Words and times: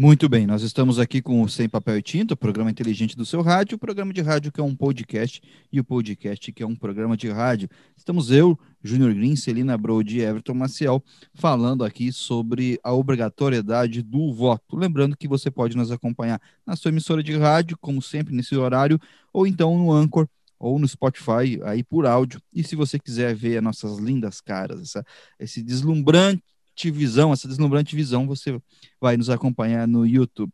Muito 0.00 0.28
bem, 0.28 0.46
nós 0.46 0.62
estamos 0.62 1.00
aqui 1.00 1.20
com 1.20 1.42
o 1.42 1.48
Sem 1.48 1.68
Papel 1.68 1.98
e 1.98 2.02
Tinta, 2.02 2.34
o 2.34 2.36
programa 2.36 2.70
inteligente 2.70 3.16
do 3.16 3.26
seu 3.26 3.42
rádio, 3.42 3.74
o 3.74 3.78
programa 3.80 4.12
de 4.12 4.20
rádio 4.20 4.52
que 4.52 4.60
é 4.60 4.62
um 4.62 4.72
podcast 4.72 5.42
e 5.72 5.80
o 5.80 5.84
podcast 5.84 6.52
que 6.52 6.62
é 6.62 6.66
um 6.66 6.76
programa 6.76 7.16
de 7.16 7.28
rádio. 7.28 7.68
Estamos 7.96 8.30
eu, 8.30 8.56
Júnior 8.80 9.12
Green, 9.12 9.34
Celina 9.34 9.76
Brody 9.76 10.18
e 10.18 10.22
Everton 10.22 10.54
Maciel, 10.54 11.02
falando 11.34 11.82
aqui 11.82 12.12
sobre 12.12 12.78
a 12.84 12.92
obrigatoriedade 12.92 14.00
do 14.00 14.32
voto. 14.32 14.76
Lembrando 14.76 15.16
que 15.16 15.26
você 15.26 15.50
pode 15.50 15.76
nos 15.76 15.90
acompanhar 15.90 16.40
na 16.64 16.76
sua 16.76 16.90
emissora 16.90 17.20
de 17.20 17.36
rádio, 17.36 17.76
como 17.80 18.00
sempre, 18.00 18.32
nesse 18.32 18.54
horário, 18.54 19.00
ou 19.32 19.48
então 19.48 19.76
no 19.76 19.90
Anchor 19.90 20.28
ou 20.60 20.78
no 20.78 20.86
Spotify, 20.86 21.60
aí 21.64 21.82
por 21.82 22.06
áudio. 22.06 22.40
E 22.54 22.62
se 22.62 22.76
você 22.76 23.00
quiser 23.00 23.34
ver 23.34 23.56
as 23.56 23.64
nossas 23.64 23.98
lindas 23.98 24.40
caras, 24.40 24.80
essa, 24.80 25.04
esse 25.40 25.60
deslumbrante 25.60 26.44
visão, 26.90 27.32
essa 27.32 27.48
deslumbrante 27.48 27.96
visão, 27.96 28.26
você 28.26 28.60
vai 29.00 29.16
nos 29.16 29.30
acompanhar 29.30 29.86
no 29.88 30.06
YouTube. 30.06 30.52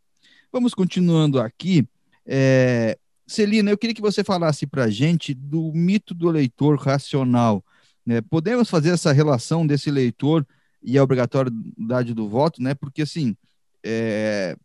Vamos 0.51 0.73
continuando 0.73 1.39
aqui. 1.39 1.87
É, 2.25 2.97
Celina, 3.27 3.69
eu 3.69 3.77
queria 3.77 3.93
que 3.93 4.01
você 4.01 4.23
falasse 4.23 4.65
para 4.65 4.85
a 4.85 4.89
gente 4.89 5.33
do 5.33 5.71
mito 5.73 6.13
do 6.13 6.29
leitor 6.29 6.77
racional. 6.77 7.63
Né? 8.05 8.21
Podemos 8.21 8.69
fazer 8.69 8.89
essa 8.89 9.11
relação 9.11 9.65
desse 9.65 9.91
leitor 9.91 10.45
e 10.81 10.97
a 10.97 11.03
obrigatoriedade 11.03 12.13
do 12.13 12.29
voto, 12.29 12.61
né? 12.61 12.75
Porque 12.75 13.01
assim, 13.01 13.35
é, 13.83 14.55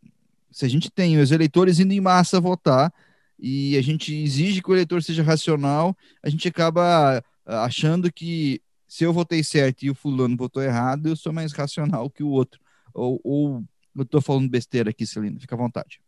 se 0.53 0.67
a 0.67 0.69
gente 0.69 0.91
tem 0.91 1.19
os 1.19 1.31
eleitores 1.31 1.79
indo 1.79 1.93
em 1.93 2.01
massa 2.01 2.41
votar 2.41 2.93
e 3.39 3.77
a 3.77 3.83
gente 3.83 4.15
exige 4.15 4.63
que 4.63 4.71
o 4.71 4.75
eleitor 4.75 5.03
seja 5.03 5.23
racional, 5.23 5.97
a 6.23 6.29
gente 6.29 6.47
acaba 6.47 7.25
achando 7.47 8.13
que 8.13 8.61
se 8.91 9.05
eu 9.05 9.13
votei 9.13 9.45
certo 9.45 9.85
e 9.85 9.91
o 9.91 9.95
fulano 9.95 10.37
votou 10.37 10.61
errado, 10.61 11.07
eu 11.07 11.15
sou 11.15 11.33
mais 11.33 11.53
racional 11.53 12.11
que 12.11 12.25
o 12.25 12.29
outro. 12.29 12.61
Ou, 12.93 13.21
ou 13.23 13.65
eu 13.97 14.03
estou 14.03 14.21
falando 14.21 14.51
besteira 14.51 14.91
aqui, 14.91 15.07
Celina, 15.07 15.39
fica 15.39 15.55
à 15.55 15.59
vontade. 15.59 16.03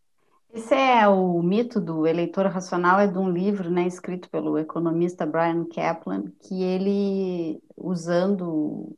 Esse 0.53 0.75
é 0.75 1.07
o 1.07 1.41
mito 1.45 1.81
do 1.81 2.05
eleitor 2.09 2.47
racional, 2.47 2.99
é 2.99 3.07
de 3.07 3.17
um 3.17 3.31
livro 3.31 3.71
né, 3.71 3.87
escrito 3.87 4.29
pelo 4.29 4.59
economista 4.59 5.25
Brian 5.25 5.65
Kaplan, 5.65 6.25
que 6.43 6.61
ele, 6.61 7.63
usando 7.77 8.97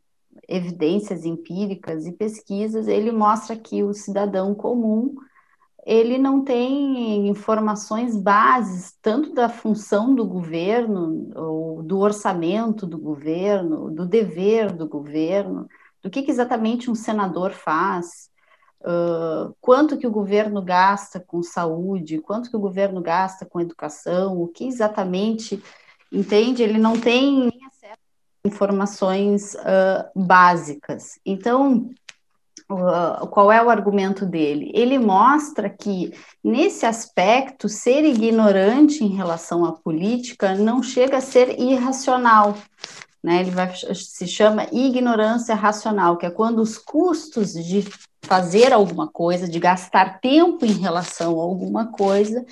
evidências 0.49 1.27
empíricas 1.27 2.07
e 2.07 2.13
pesquisas, 2.13 2.89
ele 2.89 3.13
mostra 3.13 3.55
que 3.55 3.83
o 3.83 3.93
cidadão 3.93 4.55
comum 4.55 5.15
ele 5.85 6.17
não 6.17 6.43
tem 6.43 7.29
informações 7.29 8.17
bases, 8.17 8.97
tanto 9.03 9.35
da 9.35 9.49
função 9.49 10.15
do 10.15 10.25
governo, 10.25 11.31
ou 11.35 11.83
do 11.83 11.99
orçamento 11.99 12.87
do 12.87 12.97
governo, 12.97 13.91
do 13.91 14.07
dever 14.07 14.73
do 14.73 14.89
governo, 14.89 15.69
do 16.03 16.09
que, 16.09 16.23
que 16.23 16.31
exatamente 16.31 16.91
um 16.91 16.95
senador 16.95 17.53
faz, 17.53 18.31
uh, 18.81 19.55
quanto 19.61 19.99
que 19.99 20.07
o 20.07 20.11
governo 20.11 20.63
gasta 20.63 21.21
com 21.21 21.43
saúde, 21.43 22.19
quanto 22.19 22.49
que 22.49 22.57
o 22.57 22.61
governo 22.61 23.03
gasta 23.03 23.45
com 23.45 23.61
educação, 23.61 24.41
o 24.41 24.49
que 24.49 24.67
exatamente, 24.67 25.63
entende? 26.11 26.63
Ele 26.63 26.79
não 26.79 26.99
tem 26.99 27.51
informações 28.45 29.55
uh, 29.55 30.11
básicas. 30.15 31.19
Então, 31.25 31.91
qual 32.67 33.53
é 33.53 33.63
o 33.63 33.69
argumento 33.69 34.25
dele? 34.25 34.71
Ele 34.75 34.99
mostra 34.99 35.69
que, 35.69 36.13
nesse 36.43 36.87
aspecto, 36.87 37.69
ser 37.69 38.05
ignorante 38.05 39.05
em 39.05 39.15
relação 39.15 39.65
à 39.65 39.73
política 39.73 40.55
não 40.55 40.83
chega 40.83 41.19
a 41.19 41.21
ser 41.21 41.61
irracional. 41.61 42.57
Né? 43.23 43.41
Ele 43.41 43.51
vai, 43.51 43.75
se 43.75 44.27
chama 44.27 44.67
ignorância 44.73 45.55
racional, 45.55 46.17
que 46.17 46.27
é 46.27 46.31
quando 46.31 46.61
os 46.61 46.79
custos 46.79 47.53
de 47.53 47.87
fazer 48.23 48.73
alguma 48.73 49.07
coisa, 49.07 49.47
de 49.47 49.59
gastar 49.59 50.19
tempo 50.19 50.65
em 50.65 50.73
relação 50.73 51.39
a 51.39 51.43
alguma 51.43 51.93
coisa, 51.93 52.45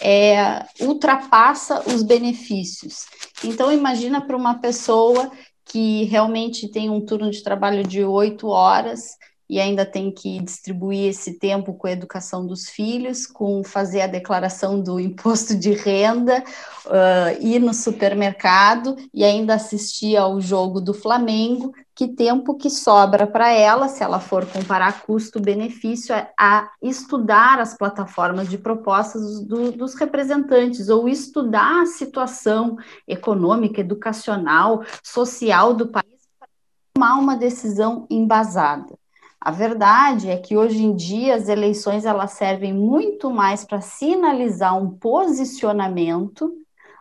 é, 0.00 0.64
ultrapassa 0.80 1.82
os 1.88 2.02
benefícios. 2.02 3.06
Então, 3.44 3.72
imagina 3.72 4.20
para 4.20 4.36
uma 4.36 4.58
pessoa 4.58 5.30
que 5.64 6.04
realmente 6.04 6.68
tem 6.68 6.90
um 6.90 7.00
turno 7.00 7.30
de 7.30 7.42
trabalho 7.44 7.86
de 7.86 8.02
oito 8.02 8.48
horas 8.48 9.16
e 9.50 9.58
ainda 9.58 9.84
tem 9.84 10.12
que 10.12 10.40
distribuir 10.40 11.08
esse 11.08 11.36
tempo 11.36 11.74
com 11.74 11.88
a 11.88 11.90
educação 11.90 12.46
dos 12.46 12.68
filhos, 12.68 13.26
com 13.26 13.64
fazer 13.64 14.02
a 14.02 14.06
declaração 14.06 14.80
do 14.80 15.00
imposto 15.00 15.56
de 15.58 15.72
renda, 15.72 16.44
uh, 16.86 17.44
ir 17.44 17.58
no 17.58 17.74
supermercado 17.74 18.94
e 19.12 19.24
ainda 19.24 19.54
assistir 19.54 20.16
ao 20.16 20.40
jogo 20.40 20.80
do 20.80 20.94
Flamengo, 20.94 21.72
que 21.96 22.06
tempo 22.06 22.54
que 22.54 22.70
sobra 22.70 23.26
para 23.26 23.50
ela, 23.50 23.88
se 23.88 24.04
ela 24.04 24.20
for 24.20 24.46
comparar 24.46 25.02
custo-benefício, 25.02 26.14
é 26.14 26.30
a 26.38 26.70
estudar 26.80 27.58
as 27.58 27.76
plataformas 27.76 28.48
de 28.48 28.56
propostas 28.56 29.40
do, 29.40 29.72
dos 29.72 29.94
representantes, 29.94 30.88
ou 30.88 31.08
estudar 31.08 31.82
a 31.82 31.86
situação 31.86 32.76
econômica, 33.06 33.80
educacional, 33.80 34.84
social 35.02 35.74
do 35.74 35.88
país 35.88 36.28
para 36.38 36.48
tomar 36.94 37.18
uma 37.18 37.36
decisão 37.36 38.06
embasada. 38.08 38.99
A 39.42 39.50
verdade 39.50 40.28
é 40.28 40.36
que 40.36 40.54
hoje 40.54 40.84
em 40.84 40.94
dia 40.94 41.34
as 41.34 41.48
eleições 41.48 42.04
elas 42.04 42.32
servem 42.32 42.74
muito 42.74 43.30
mais 43.30 43.64
para 43.64 43.80
sinalizar 43.80 44.76
um 44.76 44.90
posicionamento 44.90 46.52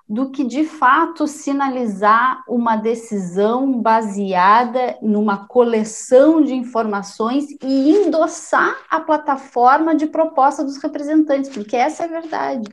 do 0.07 0.31
que 0.31 0.45
de 0.45 0.63
fato 0.63 1.27
sinalizar 1.27 2.41
uma 2.47 2.77
decisão 2.77 3.81
baseada 3.81 4.97
numa 5.01 5.47
coleção 5.47 6.41
de 6.41 6.55
informações 6.55 7.45
e 7.61 7.91
endossar 7.91 8.73
a 8.89 9.01
plataforma 9.01 9.93
de 9.93 10.07
proposta 10.07 10.63
dos 10.63 10.77
representantes, 10.77 11.49
porque 11.49 11.75
essa 11.75 12.03
é 12.03 12.05
a 12.05 12.21
verdade. 12.21 12.69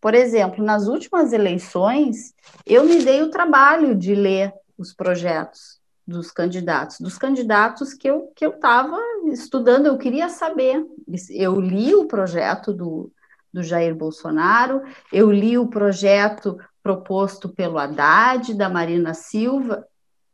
Por 0.00 0.14
exemplo, 0.14 0.64
nas 0.64 0.88
últimas 0.88 1.34
eleições, 1.34 2.34
eu 2.64 2.82
me 2.84 3.04
dei 3.04 3.22
o 3.22 3.30
trabalho 3.30 3.94
de 3.94 4.14
ler 4.14 4.54
os 4.78 4.94
projetos 4.94 5.81
dos 6.06 6.30
candidatos, 6.30 7.00
dos 7.00 7.16
candidatos 7.16 7.94
que 7.94 8.08
eu 8.08 8.32
que 8.34 8.44
eu 8.44 8.50
estava 8.50 8.98
estudando, 9.26 9.86
eu 9.86 9.96
queria 9.96 10.28
saber. 10.28 10.84
Eu 11.30 11.60
li 11.60 11.94
o 11.94 12.06
projeto 12.06 12.72
do, 12.72 13.10
do 13.52 13.62
Jair 13.62 13.94
Bolsonaro, 13.94 14.82
eu 15.12 15.30
li 15.30 15.56
o 15.56 15.68
projeto 15.68 16.58
proposto 16.82 17.48
pelo 17.48 17.78
Haddad, 17.78 18.54
da 18.54 18.68
Marina 18.68 19.14
Silva. 19.14 19.86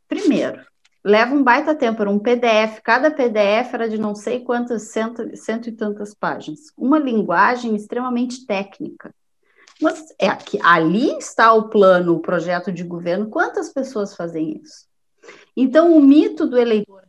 Primeiro, 0.07 0.65
leva 1.03 1.35
um 1.35 1.43
baita 1.43 1.75
tempo, 1.75 2.01
era 2.01 2.09
um 2.09 2.17
PDF, 2.17 2.81
cada 2.83 3.11
PDF 3.11 3.73
era 3.73 3.87
de 3.87 3.99
não 3.99 4.15
sei 4.15 4.39
quantas, 4.39 4.89
cento, 4.91 5.35
cento 5.37 5.69
e 5.69 5.71
tantas 5.71 6.15
páginas. 6.15 6.71
Uma 6.75 6.97
linguagem 6.97 7.75
extremamente 7.75 8.45
técnica. 8.45 9.13
Mas 9.81 10.13
é 10.19 10.35
que 10.35 10.59
ali 10.61 11.15
está 11.17 11.53
o 11.53 11.69
plano, 11.69 12.15
o 12.15 12.19
projeto 12.19 12.71
de 12.71 12.83
governo. 12.83 13.29
Quantas 13.29 13.71
pessoas 13.71 14.13
fazem 14.15 14.59
isso? 14.61 14.88
Então, 15.55 15.95
o 15.95 16.01
mito 16.01 16.47
do 16.47 16.57
eleitor 16.57 16.99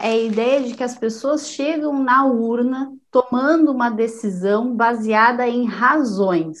é 0.00 0.08
a 0.08 0.16
ideia 0.16 0.62
de 0.62 0.74
que 0.74 0.82
as 0.82 0.96
pessoas 0.96 1.48
chegam 1.48 2.02
na 2.02 2.26
urna 2.26 2.92
tomando 3.10 3.72
uma 3.72 3.88
decisão 3.88 4.74
baseada 4.74 5.48
em 5.48 5.64
razões. 5.64 6.58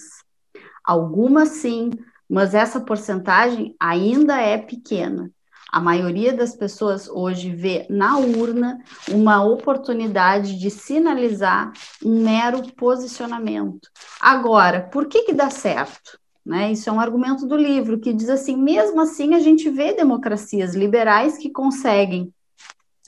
Algumas 0.82 1.50
sim, 1.50 1.90
mas 2.28 2.54
essa 2.54 2.80
porcentagem 2.80 3.76
ainda 3.78 4.40
é 4.40 4.56
pequena. 4.56 5.30
A 5.70 5.80
maioria 5.80 6.32
das 6.32 6.56
pessoas 6.56 7.08
hoje 7.08 7.54
vê 7.54 7.86
na 7.90 8.16
urna 8.16 8.78
uma 9.10 9.44
oportunidade 9.44 10.58
de 10.58 10.70
sinalizar 10.70 11.72
um 12.02 12.22
mero 12.24 12.62
posicionamento. 12.72 13.90
Agora, 14.18 14.88
por 14.90 15.06
que, 15.06 15.24
que 15.24 15.34
dá 15.34 15.50
certo? 15.50 16.18
Né? 16.48 16.72
Isso 16.72 16.88
é 16.88 16.92
um 16.92 16.98
argumento 16.98 17.46
do 17.46 17.54
livro 17.54 18.00
que 18.00 18.10
diz 18.10 18.30
assim: 18.30 18.56
mesmo 18.56 18.98
assim, 19.02 19.34
a 19.34 19.38
gente 19.38 19.68
vê 19.68 19.92
democracias 19.92 20.74
liberais 20.74 21.36
que 21.36 21.50
conseguem 21.50 22.32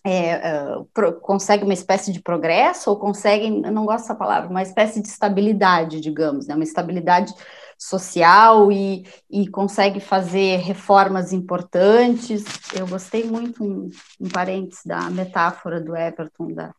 é, 0.04 0.76
uh, 0.76 0.84
pro, 0.92 1.18
uma 1.62 1.72
espécie 1.72 2.12
de 2.12 2.20
progresso 2.20 2.90
ou 2.90 2.98
conseguem, 2.98 3.62
não 3.62 3.86
gosto 3.86 4.02
dessa 4.02 4.14
palavra, 4.14 4.50
uma 4.50 4.62
espécie 4.62 5.00
de 5.00 5.08
estabilidade, 5.08 6.02
digamos, 6.02 6.46
né, 6.46 6.54
uma 6.54 6.64
estabilidade 6.64 7.32
social 7.78 8.70
e, 8.70 9.06
e 9.30 9.48
consegue 9.48 10.00
fazer 10.00 10.58
reformas 10.58 11.32
importantes. 11.32 12.44
Eu 12.78 12.86
gostei 12.86 13.24
muito, 13.24 13.64
um, 13.64 13.88
um 14.20 14.28
parênteses, 14.28 14.84
da 14.84 15.08
metáfora 15.08 15.80
do 15.80 15.96
Everton, 15.96 16.52
da, 16.52 16.74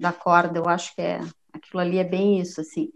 da 0.00 0.14
corda, 0.14 0.58
eu 0.58 0.66
acho 0.66 0.94
que 0.94 1.02
é 1.02 1.20
aquilo 1.52 1.80
ali 1.80 1.98
é 1.98 2.04
bem 2.04 2.40
isso, 2.40 2.60
assim. 2.60 2.90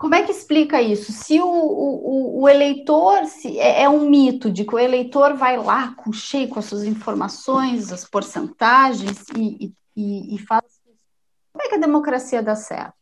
Como 0.00 0.14
é 0.14 0.22
que 0.22 0.32
explica 0.32 0.80
isso? 0.80 1.12
Se 1.12 1.38
o, 1.42 1.46
o, 1.46 2.40
o 2.40 2.48
eleitor 2.48 3.26
se, 3.26 3.60
é, 3.60 3.82
é, 3.82 3.88
um 3.90 4.08
mito 4.08 4.50
de 4.50 4.64
que 4.64 4.74
o 4.74 4.78
eleitor 4.78 5.34
vai 5.34 5.58
lá 5.58 5.92
com 5.94 6.10
cheio 6.10 6.48
com 6.48 6.58
as 6.58 6.64
suas 6.64 6.84
informações, 6.84 7.92
as 7.92 8.06
porcentagens 8.06 9.26
e, 9.36 9.74
e, 9.94 10.34
e 10.34 10.38
faz. 10.38 10.64
Como 11.52 11.66
é 11.66 11.68
que 11.68 11.74
a 11.74 11.80
democracia 11.80 12.42
dá 12.42 12.56
certo? 12.56 12.94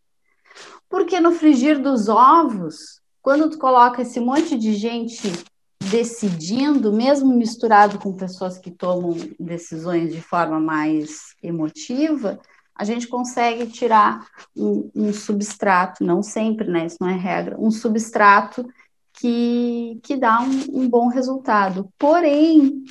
Porque 0.89 1.21
no 1.21 1.31
frigir 1.31 1.81
dos 1.81 2.09
ovos, 2.09 3.01
quando 3.23 3.49
tu 3.49 3.59
coloca 3.59 4.03
esse 4.03 4.19
monte 4.19 4.59
de 4.59 4.75
gente 4.75 5.31
decidindo, 5.79 6.93
mesmo 6.93 7.33
misturado 7.33 8.01
com 8.01 8.17
pessoas 8.17 8.59
que 8.59 8.73
tomam 8.73 9.15
decisões 9.39 10.13
de 10.13 10.21
forma 10.21 10.59
mais 10.59 11.33
emotiva, 11.41 12.41
a 12.79 12.85
gente 12.85 13.09
consegue 13.09 13.67
tirar 13.67 14.25
um, 14.57 14.89
um, 14.95 15.13
substrato, 15.13 16.05
não 16.05 16.23
sempre, 16.23 16.71
né? 16.71 16.87
Isso 16.87 16.99
não 17.01 17.09
é 17.09 17.17
regra, 17.17 17.57
um 17.59 17.73
substrato 17.73 18.65
que, 19.13 19.99
que 20.05 20.17
dá 20.17 20.41
um, 20.41 20.83
um 20.83 20.89
bom 20.89 21.09
resultado. 21.09 21.93
Porém, 21.99 22.85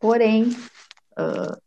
porém, 0.00 0.44
uh, 1.18 1.60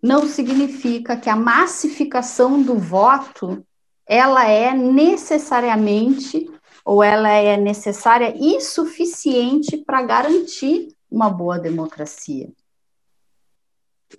não 0.00 0.28
significa 0.28 1.16
que 1.16 1.28
a 1.28 1.34
massificação 1.34 2.62
do 2.62 2.78
voto 2.78 3.66
ela 4.06 4.48
é 4.48 4.72
necessariamente 4.72 6.48
ou 6.84 7.02
ela 7.02 7.28
é 7.28 7.56
necessária 7.56 8.34
e 8.36 8.60
suficiente 8.60 9.76
para 9.78 10.02
garantir 10.02 10.88
uma 11.10 11.28
boa 11.28 11.58
democracia. 11.58 12.50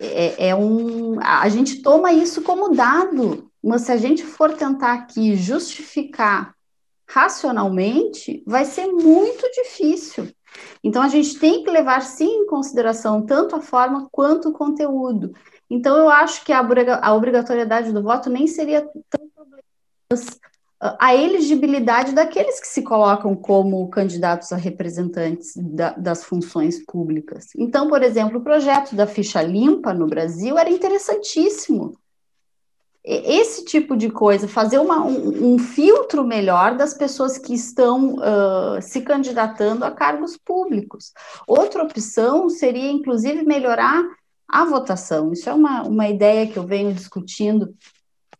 É, 0.00 0.48
é, 0.48 0.54
um, 0.54 1.18
a 1.20 1.48
gente 1.48 1.82
toma 1.82 2.12
isso 2.12 2.42
como 2.42 2.74
dado, 2.74 3.50
mas 3.62 3.82
se 3.82 3.92
a 3.92 3.96
gente 3.96 4.24
for 4.24 4.52
tentar 4.54 4.92
aqui 4.92 5.36
justificar 5.36 6.54
racionalmente, 7.08 8.42
vai 8.46 8.64
ser 8.64 8.86
muito 8.86 9.48
difícil. 9.52 10.28
Então, 10.82 11.02
a 11.02 11.08
gente 11.08 11.38
tem 11.38 11.62
que 11.62 11.70
levar 11.70 12.02
sim 12.02 12.28
em 12.28 12.46
consideração 12.46 13.24
tanto 13.24 13.54
a 13.54 13.60
forma 13.60 14.08
quanto 14.10 14.48
o 14.48 14.52
conteúdo. 14.52 15.34
Então, 15.68 15.96
eu 15.96 16.08
acho 16.08 16.44
que 16.44 16.52
a, 16.52 16.60
obrigatoriedade 17.14 17.92
do 17.92 18.02
voto 18.02 18.28
nem 18.28 18.46
seria 18.46 18.82
tão 19.08 19.28
problema, 19.34 19.62
a 20.98 21.14
elegibilidade 21.14 22.12
daqueles 22.12 22.58
que 22.58 22.66
se 22.66 22.82
colocam 22.82 23.36
como 23.36 23.88
candidatos 23.88 24.52
a 24.52 24.56
representantes 24.56 25.52
da, 25.56 25.90
das 25.92 26.24
funções 26.24 26.84
públicas. 26.84 27.46
Então, 27.56 27.88
por 27.88 28.02
exemplo, 28.02 28.40
o 28.40 28.42
projeto 28.42 28.96
da 28.96 29.06
ficha 29.06 29.40
limpa 29.40 29.94
no 29.94 30.08
Brasil 30.08 30.58
era 30.58 30.68
interessantíssimo. 30.68 31.96
Esse 33.04 33.64
tipo 33.64 33.96
de 33.96 34.10
coisa, 34.10 34.48
fazer 34.48 34.78
uma, 34.78 35.04
um, 35.04 35.54
um, 35.54 35.58
filtro 35.58 36.24
melhor 36.24 36.76
das 36.76 36.94
pessoas 36.94 37.38
que 37.38 37.54
estão 37.54 38.14
uh, 38.14 38.80
se 38.80 39.02
candidatando 39.02 39.84
a 39.84 39.90
cargos 39.90 40.36
públicos. 40.36 41.12
Outra 41.46 41.84
opção 41.84 42.48
seria, 42.48 42.90
inclusive, 42.90 43.44
melhorar 43.44 44.02
a 44.48 44.64
votação. 44.64 45.32
Isso 45.32 45.48
é 45.48 45.54
uma, 45.54 45.82
uma 45.82 46.08
ideia 46.08 46.46
que 46.46 46.56
eu 46.56 46.66
venho 46.66 46.92
discutindo 46.92 47.74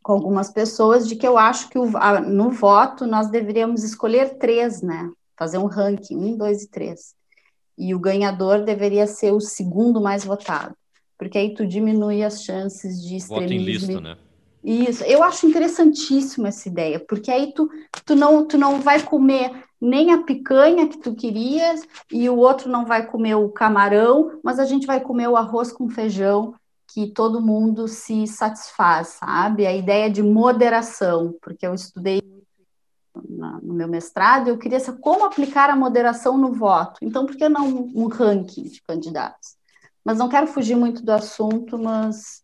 com 0.03 0.13
algumas 0.13 0.51
pessoas 0.51 1.07
de 1.07 1.17
que 1.17 1.27
eu 1.27 1.39
acho 1.39 1.69
que 1.69 1.79
o, 1.79 1.97
a, 1.97 2.21
no 2.21 2.51
voto 2.51 3.07
nós 3.07 3.29
deveríamos 3.29 3.85
escolher 3.85 4.39
três, 4.39 4.83
né? 4.83 5.11
Fazer 5.37 5.59
um 5.59 5.67
ranking, 5.67 6.17
um, 6.17 6.37
dois 6.37 6.65
e 6.65 6.69
três. 6.69 7.15
E 7.79 7.95
o 7.95 7.99
ganhador 7.99 8.65
deveria 8.65 9.07
ser 9.07 9.33
o 9.33 9.41
segundo 9.41 10.01
mais 10.01 10.25
votado, 10.25 10.75
porque 11.17 11.39
aí 11.39 11.55
tu 11.55 11.67
diminui 11.67 12.23
as 12.23 12.43
chances 12.43 13.01
de 13.03 13.17
extremismo. 13.17 13.31
Voto 13.31 13.53
em 13.53 13.65
lista, 13.65 14.01
né? 14.01 14.17
Isso, 14.65 15.03
eu 15.05 15.25
acho 15.25 15.47
interessantíssima 15.47 16.49
essa 16.49 16.69
ideia, 16.69 17.01
porque 17.01 17.33
aí 17.33 17.53
tu, 17.53 17.69
tu, 18.05 18.15
não, 18.15 18.47
tu 18.47 18.57
não 18.57 18.81
vai 18.81 19.03
comer 19.03 19.51
nem 19.81 20.13
a 20.13 20.23
picanha 20.23 20.87
que 20.87 20.99
tu 20.99 21.17
querias 21.17 21.83
e 22.13 22.29
o 22.29 22.37
outro 22.37 22.71
não 22.71 22.87
vai 22.87 23.05
comer 23.05 23.35
o 23.35 23.49
camarão, 23.49 24.39
mas 24.45 24.61
a 24.61 24.65
gente 24.65 24.87
vai 24.87 25.01
comer 25.01 25.27
o 25.27 25.37
arroz 25.37 25.73
com 25.73 25.91
feijão 25.91 26.55
que 26.93 27.07
todo 27.09 27.41
mundo 27.41 27.89
se 27.89 28.27
satisfaz, 28.27 29.17
sabe? 29.21 29.67
A 29.67 29.75
ideia 29.75 30.11
de 30.11 30.23
moderação, 30.23 31.35
porque 31.41 31.67
eu 31.67 31.75
estudei 31.75 32.21
no 33.15 33.75
meu 33.75 33.89
mestrado, 33.89 34.49
eu 34.49 34.59
queria 34.59 34.81
saber 34.81 35.01
como 35.01 35.25
aplicar 35.25 35.71
a 35.71 35.77
moderação 35.77 36.37
no 36.37 36.53
voto. 36.53 36.99
Então, 37.03 37.27
por 37.27 37.37
que 37.37 37.49
não 37.49 37.91
um 37.95 38.09
ranking 38.09 38.65
de 38.65 38.83
candidatos? 38.83 39.57
Mas 40.05 40.19
não 40.19 40.29
quero 40.29 40.47
fugir 40.47 40.77
muito 40.77 41.03
do 41.03 41.13
assunto, 41.13 41.79
mas. 41.79 42.43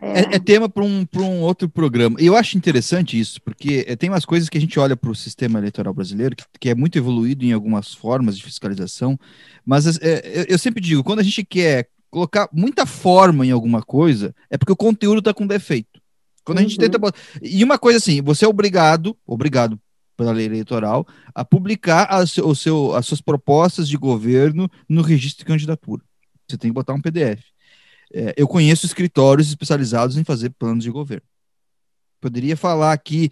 É, 0.00 0.20
é, 0.20 0.34
é 0.34 0.38
tema 0.38 0.68
para 0.68 0.84
um, 0.84 1.06
um 1.16 1.40
outro 1.40 1.68
programa. 1.68 2.16
Eu 2.20 2.36
acho 2.36 2.56
interessante 2.56 3.18
isso, 3.18 3.40
porque 3.42 3.84
é, 3.86 3.96
tem 3.96 4.08
umas 4.08 4.24
coisas 4.24 4.48
que 4.48 4.58
a 4.58 4.60
gente 4.60 4.78
olha 4.78 4.96
para 4.96 5.10
o 5.10 5.14
sistema 5.14 5.58
eleitoral 5.58 5.92
brasileiro, 5.92 6.36
que, 6.36 6.44
que, 6.60 6.68
é 6.68 6.74
muito 6.74 6.96
evoluído 6.96 7.44
em 7.44 7.52
algumas 7.52 7.92
formas 7.94 8.36
de 8.36 8.44
fiscalização, 8.44 9.18
mas 9.64 9.98
é, 10.00 10.46
eu 10.48 10.58
sempre 10.58 10.80
digo, 10.80 11.02
quando 11.02 11.18
a 11.18 11.24
gente 11.24 11.44
quer 11.44 11.88
colocar 12.10 12.48
muita 12.52 12.86
forma 12.86 13.46
em 13.46 13.50
alguma 13.50 13.82
coisa, 13.82 14.34
é 14.50 14.56
porque 14.56 14.72
o 14.72 14.76
conteúdo 14.76 15.18
está 15.18 15.34
com 15.34 15.46
defeito. 15.46 16.00
Quando 16.44 16.58
a 16.58 16.62
gente 16.62 16.78
tenta. 16.78 16.98
Uhum. 16.98 17.10
E 17.42 17.62
uma 17.62 17.78
coisa 17.78 17.98
assim, 17.98 18.22
você 18.22 18.44
é 18.44 18.48
obrigado, 18.48 19.16
obrigado 19.26 19.78
pela 20.16 20.32
lei 20.32 20.46
eleitoral, 20.46 21.06
a 21.34 21.44
publicar 21.44 22.04
as, 22.06 22.36
o 22.38 22.54
seu, 22.54 22.94
as 22.94 23.06
suas 23.06 23.20
propostas 23.20 23.88
de 23.88 23.96
governo 23.96 24.68
no 24.88 25.02
registro 25.02 25.44
de 25.44 25.44
candidatura. 25.44 26.02
Você 26.48 26.56
tem 26.56 26.70
que 26.70 26.74
botar 26.74 26.94
um 26.94 27.00
PDF. 27.00 27.44
É, 28.12 28.34
eu 28.36 28.48
conheço 28.48 28.86
escritórios 28.86 29.48
especializados 29.48 30.16
em 30.16 30.24
fazer 30.24 30.50
planos 30.50 30.82
de 30.82 30.90
governo. 30.90 31.26
Poderia 32.20 32.56
falar 32.56 32.92
aqui 32.92 33.30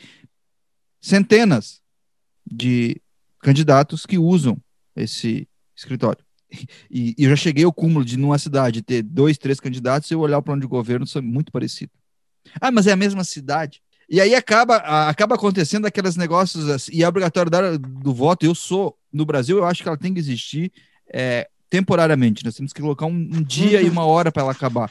centenas 1.00 1.81
de 2.44 3.00
candidatos 3.40 4.05
que 4.05 4.19
usam 4.19 4.56
esse 4.94 5.49
escritório. 5.75 6.25
E, 6.90 7.14
e, 7.19 7.25
eu 7.25 7.31
já 7.31 7.37
cheguei 7.37 7.64
ao 7.64 7.72
cúmulo 7.72 8.04
de, 8.04 8.16
numa 8.16 8.38
cidade, 8.38 8.82
ter 8.82 9.02
dois, 9.02 9.37
três 9.37 9.58
candidatos 9.58 10.10
e 10.10 10.14
eu 10.14 10.20
olhar 10.20 10.38
o 10.38 10.43
plano 10.43 10.60
de 10.60 10.66
governo, 10.66 11.06
são 11.06 11.20
muito 11.20 11.50
parecido. 11.50 11.90
Ah, 12.60 12.70
mas 12.70 12.87
é 12.87 12.93
a 12.93 12.96
mesma 12.96 13.25
cidade. 13.25 13.82
E 14.08 14.20
aí 14.20 14.34
acaba, 14.34 14.76
acaba 15.08 15.34
acontecendo 15.34 15.87
aqueles 15.87 16.16
negócios 16.16 16.69
assim, 16.70 16.93
e 16.94 17.02
a 17.02 17.08
obrigatoriedade 17.08 17.78
do 17.78 18.14
voto, 18.14 18.46
eu 18.46 18.54
sou, 18.54 18.96
no 19.12 19.25
Brasil, 19.25 19.58
eu 19.58 19.64
acho 19.64 19.82
que 19.82 19.88
ela 19.88 19.98
tem 19.98 20.14
que 20.14 20.20
existir 20.20 20.72
é, 21.12 21.48
temporariamente. 21.69 22.44
Nós 22.44 22.54
temos 22.54 22.72
que 22.72 22.81
colocar 22.81 23.06
um, 23.06 23.10
um 23.10 23.42
dia 23.42 23.82
e 23.82 23.88
uma 23.88 24.04
hora 24.04 24.31
para 24.31 24.42
ela 24.42 24.52
acabar. 24.52 24.90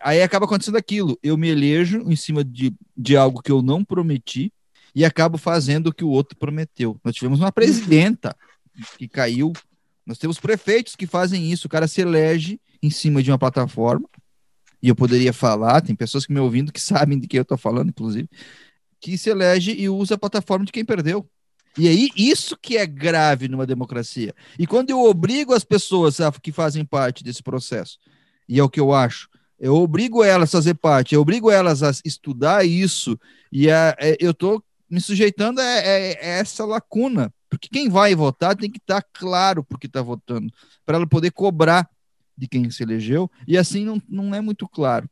Aí 0.00 0.22
acaba 0.22 0.44
acontecendo 0.44 0.76
aquilo. 0.76 1.18
Eu 1.22 1.36
me 1.36 1.48
elejo 1.48 2.02
em 2.06 2.16
cima 2.16 2.44
de, 2.44 2.74
de 2.96 3.16
algo 3.16 3.42
que 3.42 3.50
eu 3.50 3.62
não 3.62 3.82
prometi 3.82 4.52
e 4.94 5.04
acabo 5.04 5.38
fazendo 5.38 5.88
o 5.88 5.94
que 5.94 6.04
o 6.04 6.10
outro 6.10 6.36
prometeu. 6.36 7.00
Nós 7.02 7.14
tivemos 7.14 7.40
uma 7.40 7.50
presidenta 7.50 8.36
que 8.98 9.08
caiu 9.08 9.52
nós 10.08 10.16
temos 10.16 10.40
prefeitos 10.40 10.96
que 10.96 11.06
fazem 11.06 11.52
isso, 11.52 11.66
o 11.66 11.70
cara 11.70 11.86
se 11.86 12.00
elege 12.00 12.58
em 12.82 12.88
cima 12.88 13.22
de 13.22 13.30
uma 13.30 13.38
plataforma, 13.38 14.08
e 14.82 14.88
eu 14.88 14.96
poderia 14.96 15.34
falar, 15.34 15.82
tem 15.82 15.94
pessoas 15.94 16.24
que 16.24 16.32
me 16.32 16.40
ouvindo 16.40 16.72
que 16.72 16.80
sabem 16.80 17.18
de 17.18 17.28
que 17.28 17.36
eu 17.36 17.42
estou 17.42 17.58
falando, 17.58 17.90
inclusive, 17.90 18.26
que 18.98 19.18
se 19.18 19.28
elege 19.28 19.72
e 19.72 19.86
usa 19.86 20.14
a 20.14 20.18
plataforma 20.18 20.64
de 20.64 20.72
quem 20.72 20.82
perdeu. 20.82 21.28
E 21.76 21.86
aí, 21.86 22.08
isso 22.16 22.56
que 22.56 22.78
é 22.78 22.86
grave 22.86 23.48
numa 23.48 23.66
democracia. 23.66 24.34
E 24.58 24.66
quando 24.66 24.88
eu 24.88 25.04
obrigo 25.04 25.52
as 25.52 25.62
pessoas 25.62 26.16
que 26.42 26.50
fazem 26.50 26.86
parte 26.86 27.22
desse 27.22 27.42
processo, 27.42 27.98
e 28.48 28.58
é 28.58 28.62
o 28.62 28.68
que 28.68 28.80
eu 28.80 28.94
acho, 28.94 29.28
eu 29.60 29.74
obrigo 29.76 30.24
elas 30.24 30.48
a 30.48 30.58
fazer 30.58 30.74
parte, 30.74 31.14
eu 31.14 31.20
obrigo 31.20 31.50
elas 31.50 31.82
a 31.82 31.90
estudar 32.02 32.64
isso, 32.64 33.20
e 33.52 33.70
a, 33.70 33.94
é, 34.00 34.16
eu 34.18 34.30
estou 34.30 34.64
me 34.88 35.02
sujeitando 35.02 35.60
a, 35.60 35.64
a, 35.64 35.66
a 35.66 36.38
essa 36.40 36.64
lacuna 36.64 37.30
porque 37.48 37.68
quem 37.68 37.88
vai 37.88 38.14
votar 38.14 38.56
tem 38.56 38.70
que 38.70 38.78
estar 38.78 39.02
claro 39.12 39.64
porque 39.64 39.86
está 39.86 40.02
votando, 40.02 40.52
para 40.84 40.96
ela 40.96 41.06
poder 41.06 41.30
cobrar 41.30 41.88
de 42.36 42.46
quem 42.46 42.70
se 42.70 42.82
elegeu, 42.82 43.30
e 43.46 43.58
assim 43.58 43.84
não, 43.84 44.00
não 44.08 44.34
é 44.34 44.40
muito 44.40 44.68
claro. 44.68 45.08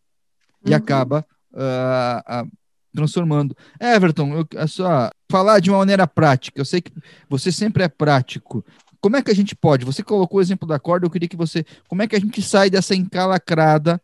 E 0.64 0.70
uhum. 0.70 0.76
acaba 0.76 1.26
uh, 1.52 2.44
uh, 2.44 2.50
transformando. 2.94 3.56
Everton, 3.80 4.34
eu, 4.34 4.46
é 4.54 4.66
só 4.66 5.10
falar 5.30 5.60
de 5.60 5.70
uma 5.70 5.78
maneira 5.78 6.06
prática. 6.06 6.60
Eu 6.60 6.64
sei 6.64 6.80
que 6.80 6.92
você 7.28 7.50
sempre 7.50 7.82
é 7.82 7.88
prático. 7.88 8.64
Como 9.00 9.16
é 9.16 9.22
que 9.22 9.30
a 9.30 9.34
gente 9.34 9.54
pode? 9.54 9.84
Você 9.84 10.02
colocou 10.02 10.38
o 10.38 10.42
exemplo 10.42 10.66
da 10.66 10.78
corda, 10.78 11.06
eu 11.06 11.10
queria 11.10 11.28
que 11.28 11.36
você. 11.36 11.64
Como 11.88 12.02
é 12.02 12.06
que 12.06 12.16
a 12.16 12.20
gente 12.20 12.40
sai 12.42 12.70
dessa 12.70 12.94
encalacrada 12.94 14.00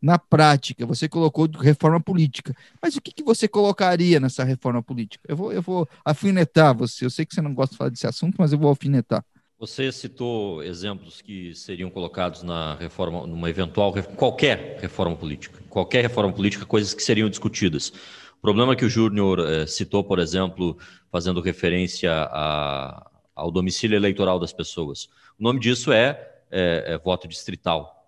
na 0.00 0.18
prática, 0.18 0.86
você 0.86 1.08
colocou 1.08 1.48
reforma 1.58 2.00
política. 2.00 2.54
Mas 2.80 2.96
o 2.96 3.00
que, 3.00 3.12
que 3.12 3.22
você 3.22 3.46
colocaria 3.46 4.18
nessa 4.18 4.44
reforma 4.44 4.82
política? 4.82 5.24
Eu 5.28 5.36
vou, 5.36 5.52
eu 5.52 5.60
vou 5.60 5.88
afinetar 6.04 6.74
você. 6.74 7.04
Eu 7.04 7.10
sei 7.10 7.26
que 7.26 7.34
você 7.34 7.42
não 7.42 7.54
gosta 7.54 7.74
de 7.74 7.78
falar 7.78 7.90
desse 7.90 8.06
assunto, 8.06 8.36
mas 8.38 8.52
eu 8.52 8.58
vou 8.58 8.68
alfinetar. 8.68 9.24
Você 9.58 9.92
citou 9.92 10.62
exemplos 10.62 11.20
que 11.20 11.54
seriam 11.54 11.90
colocados 11.90 12.42
na 12.42 12.76
reforma, 12.76 13.26
numa 13.26 13.50
eventual 13.50 13.92
qualquer 14.16 14.78
reforma 14.80 15.14
política, 15.14 15.62
qualquer 15.68 16.00
reforma 16.00 16.32
política, 16.32 16.64
coisas 16.64 16.94
que 16.94 17.02
seriam 17.02 17.28
discutidas. 17.28 17.92
O 18.38 18.40
problema 18.40 18.74
que 18.74 18.86
o 18.86 18.88
Júnior 18.88 19.38
eh, 19.38 19.66
citou, 19.66 20.02
por 20.02 20.18
exemplo, 20.18 20.78
fazendo 21.12 21.42
referência 21.42 22.10
a, 22.10 23.06
ao 23.34 23.50
domicílio 23.50 23.96
eleitoral 23.96 24.38
das 24.38 24.50
pessoas. 24.50 25.10
O 25.38 25.42
nome 25.42 25.60
disso 25.60 25.92
é, 25.92 26.26
é, 26.50 26.94
é 26.94 26.98
voto 26.98 27.28
distrital. 27.28 27.99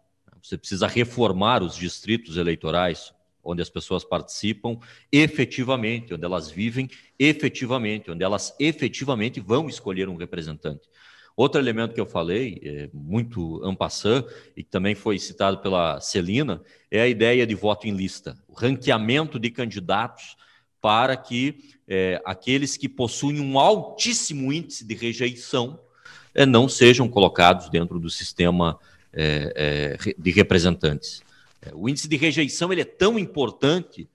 Você 0.43 0.59
precisa 0.59 0.87
reformar 0.87 1.63
os 1.63 1.77
distritos 1.77 2.37
eleitorais 2.37 3.15
onde 3.45 3.63
as 3.63 3.71
pessoas 3.71 4.05
participam 4.05 4.79
efetivamente, 5.11 6.15
onde 6.15 6.25
elas 6.25 6.51
vivem 6.51 6.89
efetivamente, 7.19 8.11
onde 8.11 8.23
elas 8.23 8.55
efetivamente 8.59 9.41
vão 9.41 9.69
escolher 9.69 10.09
um 10.09 10.17
representante. 10.17 10.89
Outro 11.37 11.61
elemento 11.61 11.95
que 11.95 12.01
eu 12.01 12.07
falei, 12.07 12.61
é, 12.63 12.91
muito 12.93 13.65
ampassant, 13.65 14.27
e 14.57 14.63
que 14.63 14.71
também 14.71 14.95
foi 14.95 15.19
citado 15.19 15.59
pela 15.59 16.01
Celina, 16.01 16.63
é 16.91 17.01
a 17.01 17.09
ideia 17.09 17.47
de 17.47 17.55
voto 17.55 17.87
em 17.87 17.93
lista, 17.93 18.37
o 18.47 18.53
ranqueamento 18.53 19.39
de 19.39 19.51
candidatos 19.51 20.37
para 20.81 21.17
que 21.17 21.77
é, 21.89 22.21
aqueles 22.25 22.77
que 22.77 22.89
possuem 22.89 23.41
um 23.41 23.59
altíssimo 23.59 24.53
índice 24.53 24.85
de 24.85 24.95
rejeição 24.95 25.81
é, 26.35 26.45
não 26.45 26.69
sejam 26.69 27.09
colocados 27.09 27.71
dentro 27.71 27.99
do 27.99 28.11
sistema 28.11 28.79
é, 29.13 29.99
é, 30.05 30.15
de 30.19 30.31
representantes. 30.31 31.23
É, 31.61 31.71
o 31.75 31.89
índice 31.89 32.09
de 32.09 32.17
rejeição 32.17 32.73
ele 32.73 32.81
é 32.81 32.85
tão 32.85 33.19
importante 33.19 34.09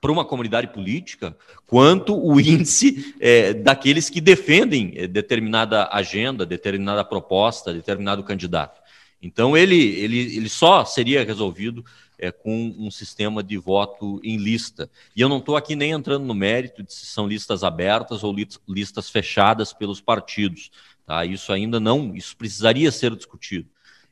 para 0.00 0.10
uma 0.10 0.24
comunidade 0.24 0.68
política 0.68 1.36
quanto 1.66 2.16
o 2.16 2.40
índice 2.40 3.14
é, 3.20 3.52
daqueles 3.52 4.10
que 4.10 4.20
defendem 4.20 4.92
é, 4.96 5.06
determinada 5.06 5.88
agenda, 5.92 6.44
determinada 6.44 7.04
proposta, 7.04 7.72
determinado 7.72 8.22
candidato. 8.24 8.80
Então, 9.20 9.56
ele, 9.56 9.76
ele, 9.76 10.36
ele 10.36 10.48
só 10.48 10.84
seria 10.84 11.24
resolvido 11.24 11.84
é, 12.18 12.30
com 12.30 12.74
um 12.78 12.90
sistema 12.90 13.42
de 13.42 13.56
voto 13.56 14.20
em 14.22 14.36
lista. 14.36 14.90
E 15.14 15.20
eu 15.20 15.28
não 15.28 15.38
estou 15.38 15.56
aqui 15.56 15.74
nem 15.74 15.92
entrando 15.92 16.24
no 16.24 16.34
mérito 16.34 16.82
de 16.82 16.92
se 16.92 17.06
são 17.06 17.26
listas 17.26 17.64
abertas 17.64 18.22
ou 18.22 18.34
listas 18.68 19.10
fechadas 19.10 19.72
pelos 19.72 20.00
partidos. 20.00 20.70
Tá? 21.06 21.24
Isso 21.24 21.52
ainda 21.52 21.80
não, 21.80 22.14
isso 22.14 22.36
precisaria 22.36 22.90
ser 22.92 23.14
discutido. 23.14 23.68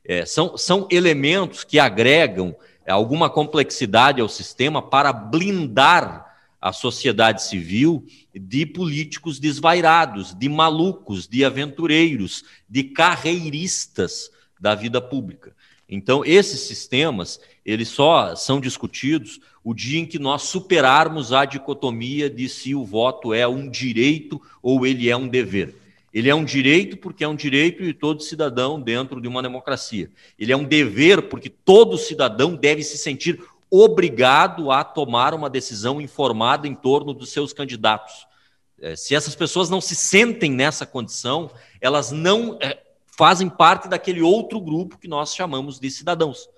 É, 0.09 0.25
são, 0.25 0.57
são 0.57 0.87
elementos 0.91 1.65
que 1.65 1.79
agregam 1.79 2.55
é, 2.85 2.93
alguma 2.93 3.29
complexidade 3.29 4.21
ao 4.21 4.29
sistema 4.29 4.81
para 4.81 5.13
blindar 5.13 6.25
a 6.61 6.73
sociedade 6.73 7.43
civil 7.43 8.07
de 8.35 8.65
políticos 8.65 9.39
desvairados, 9.39 10.35
de 10.35 10.49
malucos, 10.49 11.27
de 11.27 11.45
aventureiros, 11.45 12.45
de 12.69 12.85
carreiristas 12.85 14.31
da 14.59 14.75
vida 14.75 15.01
pública. 15.01 15.55
Então, 15.89 16.25
esses 16.25 16.61
sistemas, 16.61 17.41
eles 17.65 17.89
só 17.89 18.35
são 18.35 18.61
discutidos 18.61 19.41
o 19.63 19.75
dia 19.75 20.01
em 20.01 20.07
que 20.07 20.19
nós 20.19 20.43
superarmos 20.43 21.33
a 21.33 21.45
dicotomia 21.45 22.31
de 22.31 22.49
se 22.49 22.75
o 22.75 22.85
voto 22.85 23.35
é 23.35 23.47
um 23.47 23.69
direito 23.69 24.41
ou 24.63 24.87
ele 24.87 25.09
é 25.09 25.17
um 25.17 25.29
dever. 25.29 25.75
Ele 26.17 26.31
é 26.31 26.35
um 26.35 26.47
direito 26.47 26.97
porque 26.97 27.23
é 27.23 27.29
um 27.29 27.37
direito 27.37 27.83
de 27.83 27.93
todo 27.93 28.23
cidadão 28.23 28.81
dentro 28.81 29.21
de 29.21 29.29
uma 29.29 29.43
democracia. 29.43 30.11
Ele 30.39 30.51
é 30.51 30.57
um 30.57 30.65
dever 30.65 31.29
porque 31.29 31.51
todo 31.51 31.99
cidadão 31.99 32.57
deve 32.57 32.83
se 32.83 32.97
sentir 32.97 33.39
obrigado 33.71 34.71
a 34.71 34.83
tomar 34.83 35.35
uma 35.35 35.51
decisão 35.51 36.01
informada 36.01 36.67
em 36.67 36.75
torno 36.75 37.13
dos 37.13 37.29
seus 37.33 37.53
candidatos. 37.53 38.27
É, 38.81 38.97
se 38.97 39.15
essas 39.15 39.35
pessoas 39.35 39.69
não 39.69 39.79
se 39.79 39.95
sentem 39.95 40.51
nessa 40.51 40.87
condição, 40.87 41.51
elas 41.83 42.13
não 42.13 42.57
é, 42.63 42.83
fazem 43.15 43.51
parte 43.51 43.87
daquele 43.87 44.23
outro 44.23 44.59
grupo 44.59 44.97
que 44.97 45.07
nós 45.07 45.35
chamamos 45.35 45.79
de 45.79 45.91
cidadãos. 45.91 46.49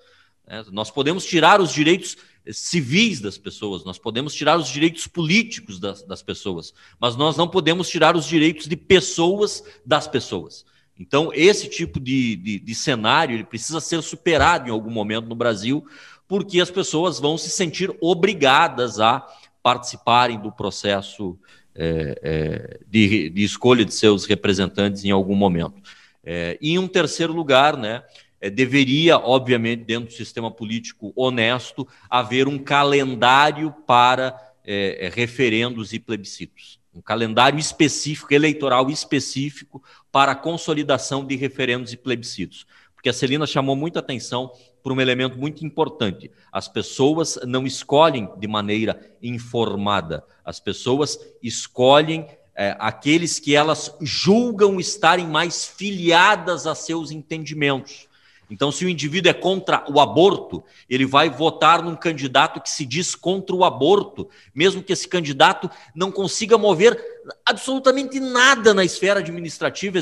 É, 0.47 0.63
nós 0.71 0.89
podemos 0.89 1.25
tirar 1.25 1.59
os 1.59 1.73
direitos 1.73 2.15
civis 2.51 3.19
das 3.19 3.37
pessoas, 3.37 3.83
nós 3.83 3.97
podemos 3.97 4.33
tirar 4.33 4.57
os 4.57 4.67
direitos 4.67 5.07
políticos 5.07 5.79
das, 5.79 6.03
das 6.03 6.21
pessoas, 6.21 6.73
mas 6.99 7.15
nós 7.15 7.37
não 7.37 7.47
podemos 7.47 7.89
tirar 7.89 8.15
os 8.15 8.25
direitos 8.25 8.67
de 8.67 8.75
pessoas 8.75 9.63
das 9.85 10.07
pessoas. 10.07 10.65
Então, 10.99 11.31
esse 11.33 11.69
tipo 11.69 11.99
de, 11.99 12.35
de, 12.35 12.59
de 12.59 12.75
cenário 12.75 13.35
ele 13.35 13.45
precisa 13.45 13.79
ser 13.79 14.01
superado 14.03 14.67
em 14.67 14.71
algum 14.71 14.91
momento 14.91 15.27
no 15.27 15.35
Brasil, 15.35 15.85
porque 16.27 16.59
as 16.59 16.69
pessoas 16.69 17.19
vão 17.19 17.37
se 17.37 17.49
sentir 17.49 17.95
obrigadas 18.01 18.99
a 18.99 19.25
participarem 19.63 20.39
do 20.39 20.51
processo 20.51 21.39
é, 21.73 22.19
é, 22.21 22.79
de, 22.87 23.29
de, 23.29 23.43
escolha 23.43 23.85
de 23.85 23.93
seus 23.93 24.25
representantes 24.25 25.05
em 25.05 25.11
algum 25.11 25.35
momento. 25.35 25.81
É, 26.23 26.57
e 26.61 26.71
em 26.71 26.79
um 26.79 26.87
terceiro 26.87 27.31
lugar, 27.31 27.77
né, 27.77 28.03
é, 28.41 28.49
deveria, 28.49 29.17
obviamente, 29.17 29.83
dentro 29.83 30.09
do 30.09 30.13
sistema 30.13 30.49
político 30.49 31.11
honesto, 31.15 31.87
haver 32.09 32.47
um 32.47 32.57
calendário 32.57 33.71
para 33.85 34.37
é, 34.63 35.07
é, 35.07 35.09
referendos 35.09 35.93
e 35.93 35.99
plebiscitos. 35.99 36.79
Um 36.93 37.01
calendário 37.01 37.59
específico, 37.59 38.33
eleitoral 38.33 38.89
específico, 38.89 39.83
para 40.11 40.31
a 40.31 40.35
consolidação 40.35 41.25
de 41.25 41.35
referendos 41.35 41.93
e 41.93 41.97
plebiscitos. 41.97 42.65
Porque 42.93 43.09
a 43.09 43.13
Celina 43.13 43.47
chamou 43.47 43.75
muita 43.75 43.99
atenção 43.99 44.51
para 44.83 44.93
um 44.93 44.99
elemento 44.99 45.37
muito 45.37 45.65
importante. 45.65 46.29
As 46.51 46.67
pessoas 46.67 47.39
não 47.45 47.65
escolhem 47.65 48.29
de 48.37 48.47
maneira 48.47 48.99
informada, 49.21 50.23
as 50.43 50.59
pessoas 50.59 51.17
escolhem 51.41 52.27
é, 52.55 52.75
aqueles 52.77 53.39
que 53.39 53.55
elas 53.55 53.95
julgam 54.01 54.79
estarem 54.81 55.25
mais 55.25 55.65
filiadas 55.65 56.67
a 56.67 56.75
seus 56.75 57.09
entendimentos. 57.09 58.08
Então, 58.49 58.71
se 58.71 58.83
o 58.83 58.89
indivíduo 58.89 59.29
é 59.29 59.33
contra 59.33 59.85
o 59.89 59.99
aborto, 59.99 60.63
ele 60.89 61.05
vai 61.05 61.29
votar 61.29 61.83
num 61.83 61.95
candidato 61.95 62.59
que 62.59 62.69
se 62.69 62.83
diz 62.83 63.13
contra 63.13 63.55
o 63.55 63.63
aborto, 63.63 64.27
mesmo 64.55 64.81
que 64.81 64.91
esse 64.91 65.07
candidato 65.07 65.69
não 65.93 66.11
consiga 66.11 66.57
mover 66.57 66.99
absolutamente 67.45 68.19
nada 68.19 68.73
na 68.73 68.83
esfera 68.83 69.19
administrativa, 69.19 69.99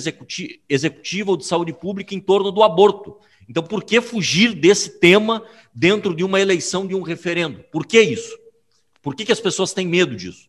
executiva 0.69 1.31
ou 1.31 1.37
de 1.37 1.45
saúde 1.45 1.73
pública 1.73 2.15
em 2.15 2.21
torno 2.21 2.51
do 2.51 2.63
aborto. 2.63 3.17
Então, 3.49 3.61
por 3.61 3.83
que 3.83 3.99
fugir 3.99 4.53
desse 4.53 4.99
tema 4.99 5.43
dentro 5.73 6.15
de 6.15 6.23
uma 6.23 6.39
eleição, 6.39 6.87
de 6.87 6.95
um 6.95 7.01
referendo? 7.01 7.63
Por 7.71 7.85
que 7.85 7.99
isso? 7.99 8.37
Por 9.01 9.13
que, 9.13 9.25
que 9.25 9.31
as 9.31 9.39
pessoas 9.41 9.73
têm 9.73 9.87
medo 9.87 10.15
disso? 10.15 10.47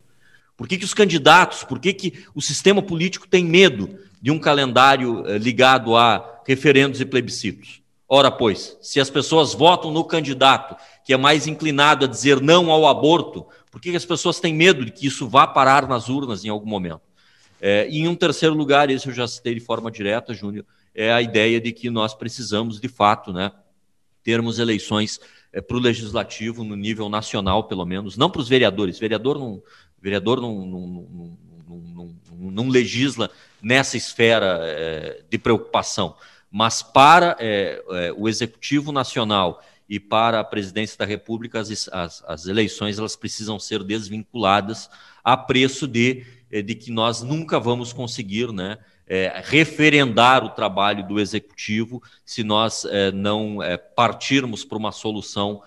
Por 0.56 0.66
que, 0.66 0.78
que 0.78 0.84
os 0.84 0.94
candidatos, 0.94 1.62
por 1.62 1.78
que, 1.78 1.92
que 1.92 2.24
o 2.34 2.42
sistema 2.42 2.82
político 2.82 3.28
tem 3.28 3.44
medo 3.44 3.98
de 4.20 4.32
um 4.32 4.38
calendário 4.38 5.24
eh, 5.26 5.38
ligado 5.38 5.96
a 5.96 6.42
referendos 6.44 7.00
e 7.00 7.04
plebiscitos? 7.04 7.80
Ora, 8.08 8.30
pois, 8.30 8.78
se 8.80 8.98
as 8.98 9.10
pessoas 9.10 9.52
votam 9.52 9.90
no 9.90 10.02
candidato 10.02 10.74
que 11.04 11.12
é 11.12 11.16
mais 11.16 11.46
inclinado 11.46 12.06
a 12.06 12.08
dizer 12.08 12.40
não 12.40 12.70
ao 12.70 12.86
aborto, 12.86 13.46
por 13.70 13.80
que 13.80 13.94
as 13.94 14.04
pessoas 14.04 14.40
têm 14.40 14.54
medo 14.54 14.84
de 14.84 14.90
que 14.90 15.06
isso 15.06 15.28
vá 15.28 15.46
parar 15.46 15.86
nas 15.86 16.08
urnas 16.08 16.42
em 16.42 16.48
algum 16.48 16.68
momento? 16.68 17.02
É, 17.60 17.86
e 17.90 17.98
em 17.98 18.08
um 18.08 18.14
terceiro 18.14 18.54
lugar, 18.54 18.88
esse 18.88 19.08
eu 19.08 19.12
já 19.12 19.28
citei 19.28 19.54
de 19.54 19.60
forma 19.60 19.90
direta, 19.90 20.32
Júnior, 20.32 20.64
é 20.94 21.12
a 21.12 21.20
ideia 21.20 21.60
de 21.60 21.70
que 21.70 21.90
nós 21.90 22.14
precisamos, 22.14 22.80
de 22.80 22.88
fato, 22.88 23.32
né, 23.32 23.52
termos 24.22 24.58
eleições 24.58 25.20
é, 25.52 25.60
para 25.60 25.76
o 25.76 25.80
legislativo 25.80 26.64
no 26.64 26.76
nível 26.76 27.10
nacional, 27.10 27.64
pelo 27.64 27.84
menos, 27.84 28.16
não 28.16 28.30
para 28.30 28.40
os 28.40 28.48
vereadores. 28.48 28.98
Vereador 28.98 29.38
não, 29.38 29.62
vereador 30.00 30.40
não, 30.40 30.66
não, 30.66 31.38
não, 31.68 32.16
não 32.50 32.68
legisla 32.68 33.30
nessa 33.60 33.96
esfera 33.98 34.60
é, 34.62 35.22
de 35.28 35.36
preocupação 35.36 36.14
mas 36.50 36.82
para 36.82 37.36
é, 37.38 37.82
é, 37.90 38.12
o 38.16 38.28
Executivo 38.28 38.90
Nacional 38.92 39.62
e 39.88 39.98
para 39.98 40.40
a 40.40 40.44
presidência 40.44 40.98
da 40.98 41.04
República, 41.04 41.60
as, 41.60 41.88
as, 41.88 42.24
as, 42.26 42.46
eleições 42.46 42.98
elas 42.98 43.16
precisam 43.16 43.58
ser 43.58 43.82
desvinculadas 43.82 44.90
a 45.24 45.36
preço 45.36 45.86
de, 45.86 46.24
é, 46.50 46.60
de 46.60 46.74
que 46.74 46.90
nós 46.90 47.22
nunca 47.22 47.58
vamos 47.58 47.92
conseguir 47.92 48.52
né, 48.52 48.78
é, 49.06 49.42
referendar 49.44 50.44
o 50.44 50.50
trabalho 50.50 51.06
do 51.06 51.18
Executivo 51.18 52.02
se 52.24 52.42
nós 52.42 52.84
é, 52.84 53.10
não 53.12 53.62
é, 53.62 53.76
partirmos 53.76 54.64
para 54.64 54.78
uma 54.78 54.92
solução 54.92 55.62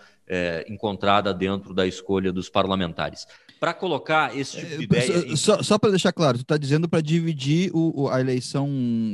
encontrada 0.65 1.33
dentro 1.33 1.73
da 1.73 1.85
escolha 1.85 2.31
dos 2.31 2.47
parlamentares 2.47 3.27
para 3.62 3.75
colocar 3.75 4.36
esse 4.36 4.58
tipo 4.58 4.70
de 4.70 4.74
é, 4.74 4.82
ideia. 4.82 5.38
Só, 5.38 5.60
em... 5.60 5.63
só 5.63 5.77
para 5.77 5.91
deixar 5.91 6.12
claro, 6.12 6.39
tu 6.39 6.41
está 6.41 6.58
dizendo 6.58 6.89
para 6.89 7.00
dividir 7.00 7.70
o, 7.75 8.01
o, 8.01 8.10
a 8.10 8.20
eleição 8.20 8.68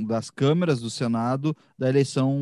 das 0.08 0.30
câmaras 0.30 0.80
do 0.80 0.89
Senado 0.89 1.54
da 1.77 1.89
eleição 1.89 2.34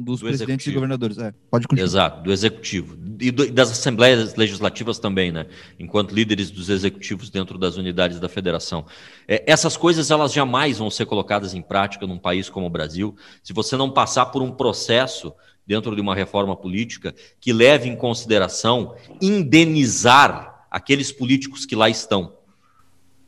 dos 0.00 0.20
do 0.20 0.26
presidentes 0.26 0.64
executivo. 0.64 0.70
e 0.70 0.74
governadores. 0.74 1.18
É, 1.18 1.34
pode 1.50 1.66
continuar. 1.66 1.86
Exato, 1.88 2.22
do 2.22 2.32
executivo. 2.32 2.96
E 3.20 3.32
do, 3.32 3.50
das 3.50 3.72
assembleias 3.72 4.36
legislativas 4.36 5.00
também, 5.00 5.32
né? 5.32 5.46
Enquanto 5.76 6.12
líderes 6.12 6.52
dos 6.52 6.70
executivos 6.70 7.30
dentro 7.30 7.58
das 7.58 7.76
unidades 7.76 8.20
da 8.20 8.28
federação. 8.28 8.86
É, 9.26 9.42
essas 9.44 9.76
coisas 9.76 10.12
elas 10.12 10.32
jamais 10.32 10.78
vão 10.78 10.88
ser 10.88 11.04
colocadas 11.04 11.52
em 11.52 11.60
prática 11.60 12.06
num 12.06 12.18
país 12.18 12.48
como 12.48 12.66
o 12.66 12.70
Brasil 12.70 13.16
se 13.42 13.52
você 13.52 13.76
não 13.76 13.90
passar 13.90 14.26
por 14.26 14.40
um 14.40 14.52
processo 14.52 15.34
dentro 15.66 15.96
de 15.96 16.00
uma 16.00 16.14
reforma 16.14 16.54
política 16.54 17.12
que 17.40 17.52
leve 17.52 17.88
em 17.88 17.96
consideração 17.96 18.94
indenizar 19.20 20.53
aqueles 20.74 21.12
políticos 21.12 21.64
que 21.64 21.76
lá 21.76 21.88
estão. 21.88 22.36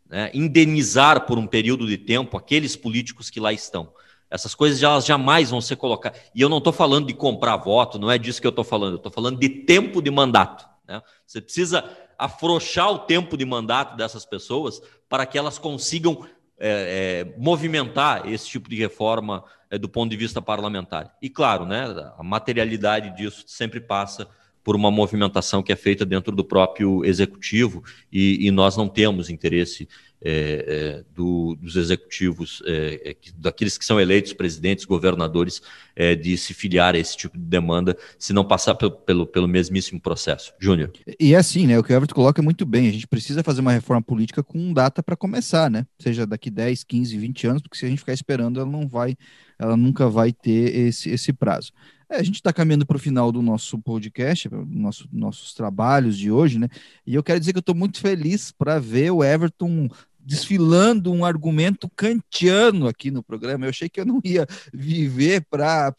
Né? 0.09 0.33
Indenizar 0.35 1.27
por 1.27 1.39
um 1.39 1.47
período 1.47 1.87
de 1.87 1.97
tempo 1.97 2.37
aqueles 2.37 2.75
políticos 2.75 3.31
que 3.31 3.39
lá 3.39 3.53
estão. 3.53 3.93
Essas 4.29 4.53
coisas 4.53 4.83
elas 4.83 5.07
jamais 5.07 5.51
vão 5.51 5.61
ser 5.61 5.77
colocadas. 5.77 6.21
E 6.35 6.41
eu 6.41 6.49
não 6.49 6.59
estou 6.59 6.73
falando 6.73 7.07
de 7.07 7.15
comprar 7.15 7.57
voto, 7.57 8.01
não 8.01 8.11
é 8.11 8.19
disso 8.19 8.41
que 8.41 8.47
eu 8.49 8.51
estou 8.51 8.65
falando. 8.65 8.95
Eu 8.95 8.97
estou 8.97 9.13
falando 9.13 9.39
de 9.39 9.49
tempo 9.49 10.03
de 10.03 10.11
mandato. 10.11 10.69
Né? 10.89 11.01
Você 11.25 11.41
precisa 11.41 11.89
afrouxar 12.19 12.91
o 12.91 12.99
tempo 12.99 13.37
de 13.37 13.45
mandato 13.45 13.97
dessas 13.97 14.27
pessoas 14.27 14.83
para 15.09 15.25
que 15.25 15.39
elas 15.39 15.57
consigam 15.57 16.27
é, 16.59 17.29
é, 17.31 17.39
movimentar 17.39 18.29
esse 18.29 18.49
tipo 18.49 18.69
de 18.69 18.75
reforma 18.75 19.45
é, 19.71 19.79
do 19.79 19.89
ponto 19.89 20.11
de 20.11 20.17
vista 20.17 20.43
parlamentar. 20.43 21.17
E 21.23 21.31
claro, 21.31 21.65
né, 21.65 21.85
a 22.19 22.25
materialidade 22.25 23.17
disso 23.17 23.45
sempre 23.47 23.79
passa 23.79 24.27
por 24.67 24.75
uma 24.75 24.91
movimentação 24.91 25.63
que 25.63 25.73
é 25.73 25.77
feita 25.77 26.05
dentro 26.05 26.35
do 26.35 26.45
próprio 26.45 27.05
executivo 27.05 27.85
e, 28.13 28.49
e 28.49 28.51
nós 28.51 28.77
não 28.77 28.89
temos 28.89 29.31
interesse 29.31 29.89
é, 30.21 30.65
é, 30.67 31.05
do, 31.15 31.57
dos 31.61 31.77
executivos, 31.77 32.61
é, 32.67 33.11
é 33.11 33.17
daqueles 33.37 33.79
que 33.79 33.85
são 33.85 34.01
eleitos 34.01 34.33
presidentes, 34.33 34.85
governadores, 34.85 35.63
é, 35.95 36.17
de 36.17 36.37
se 36.37 36.53
filiar 36.53 36.97
a 36.97 36.99
esse 36.99 37.17
tipo 37.17 37.39
de 37.39 37.45
demanda, 37.45 37.97
se 38.19 38.33
não 38.33 38.45
passar 38.45 38.75
pelo, 38.75 38.91
pelo, 38.91 39.25
pelo 39.25 39.47
mesmíssimo 39.47 40.01
processo. 40.01 40.53
Júnior. 40.59 40.91
E 41.21 41.33
é 41.33 41.37
assim, 41.37 41.69
né? 41.69 41.79
O 41.79 41.85
que 41.85 41.93
o 41.93 41.97
Everton 41.97 42.17
coloca 42.17 42.43
é 42.43 42.45
muito 42.45 42.67
bem. 42.67 42.89
A 42.89 42.93
gente 42.93 43.07
precisa 43.07 43.45
fazer 43.45 43.61
uma 43.61 43.73
reforma 43.73 44.03
política 44.03 44.43
com 44.43 44.73
data 44.73 45.01
para 45.01 45.15
começar, 45.15 45.71
né? 45.71 45.87
Seja 45.97 46.27
daqui 46.27 46.51
10, 46.51 46.83
15, 46.83 47.17
20 47.17 47.47
anos, 47.47 47.63
porque 47.63 47.79
se 47.79 47.87
a 47.87 47.89
gente 47.89 48.01
ficar 48.01 48.15
esperando, 48.15 48.59
ela 48.59 48.69
não 48.69 48.89
vai, 48.89 49.17
ela 49.61 49.77
nunca 49.77 50.09
vai 50.09 50.33
ter 50.33 50.75
esse, 50.75 51.09
esse 51.09 51.33
prazo. 51.33 51.71
É, 52.09 52.17
a 52.17 52.23
gente 52.23 52.37
está 52.37 52.53
caminhando 52.53 52.87
para 52.87 52.97
o 52.97 53.01
final 53.01 53.33
do 53.33 53.43
nosso 53.43 53.79
podcast, 53.81 54.49
nosso, 54.69 55.09
nossos 55.13 55.53
trabalhos 55.55 56.17
de 56.17 56.31
hoje, 56.31 56.59
né? 56.59 56.69
E 57.05 57.15
eu 57.15 57.23
quero 57.23 57.41
dizer 57.41 57.53
que 57.53 57.59
eu 57.59 57.61
estou 57.61 57.75
muito 57.75 58.01
feliz 58.01 58.53
para 58.53 58.79
ver 58.79 59.11
o 59.11 59.25
Everton 59.25 59.89
desfilando 60.27 61.13
um 61.13 61.25
argumento 61.25 61.89
kantiano 61.91 62.89
aqui 62.89 63.13
no 63.13 63.23
programa. 63.23 63.65
Eu 63.65 63.71
achei 63.71 63.89
que 63.89 64.01
eu 64.01 64.05
não 64.05 64.21
ia 64.25 64.45
viver 64.73 65.47
para 65.47 65.95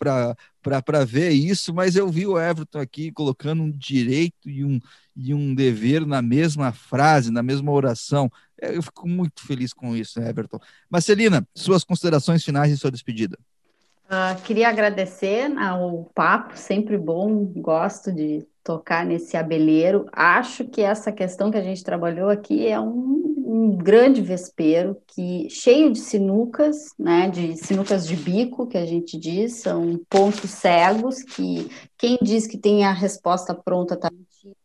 ver 1.06 1.32
isso, 1.32 1.74
mas 1.74 1.96
eu 1.96 2.10
vi 2.10 2.28
o 2.28 2.38
Everton 2.38 2.80
aqui 2.80 3.10
colocando 3.12 3.64
um 3.64 3.72
direito 3.72 4.50
e 4.50 4.66
um, 4.66 4.80
e 5.16 5.34
um 5.34 5.56
dever 5.56 6.06
na 6.06 6.22
mesma 6.22 6.74
frase, 6.74 7.32
na 7.32 7.42
mesma 7.42 7.72
oração. 7.72 8.30
Eu 8.62 8.84
fico 8.84 9.08
muito 9.08 9.42
feliz 9.46 9.74
com 9.74 9.96
isso, 9.96 10.20
Everton. 10.20 10.60
Marcelina, 10.90 11.48
suas 11.56 11.86
considerações 11.86 12.44
finais 12.44 12.72
e 12.72 12.78
sua 12.78 12.92
despedida. 12.92 13.38
Uh, 14.08 14.42
queria 14.44 14.70
agradecer 14.70 15.52
ao 15.60 16.06
papo, 16.16 16.58
sempre 16.58 16.98
bom, 16.98 17.44
gosto 17.44 18.10
de 18.10 18.48
tocar 18.64 19.06
nesse 19.06 19.36
abelheiro. 19.36 20.06
Acho 20.14 20.64
que 20.64 20.82
essa 20.82 21.12
questão 21.12 21.52
que 21.52 21.58
a 21.58 21.62
gente 21.62 21.84
trabalhou 21.84 22.30
aqui 22.30 22.68
é 22.68 22.80
um, 22.80 23.36
um, 23.46 23.78
grande 23.78 24.22
vespeiro 24.22 24.96
que 25.08 25.50
cheio 25.50 25.92
de 25.92 26.00
sinucas, 26.00 26.94
né, 26.98 27.30
de 27.30 27.58
sinucas 27.58 28.08
de 28.08 28.16
bico 28.16 28.66
que 28.66 28.78
a 28.78 28.86
gente 28.86 29.20
diz, 29.20 29.56
são 29.56 30.00
pontos 30.10 30.52
cegos 30.52 31.22
que 31.22 31.70
quem 31.98 32.18
diz 32.22 32.48
que 32.48 32.58
tem 32.58 32.86
a 32.86 32.94
resposta 32.94 33.54
pronta 33.54 33.96
está 33.96 34.10
mentindo. 34.10 34.56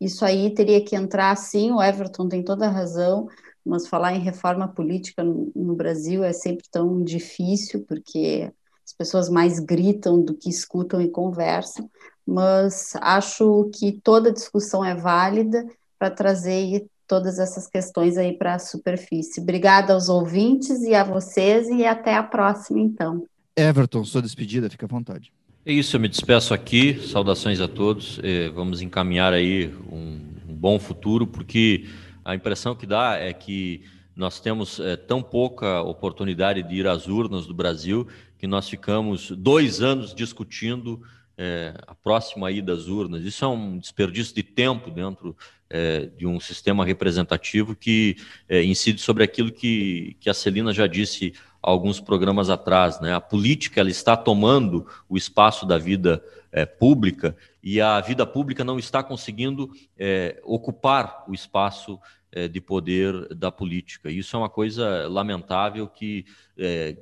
Isso 0.00 0.24
aí 0.24 0.48
teria 0.54 0.82
que 0.82 0.96
entrar 0.96 1.36
sim, 1.36 1.72
o 1.72 1.82
Everton 1.82 2.26
tem 2.26 2.42
toda 2.42 2.66
a 2.66 2.70
razão, 2.70 3.28
mas 3.64 3.86
falar 3.86 4.14
em 4.14 4.20
reforma 4.20 4.66
política 4.66 5.22
no, 5.22 5.52
no 5.54 5.74
Brasil 5.74 6.24
é 6.24 6.32
sempre 6.32 6.64
tão 6.70 7.04
difícil 7.04 7.84
porque 7.86 8.50
as 8.92 8.96
pessoas 8.96 9.28
mais 9.28 9.58
gritam 9.58 10.22
do 10.22 10.34
que 10.34 10.48
escutam 10.48 11.00
e 11.00 11.08
conversam 11.08 11.90
mas 12.26 12.94
acho 13.00 13.70
que 13.74 13.92
toda 13.92 14.32
discussão 14.32 14.84
é 14.84 14.94
válida 14.94 15.66
para 15.98 16.10
trazer 16.10 16.86
todas 17.06 17.38
essas 17.38 17.66
questões 17.66 18.16
aí 18.16 18.32
para 18.32 18.54
a 18.54 18.58
superfície. 18.58 19.40
Obrigada 19.40 19.92
aos 19.92 20.08
ouvintes 20.08 20.82
e 20.82 20.94
a 20.94 21.04
vocês 21.04 21.68
e 21.68 21.84
até 21.84 22.14
a 22.14 22.22
próxima, 22.22 22.80
então. 22.80 23.26
Everton, 23.56 24.04
sua 24.04 24.22
despedida, 24.22 24.70
fica 24.70 24.86
à 24.86 24.88
vontade. 24.88 25.32
É 25.64 25.72
isso, 25.72 25.94
eu 25.94 26.00
me 26.00 26.08
despeço 26.08 26.54
aqui, 26.54 27.00
saudações 27.06 27.60
a 27.60 27.68
todos, 27.68 28.18
é, 28.22 28.48
vamos 28.48 28.80
encaminhar 28.80 29.32
aí 29.32 29.72
um, 29.92 30.18
um 30.48 30.54
bom 30.54 30.78
futuro, 30.78 31.26
porque 31.26 31.86
a 32.24 32.34
impressão 32.34 32.74
que 32.74 32.86
dá 32.86 33.16
é 33.16 33.32
que 33.32 33.82
nós 34.16 34.40
temos 34.40 34.80
é, 34.80 34.96
tão 34.96 35.22
pouca 35.22 35.82
oportunidade 35.82 36.62
de 36.62 36.74
ir 36.74 36.86
às 36.86 37.06
urnas 37.06 37.46
do 37.46 37.54
Brasil 37.54 38.08
que 38.42 38.46
nós 38.48 38.68
ficamos 38.68 39.30
dois 39.30 39.80
anos 39.80 40.12
discutindo 40.12 41.00
é, 41.38 41.74
a 41.86 41.94
próxima 41.94 42.50
ida 42.50 42.72
às 42.72 42.88
urnas. 42.88 43.22
Isso 43.22 43.44
é 43.44 43.46
um 43.46 43.78
desperdício 43.78 44.34
de 44.34 44.42
tempo 44.42 44.90
dentro 44.90 45.36
é, 45.70 46.06
de 46.06 46.26
um 46.26 46.40
sistema 46.40 46.84
representativo 46.84 47.76
que 47.76 48.16
é, 48.48 48.64
incide 48.64 49.00
sobre 49.00 49.22
aquilo 49.22 49.52
que, 49.52 50.16
que 50.18 50.28
a 50.28 50.34
Celina 50.34 50.72
já 50.72 50.88
disse 50.88 51.32
alguns 51.62 52.00
programas 52.00 52.50
atrás. 52.50 53.00
Né? 53.00 53.14
A 53.14 53.20
política 53.20 53.78
ela 53.78 53.90
está 53.90 54.16
tomando 54.16 54.88
o 55.08 55.16
espaço 55.16 55.64
da 55.64 55.78
vida 55.78 56.20
é, 56.50 56.66
pública 56.66 57.36
e 57.62 57.80
a 57.80 58.00
vida 58.00 58.26
pública 58.26 58.64
não 58.64 58.76
está 58.76 59.04
conseguindo 59.04 59.70
é, 59.96 60.42
ocupar 60.42 61.22
o 61.28 61.32
espaço 61.32 61.96
de 62.50 62.60
poder 62.60 63.34
da 63.34 63.52
política. 63.52 64.10
Isso 64.10 64.34
é 64.34 64.38
uma 64.38 64.48
coisa 64.48 65.06
lamentável 65.08 65.86
que 65.86 66.24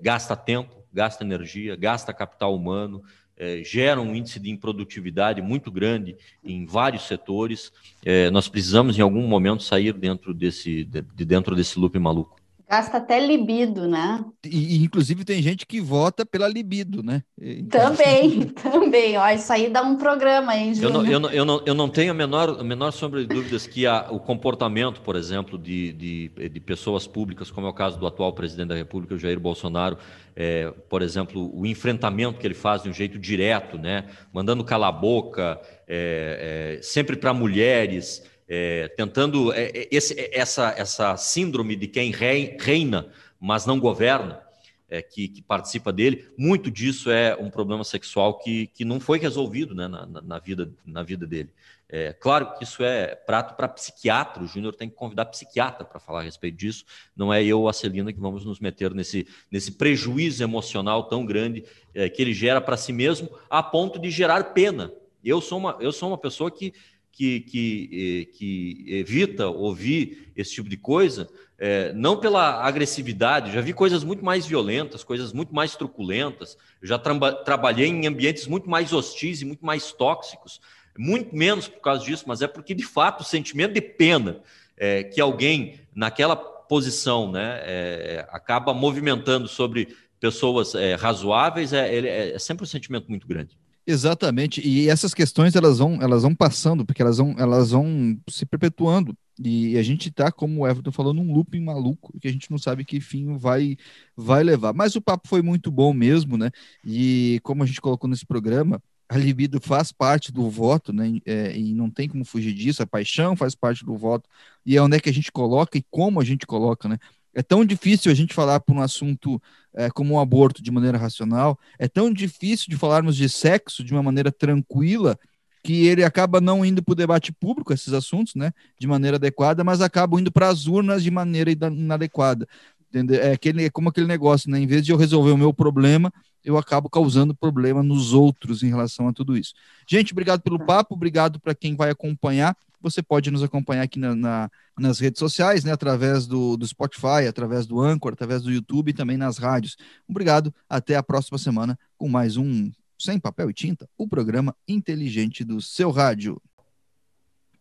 gasta 0.03 0.35
tempo, 0.35 0.75
gasta 0.93 1.23
energia, 1.23 1.77
gasta 1.77 2.13
capital 2.13 2.55
humano, 2.55 3.03
é, 3.41 3.65
gera 3.65 3.99
um 3.99 4.15
índice 4.15 4.39
de 4.39 4.51
improdutividade 4.51 5.41
muito 5.41 5.71
grande 5.71 6.15
em 6.45 6.67
vários 6.67 7.07
setores. 7.07 7.73
É, 8.05 8.31
nós 8.31 8.49
precisamos, 8.49 8.99
em 8.99 9.01
algum 9.01 9.27
momento, 9.27 9.63
sair 9.63 9.95
dentro 9.95 10.35
desse, 10.35 10.85
de, 10.85 11.01
de 11.01 11.25
dentro 11.25 11.57
desse 11.57 11.79
loop 11.79 11.99
maluco. 11.99 12.40
Gasta 12.71 12.99
até 12.99 13.19
libido, 13.19 13.89
né? 13.89 14.25
E, 14.47 14.85
inclusive 14.85 15.25
tem 15.25 15.43
gente 15.43 15.67
que 15.67 15.81
vota 15.81 16.25
pela 16.25 16.47
libido, 16.47 17.03
né? 17.03 17.25
Então, 17.37 17.97
também, 17.97 18.43
também. 18.63 19.17
Ó, 19.17 19.29
isso 19.31 19.53
aí 19.53 19.69
dá 19.69 19.83
um 19.83 19.97
programa, 19.97 20.57
hein, 20.57 20.73
Eu 20.81 20.89
não, 20.89 21.05
eu 21.05 21.19
não, 21.19 21.31
eu 21.31 21.45
não, 21.45 21.63
eu 21.67 21.75
não 21.75 21.89
tenho 21.89 22.13
a 22.13 22.15
menor, 22.15 22.61
a 22.61 22.63
menor 22.63 22.93
sombra 22.93 23.23
de 23.23 23.27
dúvidas 23.27 23.67
que 23.67 23.89
a, 23.89 24.07
o 24.13 24.21
comportamento, 24.21 25.01
por 25.01 25.17
exemplo, 25.17 25.59
de, 25.59 25.93
de, 25.95 26.49
de, 26.49 26.61
pessoas 26.61 27.09
públicas, 27.09 27.51
como 27.51 27.67
é 27.67 27.71
o 27.71 27.73
caso 27.73 27.99
do 27.99 28.07
atual 28.07 28.33
presidente 28.33 28.69
da 28.69 28.77
República, 28.77 29.17
o 29.17 29.19
Jair 29.19 29.41
Bolsonaro, 29.41 29.99
é, 30.37 30.73
por 30.89 31.03
exemplo, 31.03 31.51
o 31.53 31.67
enfrentamento 31.67 32.39
que 32.39 32.47
ele 32.47 32.55
faz 32.55 32.85
de 32.85 32.89
um 32.89 32.93
jeito 32.93 33.19
direto, 33.19 33.79
né? 33.79 34.05
Mandando 34.33 34.63
calar 34.63 34.91
a 34.91 34.93
boca, 34.93 35.61
é, 35.89 36.77
é, 36.79 36.83
sempre 36.83 37.17
para 37.17 37.35
mulheres 37.35 38.30
é, 38.53 38.89
tentando 38.89 39.53
é, 39.53 39.67
é 39.67 39.89
esse, 39.93 40.19
é, 40.19 40.37
essa, 40.37 40.75
essa 40.77 41.17
síndrome 41.17 41.77
de 41.77 41.87
quem 41.87 42.11
reina, 42.11 43.07
mas 43.39 43.65
não 43.65 43.79
governa, 43.79 44.43
é, 44.89 45.01
que, 45.01 45.29
que, 45.29 45.41
participa 45.41 45.93
dele, 45.93 46.27
muito 46.37 46.69
disso 46.69 47.13
é 47.13 47.37
um 47.37 47.49
problema 47.49 47.85
sexual 47.85 48.39
que, 48.41 48.67
que 48.75 48.85
não 48.85 48.99
foi 48.99 49.21
resolvido 49.21 49.73
né, 49.73 49.87
na, 49.87 50.05
na, 50.05 50.39
vida, 50.41 50.69
na 50.85 51.05
vida 51.05 51.29
dele. 51.29 51.51
É, 51.89 52.13
claro 52.13 52.55
que 52.55 52.65
isso 52.65 52.83
é 52.83 53.15
prato 53.15 53.55
para 53.55 53.69
psiquiatra, 53.69 54.43
o 54.43 54.49
Júnior 54.49 54.75
tem 54.75 54.89
que 54.89 54.97
convidar 54.97 55.27
psiquiatra 55.27 55.85
para 55.85 56.01
falar 56.01 56.21
a 56.21 56.25
respeito 56.25 56.57
disso, 56.57 56.85
não 57.17 57.33
é 57.33 57.45
eu, 57.45 57.69
a 57.69 57.73
Celina, 57.73 58.13
que 58.13 58.19
vamos 58.19 58.45
nos 58.45 58.59
meter 58.59 58.93
nesse, 58.93 59.29
nesse 59.49 59.73
prejuízo 59.73 60.43
emocional 60.43 61.05
tão 61.05 61.25
grande 61.25 61.65
é, 61.95 62.09
que 62.09 62.21
ele 62.21 62.35
gera 62.35 62.61
para 62.61 62.77
si 62.77 62.93
mesmo, 62.93 63.31
a 63.49 63.63
ponto 63.63 63.97
de 63.97 64.11
gerar 64.11 64.43
pena. 64.53 64.93
Eu 65.23 65.41
sou 65.41 65.59
uma, 65.59 65.77
eu 65.81 65.93
sou 65.93 66.09
uma 66.09 66.19
pessoa 66.19 66.51
que 66.51 66.73
que, 67.13 67.41
que, 67.41 68.29
eh, 68.31 68.37
que 68.37 68.85
evita 68.89 69.49
ouvir 69.49 70.33
esse 70.37 70.55
tipo 70.55 70.69
de 70.69 70.77
coisa, 70.77 71.29
é, 71.59 71.93
não 71.93 72.19
pela 72.19 72.65
agressividade, 72.65 73.53
já 73.53 73.61
vi 73.61 73.75
coisas 73.75 74.03
muito 74.03 74.25
mais 74.25 74.47
violentas, 74.47 75.05
coisas 75.05 75.33
muito 75.33 75.55
mais 75.55 75.77
truculentas, 75.77 76.57
já 76.83 76.99
tra 76.99 77.33
trabalhei 77.33 77.89
em 77.89 78.07
ambientes 78.07 78.47
muito 78.47 78.71
mais 78.71 78.93
hostis 78.95 79.43
e 79.43 79.45
muito 79.45 79.65
mais 79.65 79.93
tóxicos, 79.93 80.61
muito 80.97 81.37
menos 81.37 81.69
por 81.69 81.81
causa 81.81 82.05
disso, 82.05 82.25
mas 82.27 82.41
é 82.41 82.47
porque, 82.47 82.75
de 82.75 82.85
fato, 82.85 83.21
o 83.21 83.25
sentimento 83.25 83.75
de 83.75 83.83
pena 83.83 84.41
é, 84.77 85.05
que 85.05 85.21
alguém 85.21 85.81
naquela 85.95 86.35
posição 86.35 87.31
né, 87.31 87.61
é, 87.63 88.27
acaba 88.31 88.73
movimentando 88.73 89.47
sobre 89.47 89.95
pessoas 90.19 90.75
razoáveis 90.99 91.73
é, 91.73 92.35
é 92.35 92.39
sempre 92.39 92.65
um 92.65 92.67
sentimento 92.67 93.09
muito 93.09 93.27
grande. 93.27 93.60
Exatamente. 93.87 94.61
E 94.67 94.89
essas 94.89 95.15
questões 95.15 95.57
elas 95.57 95.79
vão, 95.79 96.01
elas 96.01 96.23
vão 96.23 96.35
passando, 96.35 96.85
porque 96.85 97.03
elas 97.03 97.19
vão, 97.19 97.35
elas 97.39 97.71
vão 97.71 98.19
se 98.29 98.47
perpetuando. 98.47 99.17
E 99.43 99.79
a 99.79 99.83
gente 99.83 100.11
está, 100.11 100.31
como 100.31 100.61
o 100.61 100.69
Everton 100.69 100.93
falou, 100.93 101.15
num 101.15 101.33
looping 101.33 101.61
maluco, 101.61 102.13
que 102.21 102.29
a 102.29 102.33
gente 102.33 102.51
não 102.51 102.59
sabe 102.59 102.85
que 102.85 103.01
fim 103.01 103.39
vai, 103.39 103.77
vai 104.15 104.43
levar. 104.45 104.75
Mas 104.75 104.95
o 104.97 105.01
papo 105.01 105.27
foi 105.27 105.41
muito 105.41 105.71
bom 105.71 105.95
mesmo, 105.95 106.37
né? 106.37 106.51
E 106.85 107.41
como 107.43 107.63
a 107.63 107.67
gente 107.67 107.81
colocou 107.81 108.09
nesse 108.09 108.27
programa, 108.27 108.83
a 109.09 109.17
libido 109.17 109.59
faz 109.61 109.91
parte 109.91 110.31
do 110.31 110.49
voto, 110.51 110.93
né? 110.93 111.19
É, 111.25 111.57
e 111.57 111.75
não 111.75 111.91
tem 111.91 112.07
como 112.07 112.25
fugir 112.25 112.53
disso. 112.53 112.83
A 112.83 112.87
paixão 112.87 113.35
faz 113.35 113.55
parte 113.55 113.85
do 113.85 113.97
voto. 113.97 114.29
E 114.65 114.77
é 114.77 114.83
onde 114.83 114.97
é 114.97 115.01
que 115.01 115.09
a 115.09 115.13
gente 115.13 115.33
coloca 115.33 115.79
e 115.79 115.85
como 115.91 116.21
a 116.21 116.25
gente 116.25 116.47
coloca, 116.47 116.87
né? 116.87 116.99
É 117.35 117.43
tão 117.43 117.65
difícil 117.65 118.11
a 118.11 118.15
gente 118.15 118.35
falar 118.35 118.61
por 118.61 118.75
um 118.75 118.81
assunto 118.81 119.41
é, 119.75 119.89
como 119.91 120.15
um 120.15 120.21
aborto 120.21 120.63
de 120.63 120.71
maneira 120.71 120.99
racional, 120.99 121.59
é 121.79 121.87
tão 121.89 122.13
difícil 122.13 122.67
de 122.69 122.77
falarmos 122.77 123.17
de 123.17 123.29
sexo 123.29 123.85
de 123.85 123.93
uma 123.93 124.03
maneira 124.03 124.33
tranquila 124.33 125.19
que 125.63 125.87
ele 125.87 126.03
acaba 126.03 126.41
não 126.41 126.65
indo 126.65 126.83
para 126.83 126.93
o 126.93 126.97
debate 126.97 127.33
público, 127.33 127.73
esses 127.73 127.93
assuntos, 127.93 128.35
né, 128.35 128.51
de 128.79 128.87
maneira 128.87 129.19
adequada, 129.19 129.63
mas 129.63 129.81
acaba 129.81 130.19
indo 130.19 130.33
para 130.33 130.49
as 130.49 130.67
urnas 130.67 131.03
de 131.03 131.11
maneira 131.11 131.51
inadequada. 131.51 132.49
Entendeu? 132.89 133.21
É, 133.21 133.33
aquele, 133.33 133.67
é 133.67 133.71
como 133.71 133.89
aquele 133.89 134.07
negócio, 134.07 134.51
né? 134.51 134.59
Em 134.59 134.67
vez 134.67 134.85
de 134.85 134.91
eu 134.91 134.97
resolver 134.97 135.31
o 135.31 135.39
meu 135.39 135.55
problema, 135.55 136.13
eu 136.45 136.57
acabo 136.57 136.89
causando 136.89 137.35
problema 137.35 137.83
nos 137.83 138.13
outros 138.13 138.63
em 138.63 138.69
relação 138.69 139.09
a 139.09 139.13
tudo 139.13 139.37
isso. 139.37 139.53
Gente, 139.89 140.13
obrigado 140.13 140.41
pelo 140.41 140.65
papo, 140.65 140.95
obrigado 140.95 141.41
para 141.41 141.55
quem 141.55 141.77
vai 141.77 141.91
acompanhar. 141.91 142.57
Você 142.83 143.03
pode 143.03 143.31
nos 143.31 143.43
acompanhar 143.43 143.83
aqui 143.83 143.99
na, 143.99 144.15
na, 144.15 144.51
nas 144.79 144.99
redes 144.99 145.19
sociais, 145.19 145.65
né, 145.65 145.73
através 145.73 146.27
do, 146.27 146.57
do 146.57 146.67
Spotify, 146.67 147.27
através 147.29 147.67
do 147.67 147.81
Anchor, 147.81 148.13
através 148.13 148.43
do 148.43 148.51
YouTube 148.51 148.91
e 148.91 148.95
também 148.95 149.17
nas 149.17 149.37
rádios. 149.37 149.77
Obrigado, 150.09 150.55
até 150.69 150.97
a 150.97 151.03
próxima 151.03 151.37
semana 151.37 151.79
com 151.99 152.09
mais 152.09 152.37
um 152.39 152.71
Sem 152.99 153.21
Papel 153.21 153.51
e 153.51 153.55
Tinta, 153.55 153.89
o 153.99 154.09
programa 154.09 154.57
inteligente 154.67 155.45
do 155.45 155.61
seu 155.61 155.91
rádio. 155.91 156.41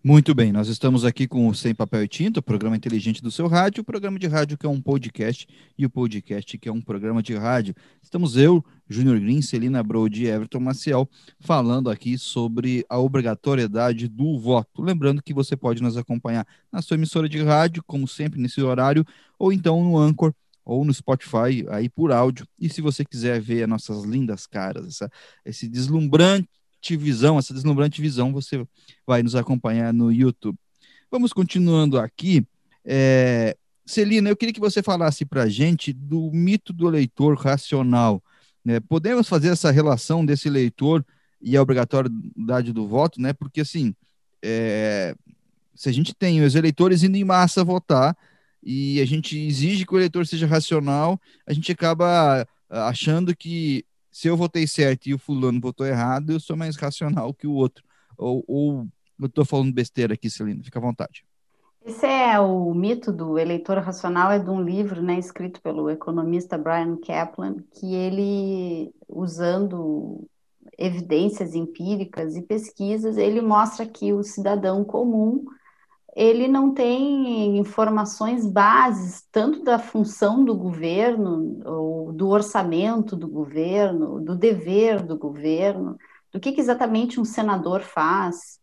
Muito 0.10 0.34
bem, 0.34 0.52
nós 0.52 0.68
estamos 0.68 1.06
aqui 1.06 1.28
com 1.28 1.48
o 1.48 1.54
Sem 1.54 1.76
Papel 1.76 2.04
e 2.04 2.08
Tinta, 2.08 2.40
o 2.40 2.44
programa 2.44 2.76
inteligente 2.76 3.22
do 3.22 3.30
seu 3.30 3.48
rádio, 3.48 3.82
o 3.82 3.86
programa 3.86 4.18
de 4.18 4.26
rádio 4.26 4.58
que 4.58 4.66
é 4.66 4.70
um 4.70 4.82
podcast 4.82 5.48
e 5.78 5.86
o 5.86 5.90
podcast 5.90 6.58
que 6.58 6.68
é 6.68 6.72
um 6.72 6.82
programa 6.82 7.22
de 7.22 7.36
rádio. 7.36 7.76
Estamos 8.02 8.36
eu, 8.36 8.66
Júnior 8.90 9.20
Green, 9.20 9.40
Celina 9.44 9.84
Brode 9.84 10.24
e 10.24 10.28
Everton 10.28 10.62
Maciel 10.62 11.08
falando 11.40 11.92
aqui 11.92 12.18
sobre 12.18 12.84
a 12.90 12.98
obrigatoriedade 12.98 14.08
do 14.08 14.40
voto. 14.40 14.82
Lembrando 14.82 15.22
que 15.22 15.32
você 15.32 15.56
pode 15.56 15.80
nos 15.80 15.96
acompanhar 15.96 16.44
na 16.72 16.82
sua 16.82 16.98
emissora 16.98 17.30
de 17.30 17.44
rádio, 17.44 17.84
como 17.86 18.08
sempre, 18.08 18.42
nesse 18.42 18.64
horário, 18.64 19.06
ou 19.38 19.54
então 19.54 19.84
no 19.84 19.96
Anchor 19.96 20.34
ou 20.66 20.84
no 20.84 20.92
Spotify 20.92 21.64
aí 21.70 21.88
por 21.88 22.12
áudio. 22.12 22.48
E 22.60 22.68
se 22.68 22.82
você 22.82 23.06
quiser 23.06 23.40
ver 23.40 23.62
as 23.62 23.70
nossas 23.70 24.04
lindas 24.06 24.48
caras, 24.48 24.88
essa, 24.88 25.12
esse 25.46 25.70
deslumbrante 25.70 26.50
visão, 26.98 27.38
essa 27.38 27.54
deslumbrante 27.54 28.02
visão, 28.02 28.32
você 28.32 28.66
vai 29.06 29.22
nos 29.22 29.36
acompanhar 29.36 29.94
no 29.94 30.12
YouTube. 30.12 30.58
Vamos 31.12 31.34
continuando 31.34 32.00
aqui. 32.00 32.46
É, 32.86 33.56
Celina, 33.86 34.30
eu 34.30 34.36
queria 34.36 34.54
que 34.54 34.60
você 34.60 34.84
falasse 34.84 35.26
para 35.26 35.44
a 35.44 35.50
gente 35.50 35.92
do 35.92 36.32
mito 36.32 36.72
do 36.72 36.88
leitor 36.88 37.38
racional. 37.38 38.24
Né? 38.64 38.80
Podemos 38.80 39.28
fazer 39.28 39.50
essa 39.50 39.72
relação 39.72 40.26
desse 40.26 40.50
leitor 40.50 41.06
e 41.42 41.58
a 41.58 41.62
obrigatoriedade 41.62 42.72
do 42.74 42.88
voto, 42.88 43.22
né? 43.22 43.34
Porque 43.34 43.62
assim, 43.62 43.96
é, 44.44 45.16
se 45.74 45.90
a 45.90 45.92
gente 45.92 46.14
tem 46.14 46.42
os 46.42 46.56
eleitores 46.56 47.04
indo 47.04 47.16
em 47.16 47.24
massa 47.24 47.64
votar 47.64 48.16
e 48.62 49.00
a 49.00 49.06
gente 49.06 49.38
exige 49.40 49.86
que 49.86 49.94
o 49.94 49.98
eleitor 49.98 50.28
seja 50.28 50.46
racional, 50.46 51.20
a 51.48 51.54
gente 51.54 51.72
acaba 51.72 52.46
ah, 52.70 52.88
achando 52.90 53.36
que 53.36 53.86
se 54.20 54.28
eu 54.28 54.36
votei 54.36 54.68
certo 54.68 55.08
e 55.08 55.14
o 55.14 55.18
fulano 55.18 55.62
votou 55.62 55.86
errado, 55.86 56.34
eu 56.34 56.42
sou 56.42 56.58
mais 56.58 56.76
racional 56.76 57.34
que 57.34 57.48
o 57.48 57.54
outro. 57.54 57.86
Ou, 58.18 58.44
ou 58.46 58.88
eu 59.18 59.28
estou 59.28 59.46
falando 59.46 59.74
besteira 59.74 60.14
aqui, 60.14 60.30
Celina, 60.30 60.62
fica 60.62 60.78
à 60.78 60.82
vontade. 60.82 61.24
Esse 61.86 62.06
é 62.06 62.38
o 62.38 62.74
mito 62.74 63.14
do 63.14 63.40
eleitor 63.40 63.78
racional, 63.78 64.30
é 64.30 64.38
de 64.38 64.50
um 64.50 64.62
livro 64.62 65.02
né, 65.02 65.18
escrito 65.18 65.62
pelo 65.62 65.90
economista 65.90 66.58
Brian 66.58 66.98
Kaplan, 66.98 67.64
que 67.74 67.96
ele, 67.96 68.94
usando 69.08 70.28
evidências 70.78 71.56
empíricas 71.56 72.36
e 72.36 72.42
pesquisas, 72.42 73.16
ele 73.16 73.40
mostra 73.40 73.86
que 73.88 74.12
o 74.12 74.22
cidadão 74.22 74.84
comum 74.84 75.46
ele 76.16 76.48
não 76.48 76.74
tem 76.74 77.58
informações 77.58 78.46
bases 78.46 79.26
tanto 79.32 79.64
da 79.64 79.78
função 79.78 80.44
do 80.44 80.56
governo, 80.56 81.62
ou 81.66 82.12
do 82.12 82.30
orçamento 82.30 83.16
do 83.16 83.28
governo, 83.28 84.20
do 84.20 84.36
dever 84.36 85.02
do 85.02 85.18
governo, 85.18 85.98
do 86.32 86.40
que, 86.40 86.52
que 86.52 86.62
exatamente 86.62 87.20
um 87.20 87.26
senador 87.26 87.82
faz, 87.82 88.60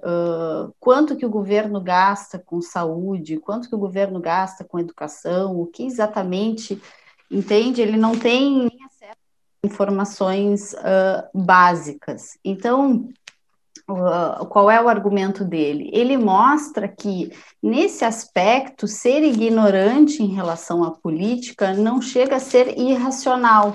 uh, 0.00 0.72
quanto 0.78 1.16
que 1.16 1.26
o 1.26 1.30
governo 1.30 1.80
gasta 1.80 2.38
com 2.38 2.60
saúde, 2.60 3.38
quanto 3.38 3.68
que 3.68 3.74
o 3.74 3.78
governo 3.78 4.20
gasta 4.20 4.64
com 4.64 4.78
educação, 4.78 5.60
o 5.60 5.66
que 5.66 5.84
exatamente, 5.84 6.80
entende? 7.30 7.80
Ele 7.80 7.96
não 7.96 8.18
tem 8.18 8.68
informações 9.64 10.72
uh, 10.74 11.28
básicas. 11.34 12.38
Então, 12.44 13.08
Uh, 13.90 14.44
qual 14.46 14.70
é 14.70 14.78
o 14.82 14.88
argumento 14.88 15.42
dele? 15.42 15.90
Ele 15.94 16.18
mostra 16.18 16.86
que, 16.86 17.32
nesse 17.62 18.04
aspecto, 18.04 18.86
ser 18.86 19.22
ignorante 19.22 20.22
em 20.22 20.34
relação 20.34 20.84
à 20.84 20.90
política 20.90 21.72
não 21.72 22.02
chega 22.02 22.36
a 22.36 22.40
ser 22.40 22.78
irracional. 22.78 23.74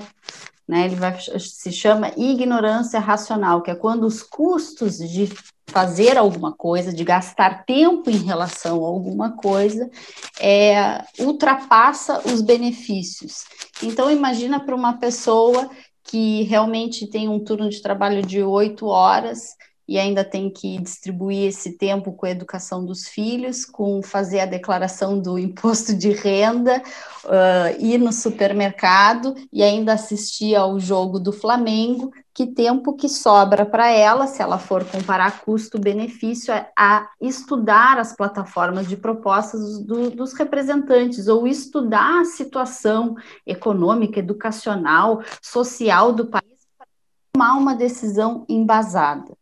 Né? 0.68 0.86
Ele 0.86 0.94
vai, 0.94 1.18
se 1.18 1.72
chama 1.72 2.12
ignorância 2.16 3.00
racional, 3.00 3.60
que 3.60 3.72
é 3.72 3.74
quando 3.74 4.04
os 4.04 4.22
custos 4.22 4.98
de 4.98 5.32
fazer 5.66 6.16
alguma 6.16 6.52
coisa, 6.52 6.92
de 6.92 7.02
gastar 7.02 7.64
tempo 7.64 8.08
em 8.08 8.18
relação 8.18 8.84
a 8.84 8.86
alguma 8.86 9.32
coisa, 9.32 9.90
é, 10.38 11.02
ultrapassa 11.18 12.22
os 12.24 12.40
benefícios. 12.40 13.44
Então, 13.82 14.08
imagina 14.10 14.60
para 14.60 14.76
uma 14.76 14.92
pessoa 14.92 15.68
que 16.04 16.42
realmente 16.44 17.08
tem 17.08 17.28
um 17.28 17.42
turno 17.42 17.68
de 17.68 17.82
trabalho 17.82 18.22
de 18.22 18.42
oito 18.42 18.86
horas 18.86 19.56
e 19.86 19.98
ainda 19.98 20.24
tem 20.24 20.50
que 20.50 20.78
distribuir 20.80 21.48
esse 21.48 21.76
tempo 21.76 22.12
com 22.12 22.26
a 22.26 22.30
educação 22.30 22.84
dos 22.84 23.06
filhos, 23.06 23.64
com 23.64 24.02
fazer 24.02 24.40
a 24.40 24.46
declaração 24.46 25.20
do 25.20 25.38
imposto 25.38 25.94
de 25.94 26.10
renda, 26.10 26.82
uh, 27.24 27.80
ir 27.80 27.98
no 27.98 28.12
supermercado 28.12 29.34
e 29.52 29.62
ainda 29.62 29.92
assistir 29.92 30.54
ao 30.54 30.80
jogo 30.80 31.20
do 31.20 31.32
Flamengo, 31.32 32.10
que 32.32 32.46
tempo 32.46 32.94
que 32.94 33.08
sobra 33.08 33.64
para 33.64 33.88
ela, 33.90 34.26
se 34.26 34.42
ela 34.42 34.58
for 34.58 34.84
comparar 34.84 35.42
custo-benefício, 35.42 36.52
a, 36.52 36.66
a, 36.76 37.08
estudar 37.20 37.98
as 37.98 38.14
plataformas 38.14 38.88
de 38.88 38.96
propostas 38.96 39.78
do, 39.80 40.10
dos 40.10 40.32
representantes, 40.32 41.28
ou 41.28 41.46
estudar 41.46 42.22
a 42.22 42.24
situação 42.24 43.14
econômica, 43.46 44.18
educacional, 44.18 45.22
social 45.40 46.12
do 46.12 46.26
país, 46.26 46.66
para 46.76 46.88
tomar 47.32 47.56
uma 47.56 47.74
decisão 47.74 48.44
embasada. 48.48 49.32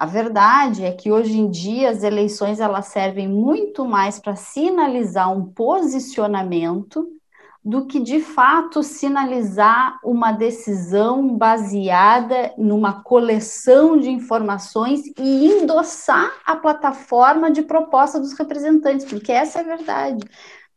A 0.00 0.06
verdade 0.06 0.82
é 0.82 0.92
que 0.92 1.12
hoje 1.12 1.38
em 1.38 1.50
dia 1.50 1.90
as 1.90 2.02
eleições 2.02 2.58
elas 2.58 2.86
servem 2.86 3.28
muito 3.28 3.84
mais 3.84 4.18
para 4.18 4.34
sinalizar 4.34 5.30
um 5.30 5.44
posicionamento 5.52 7.06
do 7.62 7.84
que 7.84 8.00
de 8.00 8.18
fato 8.18 8.82
sinalizar 8.82 10.00
uma 10.02 10.32
decisão 10.32 11.36
baseada 11.36 12.50
numa 12.56 13.02
coleção 13.02 13.98
de 13.98 14.08
informações 14.08 15.02
e 15.18 15.46
endossar 15.46 16.32
a 16.46 16.56
plataforma 16.56 17.50
de 17.50 17.60
proposta 17.60 18.18
dos 18.18 18.32
representantes, 18.32 19.04
porque 19.04 19.30
essa 19.30 19.58
é 19.58 19.60
a 19.60 19.76
verdade. 19.76 20.24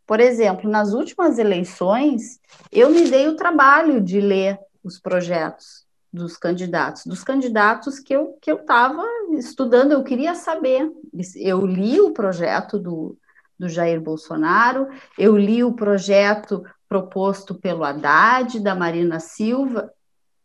Por 0.05 0.19
exemplo, 0.19 0.69
nas 0.69 0.91
últimas 0.91 1.39
eleições, 1.39 2.41
eu 2.69 2.89
me 2.89 3.09
dei 3.09 3.29
o 3.29 3.37
trabalho 3.37 4.01
de 4.01 4.19
ler 4.19 4.59
os 4.83 4.99
projetos 4.99 5.82
dos 6.13 6.37
candidatos, 6.37 7.07
dos 7.07 7.23
candidatos 7.23 7.99
que 7.99 8.13
eu 8.13 8.37
que 8.39 8.51
eu 8.51 8.57
estava 8.57 9.03
estudando, 9.31 9.93
eu 9.93 10.03
queria 10.03 10.35
saber. 10.35 10.91
Eu 11.35 11.65
li 11.65 11.99
o 11.99 12.11
projeto 12.11 12.77
do, 12.77 13.17
do 13.57 13.67
Jair 13.67 13.99
Bolsonaro, 13.99 14.87
eu 15.17 15.35
li 15.35 15.63
o 15.63 15.73
projeto 15.73 16.63
proposto 16.87 17.55
pelo 17.55 17.83
Haddad, 17.83 18.59
da 18.59 18.75
Marina 18.75 19.19
Silva. 19.19 19.91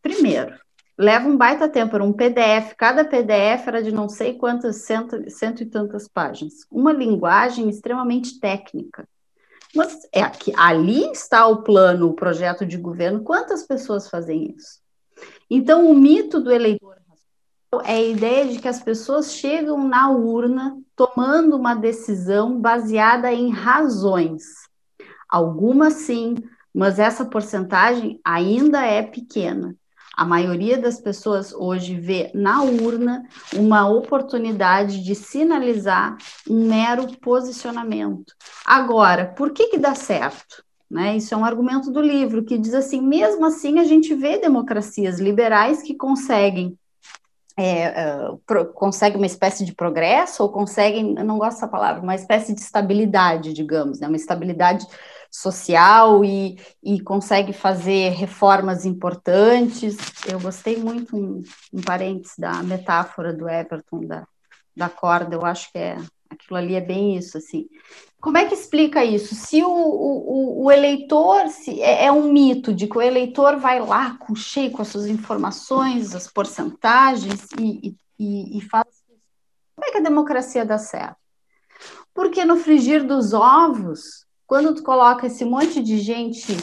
Primeiro, 0.00 0.54
leva 0.96 1.28
um 1.28 1.36
baita 1.36 1.68
tempo, 1.68 1.94
era 1.94 2.04
um 2.04 2.14
PDF, 2.14 2.74
cada 2.74 3.04
PDF 3.04 3.68
era 3.68 3.82
de 3.82 3.92
não 3.92 4.08
sei 4.08 4.38
quantas, 4.38 4.86
cento, 4.86 5.30
cento 5.30 5.62
e 5.62 5.66
tantas 5.66 6.08
páginas. 6.08 6.54
Uma 6.70 6.94
linguagem 6.94 7.68
extremamente 7.68 8.40
técnica. 8.40 9.06
Mas 9.74 9.98
é 10.10 10.22
aqui, 10.22 10.50
ali 10.56 11.10
está 11.12 11.46
o 11.46 11.62
plano, 11.62 12.08
o 12.08 12.14
projeto 12.14 12.64
de 12.64 12.78
governo. 12.78 13.22
Quantas 13.22 13.66
pessoas 13.66 14.08
fazem 14.08 14.54
isso? 14.56 14.87
Então, 15.50 15.90
o 15.90 15.94
mito 15.94 16.40
do 16.40 16.52
eleitor 16.52 16.96
é 17.84 17.92
a 17.92 18.02
ideia 18.02 18.48
de 18.48 18.58
que 18.58 18.68
as 18.68 18.82
pessoas 18.82 19.32
chegam 19.32 19.86
na 19.86 20.10
urna 20.10 20.76
tomando 20.96 21.56
uma 21.56 21.74
decisão 21.74 22.58
baseada 22.58 23.32
em 23.32 23.50
razões. 23.50 24.44
Algumas 25.28 25.94
sim, 25.94 26.34
mas 26.74 26.98
essa 26.98 27.24
porcentagem 27.24 28.20
ainda 28.24 28.84
é 28.84 29.02
pequena. 29.02 29.76
A 30.16 30.24
maioria 30.24 30.76
das 30.76 31.00
pessoas 31.00 31.52
hoje 31.52 31.94
vê 31.94 32.30
na 32.34 32.62
urna 32.62 33.24
uma 33.54 33.88
oportunidade 33.88 35.04
de 35.04 35.14
sinalizar 35.14 36.16
um 36.48 36.66
mero 36.66 37.06
posicionamento. 37.18 38.34
Agora, 38.64 39.26
por 39.26 39.52
que, 39.52 39.68
que 39.68 39.78
dá 39.78 39.94
certo? 39.94 40.64
Né? 40.90 41.16
Isso 41.16 41.34
é 41.34 41.36
um 41.36 41.44
argumento 41.44 41.90
do 41.90 42.00
livro 42.00 42.44
que 42.44 42.56
diz 42.56 42.74
assim: 42.74 43.00
mesmo 43.00 43.44
assim, 43.44 43.78
a 43.78 43.84
gente 43.84 44.14
vê 44.14 44.38
democracias 44.38 45.20
liberais 45.20 45.82
que 45.82 45.94
conseguem 45.94 46.78
é, 47.58 48.28
uh, 48.30 48.40
pro, 48.46 48.72
conseguem 48.72 49.18
uma 49.18 49.26
espécie 49.26 49.64
de 49.64 49.74
progresso 49.74 50.44
ou 50.44 50.48
conseguem, 50.48 51.12
não 51.14 51.38
gosto 51.38 51.54
dessa 51.56 51.66
palavra, 51.66 52.00
uma 52.00 52.14
espécie 52.14 52.54
de 52.54 52.60
estabilidade, 52.60 53.52
digamos, 53.52 53.98
né? 53.98 54.06
uma 54.06 54.16
estabilidade 54.16 54.86
social 55.28 56.24
e, 56.24 56.56
e 56.82 57.00
consegue 57.00 57.52
fazer 57.52 58.10
reformas 58.10 58.86
importantes. 58.86 59.96
Eu 60.30 60.38
gostei 60.38 60.76
muito, 60.76 61.16
um, 61.16 61.42
um 61.72 61.82
parênteses, 61.82 62.36
da 62.38 62.62
metáfora 62.62 63.32
do 63.32 63.48
Everton, 63.48 64.06
da, 64.06 64.24
da 64.76 64.88
corda, 64.88 65.34
eu 65.34 65.44
acho 65.44 65.72
que 65.72 65.78
é 65.78 65.96
aquilo 66.30 66.56
ali 66.58 66.74
é 66.74 66.80
bem 66.80 67.16
isso, 67.16 67.38
assim. 67.38 67.68
Como 68.20 68.36
é 68.36 68.46
que 68.46 68.54
explica 68.54 69.04
isso? 69.04 69.34
Se 69.34 69.62
o, 69.62 69.68
o, 69.70 70.64
o 70.64 70.72
eleitor 70.72 71.48
se, 71.48 71.80
é, 71.80 72.06
é, 72.06 72.12
um 72.12 72.32
mito 72.32 72.74
de 72.74 72.86
que 72.86 72.98
o 72.98 73.02
eleitor 73.02 73.58
vai 73.58 73.80
lá 73.80 74.16
com 74.18 74.34
cheio 74.34 74.72
com 74.72 74.82
as 74.82 74.88
suas 74.88 75.06
informações, 75.06 76.14
as 76.14 76.26
porcentagens 76.26 77.46
e, 77.58 77.96
e, 78.18 78.58
e 78.58 78.60
faz. 78.62 78.86
Como 79.76 79.88
é 79.88 79.92
que 79.92 79.98
a 79.98 80.02
democracia 80.02 80.64
dá 80.64 80.78
certo? 80.78 81.16
Porque 82.12 82.44
no 82.44 82.56
frigir 82.56 83.06
dos 83.06 83.32
ovos, 83.32 84.26
quando 84.44 84.74
tu 84.74 84.82
coloca 84.82 85.28
esse 85.28 85.44
monte 85.44 85.80
de 85.80 85.98
gente 85.98 86.56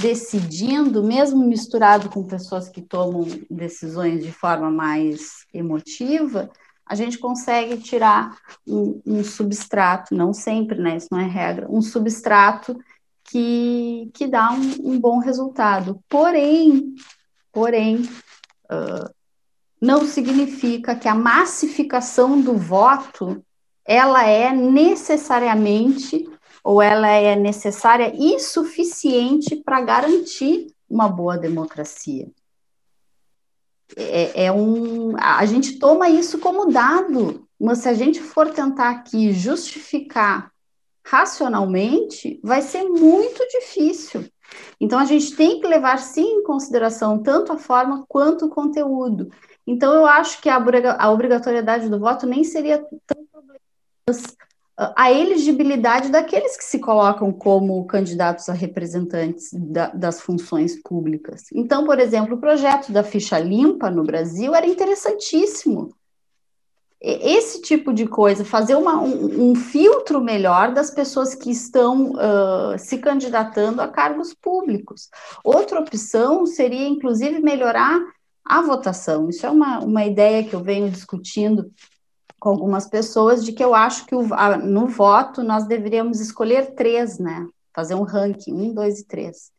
decidindo, 0.00 1.04
mesmo 1.04 1.46
misturado 1.46 2.08
com 2.08 2.26
pessoas 2.26 2.68
que 2.68 2.80
tomam 2.80 3.26
decisões 3.50 4.24
de 4.24 4.32
forma 4.32 4.70
mais 4.70 5.44
emotiva, 5.52 6.50
a 6.86 6.94
gente 6.94 7.18
consegue 7.18 7.78
tirar 7.78 8.36
um, 8.66 9.00
um, 9.06 9.24
substrato, 9.24 10.14
não 10.14 10.32
sempre, 10.32 10.78
né? 10.78 10.96
Isso 10.96 11.08
não 11.10 11.20
é 11.20 11.26
regra, 11.26 11.66
um 11.70 11.80
substrato 11.80 12.78
que, 13.24 14.10
que 14.12 14.26
dá 14.26 14.52
um, 14.52 14.92
um 14.92 15.00
bom 15.00 15.18
resultado. 15.18 15.98
Porém, 16.08 16.94
porém, 17.50 18.02
uh, 18.70 19.10
não 19.80 20.06
significa 20.06 20.94
que 20.94 21.08
a 21.08 21.14
massificação 21.14 22.40
do 22.40 22.56
voto 22.56 23.42
ela 23.86 24.26
é 24.26 24.52
necessariamente 24.52 26.28
ou 26.62 26.80
ela 26.80 27.08
é 27.08 27.36
necessária 27.36 28.12
e 28.14 28.38
suficiente 28.40 29.56
para 29.56 29.82
garantir 29.82 30.68
uma 30.88 31.08
boa 31.08 31.36
democracia. 31.36 32.30
É, 33.96 34.46
é, 34.46 34.52
um, 34.52 35.16
a 35.18 35.44
gente 35.46 35.78
toma 35.78 36.08
isso 36.08 36.38
como 36.38 36.72
dado, 36.72 37.46
mas 37.60 37.78
se 37.78 37.88
a 37.88 37.94
gente 37.94 38.20
for 38.20 38.50
tentar 38.50 38.90
aqui 38.90 39.32
justificar 39.32 40.50
racionalmente, 41.04 42.40
vai 42.42 42.62
ser 42.62 42.84
muito 42.84 43.46
difícil. 43.48 44.24
Então, 44.80 44.98
a 44.98 45.04
gente 45.04 45.36
tem 45.36 45.60
que 45.60 45.66
levar 45.66 45.98
sim 45.98 46.24
em 46.24 46.42
consideração 46.42 47.22
tanto 47.22 47.52
a 47.52 47.58
forma 47.58 48.04
quanto 48.08 48.46
o 48.46 48.50
conteúdo. 48.50 49.30
Então, 49.66 49.92
eu 49.94 50.06
acho 50.06 50.40
que 50.40 50.48
a, 50.48 50.58
obrigatoriedade 51.10 51.88
do 51.88 51.98
voto 51.98 52.26
nem 52.26 52.44
seria 52.44 52.78
tão 53.06 53.26
problema, 53.26 53.60
a 54.76 55.12
elegibilidade 55.12 56.08
daqueles 56.08 56.56
que 56.56 56.64
se 56.64 56.80
colocam 56.80 57.32
como 57.32 57.84
candidatos 57.86 58.48
a 58.48 58.52
representantes 58.52 59.50
da, 59.52 59.88
das 59.88 60.20
funções 60.20 60.80
públicas. 60.82 61.44
Então, 61.54 61.84
por 61.84 62.00
exemplo, 62.00 62.34
o 62.34 62.40
projeto 62.40 62.90
da 62.90 63.04
ficha 63.04 63.38
limpa 63.38 63.88
no 63.88 64.02
Brasil 64.02 64.54
era 64.54 64.66
interessantíssimo. 64.66 65.94
Esse 67.00 67.60
tipo 67.60 67.92
de 67.92 68.06
coisa, 68.06 68.46
fazer 68.46 68.74
uma, 68.76 68.98
um, 69.00 69.50
um, 69.50 69.54
filtro 69.54 70.22
melhor 70.22 70.72
das 70.72 70.90
pessoas 70.90 71.34
que 71.34 71.50
estão 71.50 72.12
uh, 72.12 72.78
se 72.78 72.96
candidatando 72.96 73.82
a 73.82 73.88
cargos 73.88 74.32
públicos. 74.32 75.10
Outra 75.44 75.80
opção 75.80 76.46
seria, 76.46 76.88
inclusive, 76.88 77.40
melhorar 77.40 78.00
a 78.42 78.62
votação. 78.62 79.28
Isso 79.28 79.44
é 79.44 79.50
uma, 79.50 79.80
uma 79.80 80.04
ideia 80.04 80.44
que 80.44 80.54
eu 80.54 80.60
venho 80.60 80.90
discutindo 80.90 81.70
com 82.44 82.50
algumas 82.50 82.86
pessoas 82.86 83.42
de 83.42 83.52
que 83.52 83.64
eu 83.64 83.74
acho 83.74 84.04
que 84.04 84.14
o, 84.14 84.34
a, 84.34 84.58
no 84.58 84.86
voto 84.86 85.42
nós 85.42 85.66
deveríamos 85.66 86.20
escolher 86.20 86.74
três, 86.74 87.18
né? 87.18 87.48
Fazer 87.74 87.94
um 87.94 88.02
ranking, 88.02 88.52
um, 88.52 88.74
dois 88.74 89.00
e 89.00 89.06
três. 89.06 89.50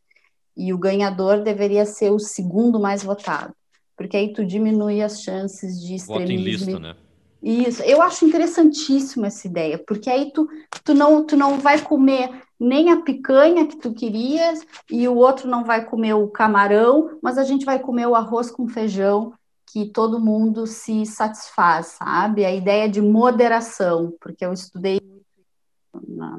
E 0.56 0.72
o 0.72 0.78
ganhador 0.78 1.42
deveria 1.42 1.84
ser 1.84 2.10
o 2.12 2.20
segundo 2.20 2.78
mais 2.78 3.02
votado, 3.02 3.52
porque 3.96 4.16
aí 4.16 4.32
tu 4.32 4.46
diminui 4.46 5.02
as 5.02 5.20
chances 5.20 5.82
de 5.82 5.96
extremismo. 5.96 6.28
Voto 6.28 6.30
em 6.30 6.44
lista, 6.44 6.78
né? 6.78 6.94
Isso, 7.42 7.82
eu 7.82 8.00
acho 8.00 8.24
interessantíssima 8.24 9.26
essa 9.26 9.48
ideia, 9.48 9.82
porque 9.84 10.08
aí 10.08 10.30
tu, 10.32 10.48
tu, 10.84 10.94
não, 10.94 11.26
tu 11.26 11.36
não 11.36 11.58
vai 11.58 11.80
comer 11.80 12.40
nem 12.58 12.92
a 12.92 13.02
picanha 13.02 13.66
que 13.66 13.78
tu 13.78 13.92
querias, 13.92 14.64
e 14.88 15.08
o 15.08 15.16
outro 15.16 15.48
não 15.48 15.64
vai 15.64 15.84
comer 15.84 16.14
o 16.14 16.28
camarão, 16.28 17.18
mas 17.20 17.36
a 17.36 17.42
gente 17.42 17.66
vai 17.66 17.80
comer 17.80 18.06
o 18.06 18.14
arroz 18.14 18.48
com 18.48 18.68
feijão 18.68 19.32
que 19.66 19.86
todo 19.86 20.20
mundo 20.20 20.66
se 20.66 21.04
satisfaz, 21.04 21.86
sabe? 21.98 22.44
A 22.44 22.54
ideia 22.54 22.88
de 22.88 23.00
moderação, 23.00 24.14
porque 24.20 24.44
eu 24.44 24.52
estudei 24.52 25.00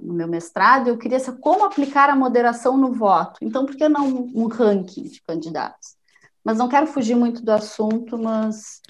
no 0.02 0.14
meu 0.14 0.28
mestrado, 0.28 0.88
eu 0.88 0.98
queria 0.98 1.20
saber 1.20 1.40
como 1.40 1.66
aplicar 1.66 2.10
a 2.10 2.16
moderação 2.16 2.78
no 2.78 2.94
voto. 2.94 3.40
Então, 3.42 3.66
por 3.66 3.76
que 3.76 3.90
não 3.90 4.30
um 4.34 4.48
ranking 4.48 5.04
de 5.04 5.22
candidatos? 5.22 5.96
Mas 6.44 6.58
não 6.58 6.70
quero 6.70 6.88
fugir 6.88 7.16
muito 7.16 7.44
do 7.44 7.52
assunto, 7.52 8.18
mas. 8.18 8.82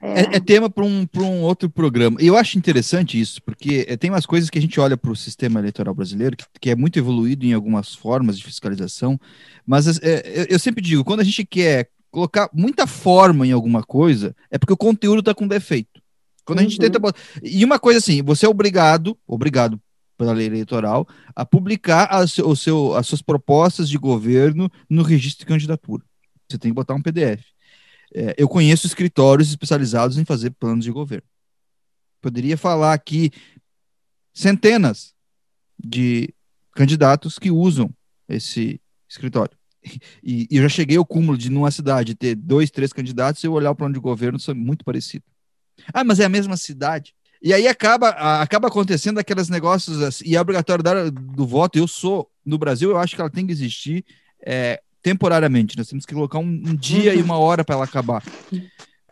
É, 0.00 0.20
é, 0.20 0.36
é 0.36 0.40
tema 0.40 0.70
para 0.70 0.84
um, 0.84 1.06
um 1.16 1.42
outro 1.42 1.68
programa. 1.68 2.20
E 2.20 2.26
eu 2.26 2.36
acho 2.36 2.58
interessante 2.58 3.20
isso, 3.20 3.42
porque 3.42 3.84
é, 3.88 3.96
tem 3.96 4.10
umas 4.10 4.26
coisas 4.26 4.48
que 4.48 4.58
a 4.58 4.62
gente 4.62 4.78
olha 4.78 4.96
para 4.96 5.10
o 5.10 5.16
sistema 5.16 5.60
eleitoral 5.60 5.94
brasileiro, 5.94 6.36
que, 6.36 6.44
que, 6.60 6.70
é 6.70 6.76
muito 6.76 6.98
evoluído 6.98 7.44
em 7.44 7.52
algumas 7.52 7.94
formas 7.94 8.38
de 8.38 8.44
fiscalização, 8.44 9.18
mas 9.66 9.98
é, 10.02 10.46
eu 10.48 10.58
sempre 10.58 10.82
digo, 10.82 11.04
quando 11.04 11.20
a 11.20 11.24
gente 11.24 11.44
quer 11.44 11.88
colocar 12.14 12.48
muita 12.52 12.86
forma 12.86 13.44
em 13.44 13.50
alguma 13.50 13.82
coisa, 13.82 14.36
é 14.48 14.56
porque 14.56 14.72
o 14.72 14.76
conteúdo 14.76 15.18
está 15.18 15.34
com 15.34 15.48
defeito. 15.48 16.00
Quando 16.44 16.60
a 16.60 16.62
gente 16.62 16.80
uhum. 16.80 16.90
tenta. 16.90 17.12
E 17.42 17.64
uma 17.64 17.78
coisa 17.78 17.98
assim, 17.98 18.22
você 18.22 18.46
é 18.46 18.48
obrigado, 18.48 19.18
obrigado 19.26 19.80
pela 20.16 20.32
lei 20.32 20.46
eleitoral, 20.46 21.08
a 21.34 21.44
publicar 21.44 22.04
as, 22.04 22.38
o 22.38 22.54
seu, 22.54 22.94
as 22.94 23.08
suas 23.08 23.20
propostas 23.20 23.88
de 23.88 23.98
governo 23.98 24.70
no 24.88 25.02
registro 25.02 25.40
de 25.40 25.46
candidatura. 25.46 26.04
Você 26.48 26.56
tem 26.56 26.70
que 26.70 26.74
botar 26.74 26.94
um 26.94 27.02
PDF. 27.02 27.42
É, 28.14 28.32
eu 28.38 28.48
conheço 28.48 28.86
escritórios 28.86 29.48
especializados 29.48 30.16
em 30.16 30.24
fazer 30.24 30.50
planos 30.50 30.84
de 30.84 30.92
governo. 30.92 31.26
Poderia 32.20 32.56
falar 32.56 32.92
aqui 32.92 33.32
centenas 34.32 35.12
de 35.76 36.32
candidatos 36.76 37.40
que 37.40 37.50
usam 37.50 37.90
esse 38.28 38.80
escritório. 39.08 39.56
E, 40.22 40.48
e, 40.50 40.56
eu 40.56 40.62
já 40.62 40.68
cheguei 40.68 40.96
ao 40.96 41.04
cúmulo 41.04 41.36
de, 41.36 41.50
numa 41.50 41.70
cidade, 41.70 42.14
ter 42.14 42.34
dois, 42.34 42.70
três 42.70 42.92
candidatos 42.92 43.42
e 43.42 43.46
eu 43.46 43.52
olhar 43.52 43.70
o 43.70 43.76
plano 43.76 43.94
de 43.94 44.00
governo, 44.00 44.40
são 44.40 44.54
muito 44.54 44.84
parecido. 44.84 45.24
Ah, 45.92 46.04
mas 46.04 46.20
é 46.20 46.24
a 46.24 46.28
mesma 46.28 46.56
cidade. 46.56 47.14
E 47.42 47.52
aí 47.52 47.68
acaba, 47.68 48.08
acaba 48.40 48.68
acontecendo 48.68 49.18
aqueles 49.18 49.50
negócios 49.50 50.00
assim, 50.00 50.24
e 50.26 50.36
a 50.36 50.40
obrigatoriedade 50.40 51.10
do 51.10 51.46
voto, 51.46 51.78
eu 51.78 51.86
sou, 51.86 52.30
no 52.44 52.56
Brasil, 52.56 52.90
eu 52.90 52.96
acho 52.96 53.14
que 53.14 53.20
ela 53.20 53.28
tem 53.28 53.46
que 53.46 53.52
existir 53.52 54.04
é, 54.44 54.80
temporariamente. 55.02 55.76
Nós 55.76 55.88
temos 55.88 56.06
que 56.06 56.14
colocar 56.14 56.38
um, 56.38 56.44
um 56.44 56.74
dia 56.74 57.14
e 57.14 57.20
uma 57.20 57.36
hora 57.36 57.62
para 57.62 57.74
ela 57.74 57.84
acabar. 57.84 58.22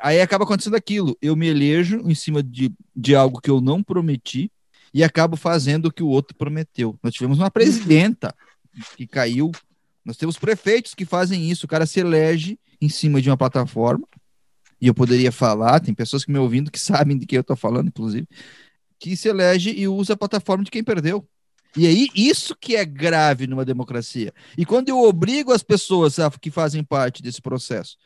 Aí 0.01 0.21
acaba 0.21 0.45
acontecendo 0.45 0.75
aquilo. 0.75 1.17
Eu 1.21 1.37
me 1.37 1.47
elejo 1.47 2.01
em 2.07 2.15
cima 2.15 2.43
de, 2.43 2.73
de 2.97 3.15
algo 3.15 3.41
que 3.41 3.51
eu 3.51 3.61
não 3.61 3.83
prometi 3.83 4.51
e 4.95 5.05
acabo 5.05 5.37
fazendo 5.37 5.87
o 5.87 5.93
que 5.93 6.03
o 6.03 6.09
outro 6.09 6.35
prometeu. 6.35 6.99
Nós 7.03 7.13
tivemos 7.13 7.39
uma 7.39 7.51
presidenta 7.51 8.35
que 8.97 9.07
caiu 9.07 9.53
nós 10.05 10.17
temos 10.17 10.38
prefeitos 10.38 10.95
que 10.95 11.05
fazem 11.05 11.51
isso, 11.51 11.67
o 11.67 11.69
cara 11.69 11.87
se 11.87 12.01
elege 12.01 12.59
em 12.81 12.88
cima 12.88 13.21
de 13.21 13.31
uma 13.31 13.37
plataforma, 13.37 14.07
e 14.81 14.88
eu 14.88 14.95
poderia 14.95 15.31
falar, 15.31 15.79
tem 15.79 15.95
pessoas 15.95 16.25
que 16.25 16.33
me 16.33 16.38
ouvindo 16.38 16.71
que 16.71 16.79
sabem 16.81 17.17
de 17.17 17.27
quem 17.27 17.37
eu 17.37 17.43
estou 17.43 17.57
falando, 17.57 17.88
inclusive, 17.88 18.27
que 18.99 19.17
se 19.17 19.29
elege 19.29 19.71
e 19.71 19.87
usa 19.87 20.15
a 20.15 20.17
plataforma 20.17 20.65
de 20.65 20.71
quem 20.71 20.83
perdeu. 20.83 21.27
E 21.77 21.87
aí, 21.87 22.09
isso 22.15 22.55
que 22.55 22.77
é 22.77 22.85
grave 22.85 23.47
numa 23.47 23.65
democracia. 23.65 24.33
E 24.59 24.65
quando 24.65 24.91
eu 24.91 24.99
obrigo 24.99 25.53
as 25.53 25.62
pessoas 25.62 26.19
a, 26.19 26.31
que 26.31 26.51
fazem 26.51 26.85
parte 26.85 27.23
desse 27.23 27.41
processo, 27.41 27.97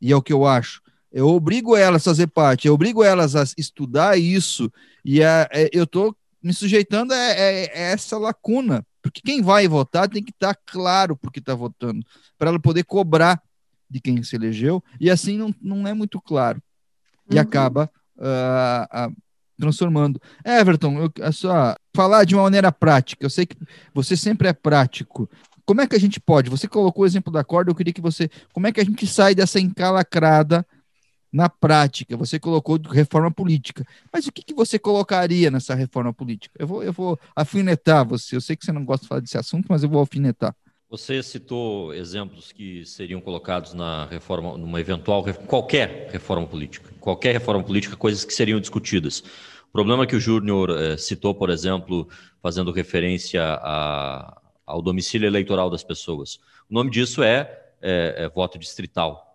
e 0.00 0.12
é 0.12 0.16
o 0.16 0.22
que 0.22 0.32
eu 0.32 0.46
acho, 0.46 0.80
eu 1.10 1.28
obrigo 1.28 1.76
elas 1.76 2.02
a 2.02 2.10
fazer 2.10 2.26
parte, 2.28 2.68
eu 2.68 2.74
obrigo 2.74 3.02
elas 3.02 3.34
a 3.34 3.42
estudar 3.56 4.16
isso, 4.18 4.70
e 5.04 5.22
a, 5.24 5.48
é, 5.50 5.68
eu 5.72 5.84
estou 5.84 6.16
me 6.42 6.52
sujeitando 6.52 7.12
a, 7.12 7.16
a, 7.16 7.20
a 7.20 7.32
essa 7.32 8.16
lacuna 8.16 8.86
porque 9.06 9.20
quem 9.20 9.40
vai 9.40 9.68
votar 9.68 10.08
tem 10.08 10.22
que 10.22 10.32
estar 10.32 10.54
tá 10.54 10.60
claro 10.66 11.16
porque 11.16 11.38
está 11.38 11.54
votando, 11.54 12.04
para 12.36 12.50
ela 12.50 12.58
poder 12.58 12.84
cobrar 12.84 13.40
de 13.88 14.00
quem 14.00 14.20
se 14.22 14.34
elegeu, 14.34 14.82
e 15.00 15.08
assim 15.08 15.38
não, 15.38 15.54
não 15.62 15.86
é 15.86 15.94
muito 15.94 16.20
claro. 16.20 16.60
E 17.30 17.36
uhum. 17.36 17.40
acaba 17.40 17.90
uh, 18.16 19.08
uh, 19.08 19.16
transformando. 19.56 20.20
Everton, 20.44 20.98
eu, 20.98 21.12
é 21.20 21.30
só 21.30 21.76
falar 21.94 22.24
de 22.24 22.34
uma 22.34 22.42
maneira 22.42 22.72
prática, 22.72 23.24
eu 23.24 23.30
sei 23.30 23.46
que 23.46 23.56
você 23.94 24.16
sempre 24.16 24.48
é 24.48 24.52
prático. 24.52 25.30
Como 25.64 25.80
é 25.80 25.86
que 25.86 25.96
a 25.96 26.00
gente 26.00 26.20
pode? 26.20 26.50
Você 26.50 26.66
colocou 26.66 27.04
o 27.04 27.06
exemplo 27.06 27.32
da 27.32 27.44
corda, 27.44 27.70
eu 27.70 27.74
queria 27.74 27.92
que 27.92 28.00
você. 28.00 28.28
Como 28.52 28.66
é 28.66 28.72
que 28.72 28.80
a 28.80 28.84
gente 28.84 29.06
sai 29.06 29.34
dessa 29.34 29.58
encalacrada 29.60 30.66
na 31.32 31.48
prática, 31.48 32.16
você 32.16 32.38
colocou 32.38 32.78
reforma 32.90 33.30
política. 33.30 33.86
Mas 34.12 34.26
o 34.26 34.32
que, 34.32 34.42
que 34.42 34.54
você 34.54 34.78
colocaria 34.78 35.50
nessa 35.50 35.74
reforma 35.74 36.12
política? 36.12 36.54
Eu 36.58 36.66
vou, 36.66 36.82
eu 36.82 36.92
vou 36.92 37.18
afinetar 37.34 38.06
você. 38.06 38.36
Eu 38.36 38.40
sei 38.40 38.56
que 38.56 38.64
você 38.64 38.72
não 38.72 38.84
gosta 38.84 39.02
de 39.02 39.08
falar 39.08 39.20
desse 39.20 39.38
assunto, 39.38 39.66
mas 39.68 39.82
eu 39.82 39.88
vou 39.88 40.00
afinetar. 40.00 40.54
Você 40.88 41.20
citou 41.20 41.92
exemplos 41.92 42.52
que 42.52 42.86
seriam 42.86 43.20
colocados 43.20 43.74
na 43.74 44.06
reforma, 44.06 44.56
numa 44.56 44.80
eventual 44.80 45.24
qualquer 45.46 46.08
reforma 46.12 46.46
política, 46.46 46.88
qualquer 47.00 47.32
reforma 47.32 47.62
política, 47.64 47.96
coisas 47.96 48.24
que 48.24 48.32
seriam 48.32 48.60
discutidas. 48.60 49.20
O 49.68 49.72
problema 49.72 50.06
que 50.06 50.14
o 50.14 50.20
Júnior 50.20 50.70
eh, 50.70 50.96
citou, 50.96 51.34
por 51.34 51.50
exemplo, 51.50 52.08
fazendo 52.40 52.70
referência 52.70 53.42
a, 53.42 54.40
ao 54.64 54.80
domicílio 54.80 55.26
eleitoral 55.26 55.68
das 55.68 55.82
pessoas. 55.82 56.38
O 56.70 56.74
nome 56.74 56.90
disso 56.90 57.20
é, 57.20 57.64
é, 57.82 58.14
é 58.24 58.28
voto 58.28 58.56
distrital. 58.56 59.25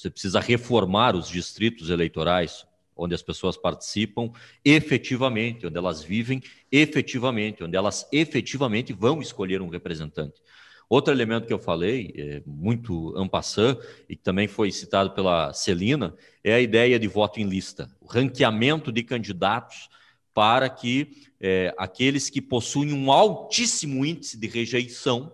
Você 0.00 0.08
precisa 0.08 0.40
reformar 0.40 1.14
os 1.14 1.28
distritos 1.28 1.90
eleitorais 1.90 2.64
onde 2.96 3.14
as 3.14 3.22
pessoas 3.22 3.56
participam 3.56 4.30
efetivamente, 4.64 5.66
onde 5.66 5.76
elas 5.76 6.02
vivem 6.02 6.42
efetivamente, 6.72 7.62
onde 7.62 7.76
elas 7.76 8.08
efetivamente 8.10 8.94
vão 8.94 9.20
escolher 9.20 9.60
um 9.60 9.68
representante. 9.68 10.40
Outro 10.88 11.12
elemento 11.12 11.46
que 11.46 11.52
eu 11.52 11.58
falei, 11.58 12.14
é, 12.16 12.42
muito 12.46 13.14
ampassant, 13.14 13.78
e 14.08 14.16
que 14.16 14.22
também 14.22 14.48
foi 14.48 14.72
citado 14.72 15.10
pela 15.10 15.52
Celina, 15.52 16.14
é 16.42 16.54
a 16.54 16.60
ideia 16.60 16.98
de 16.98 17.06
voto 17.06 17.38
em 17.38 17.44
lista, 17.44 17.90
o 18.00 18.06
ranqueamento 18.06 18.90
de 18.90 19.02
candidatos 19.02 19.90
para 20.32 20.68
que 20.70 21.28
é, 21.38 21.74
aqueles 21.76 22.30
que 22.30 22.40
possuem 22.40 22.94
um 22.94 23.12
altíssimo 23.12 24.04
índice 24.04 24.38
de 24.38 24.46
rejeição 24.46 25.30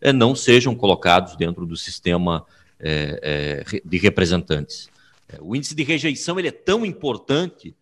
é, 0.00 0.12
não 0.12 0.36
sejam 0.36 0.74
colocados 0.74 1.36
dentro 1.36 1.66
do 1.66 1.76
sistema 1.76 2.46
é, 2.84 3.64
é, 3.72 3.80
de 3.82 3.96
representantes. 3.96 4.90
É, 5.26 5.38
o 5.40 5.56
índice 5.56 5.74
de 5.74 5.82
rejeição 5.82 6.38
ele 6.38 6.48
é 6.48 6.52
tão 6.52 6.84
importante 6.84 7.74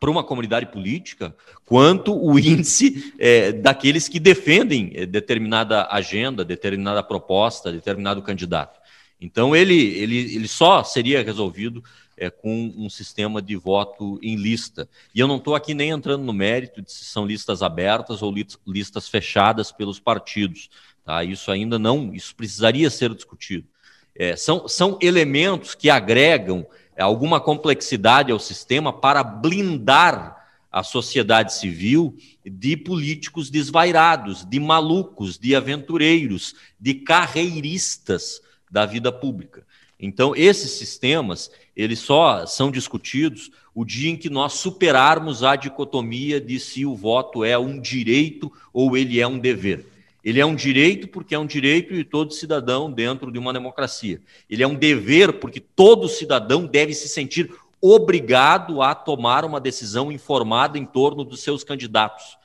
para 0.00 0.10
uma 0.10 0.24
comunidade 0.24 0.66
política 0.66 1.34
quanto 1.64 2.12
o 2.12 2.36
índice 2.40 3.14
é, 3.18 3.52
daqueles 3.52 4.08
que 4.08 4.18
defendem 4.18 4.90
é, 4.94 5.06
determinada 5.06 5.86
agenda, 5.88 6.44
determinada 6.44 7.02
proposta, 7.02 7.70
determinado 7.70 8.20
candidato. 8.20 8.80
Então, 9.20 9.54
ele, 9.54 9.76
ele, 9.76 10.16
ele 10.34 10.48
só 10.48 10.82
seria 10.82 11.22
resolvido 11.22 11.82
é, 12.16 12.28
com 12.28 12.74
um 12.76 12.90
sistema 12.90 13.40
de 13.40 13.54
voto 13.54 14.18
em 14.20 14.34
lista. 14.34 14.88
E 15.14 15.20
eu 15.20 15.28
não 15.28 15.36
estou 15.36 15.54
aqui 15.54 15.74
nem 15.74 15.90
entrando 15.90 16.24
no 16.24 16.32
mérito 16.32 16.82
de 16.82 16.90
se 16.90 17.04
são 17.04 17.24
listas 17.24 17.62
abertas 17.62 18.20
ou 18.20 18.34
listas 18.66 19.08
fechadas 19.08 19.70
pelos 19.70 20.00
partidos. 20.00 20.68
Tá? 21.04 21.22
Isso 21.22 21.52
ainda 21.52 21.78
não, 21.78 22.12
isso 22.12 22.34
precisaria 22.34 22.90
ser 22.90 23.14
discutido. 23.14 23.66
É, 24.14 24.36
são, 24.36 24.68
são 24.68 24.98
elementos 25.00 25.74
que 25.74 25.88
agregam 25.88 26.66
alguma 26.98 27.40
complexidade 27.40 28.30
ao 28.30 28.38
sistema 28.38 28.92
para 28.92 29.22
blindar 29.24 30.38
a 30.70 30.82
sociedade 30.82 31.54
civil 31.54 32.16
de 32.44 32.76
políticos 32.76 33.50
desvairados, 33.50 34.44
de 34.48 34.58
malucos, 34.58 35.38
de 35.38 35.54
aventureiros, 35.54 36.54
de 36.80 36.94
carreiristas 36.94 38.40
da 38.70 38.86
vida 38.86 39.12
pública. 39.12 39.66
Então, 40.00 40.34
esses 40.34 40.72
sistemas, 40.72 41.50
eles 41.76 42.00
só 42.00 42.46
são 42.46 42.70
discutidos 42.70 43.50
o 43.74 43.84
dia 43.84 44.10
em 44.10 44.16
que 44.16 44.30
nós 44.30 44.54
superarmos 44.54 45.44
a 45.44 45.56
dicotomia 45.56 46.40
de 46.40 46.58
se 46.58 46.84
o 46.84 46.96
voto 46.96 47.44
é 47.44 47.56
um 47.58 47.78
direito 47.78 48.50
ou 48.72 48.96
ele 48.96 49.20
é 49.20 49.26
um 49.26 49.38
dever. 49.38 49.86
Ele 50.24 50.40
é 50.40 50.46
um 50.46 50.54
direito 50.54 51.08
porque 51.08 51.34
é 51.34 51.38
um 51.38 51.46
direito 51.46 51.94
de 51.94 52.04
todo 52.04 52.32
cidadão 52.32 52.90
dentro 52.90 53.32
de 53.32 53.38
uma 53.38 53.52
democracia. 53.52 54.20
Ele 54.48 54.62
é 54.62 54.66
um 54.66 54.74
dever 54.74 55.40
porque 55.40 55.60
todo 55.60 56.08
cidadão 56.08 56.66
deve 56.66 56.94
se 56.94 57.08
sentir 57.08 57.52
obrigado 57.80 58.80
a 58.80 58.94
tomar 58.94 59.44
uma 59.44 59.60
decisão 59.60 60.12
informada 60.12 60.78
em 60.78 60.86
torno 60.86 61.24
dos 61.24 61.40
seus 61.40 61.64
candidatos. 61.64 62.38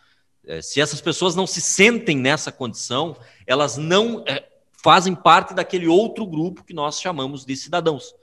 É, 0.48 0.62
se 0.62 0.82
essas 0.82 1.00
pessoas 1.00 1.36
não 1.36 1.46
se 1.46 1.62
sentem 1.62 2.18
nessa 2.18 2.52
condição, 2.52 3.16
elas 3.46 3.78
não 3.78 4.24
é, 4.26 4.44
fazem 4.82 5.14
parte 5.14 5.54
daquele 5.54 5.88
outro 5.88 6.26
grupo 6.26 6.64
que 6.64 6.74
nós 6.74 7.00
chamamos 7.00 7.46
de 7.46 7.56
cidadãos. 7.56 8.16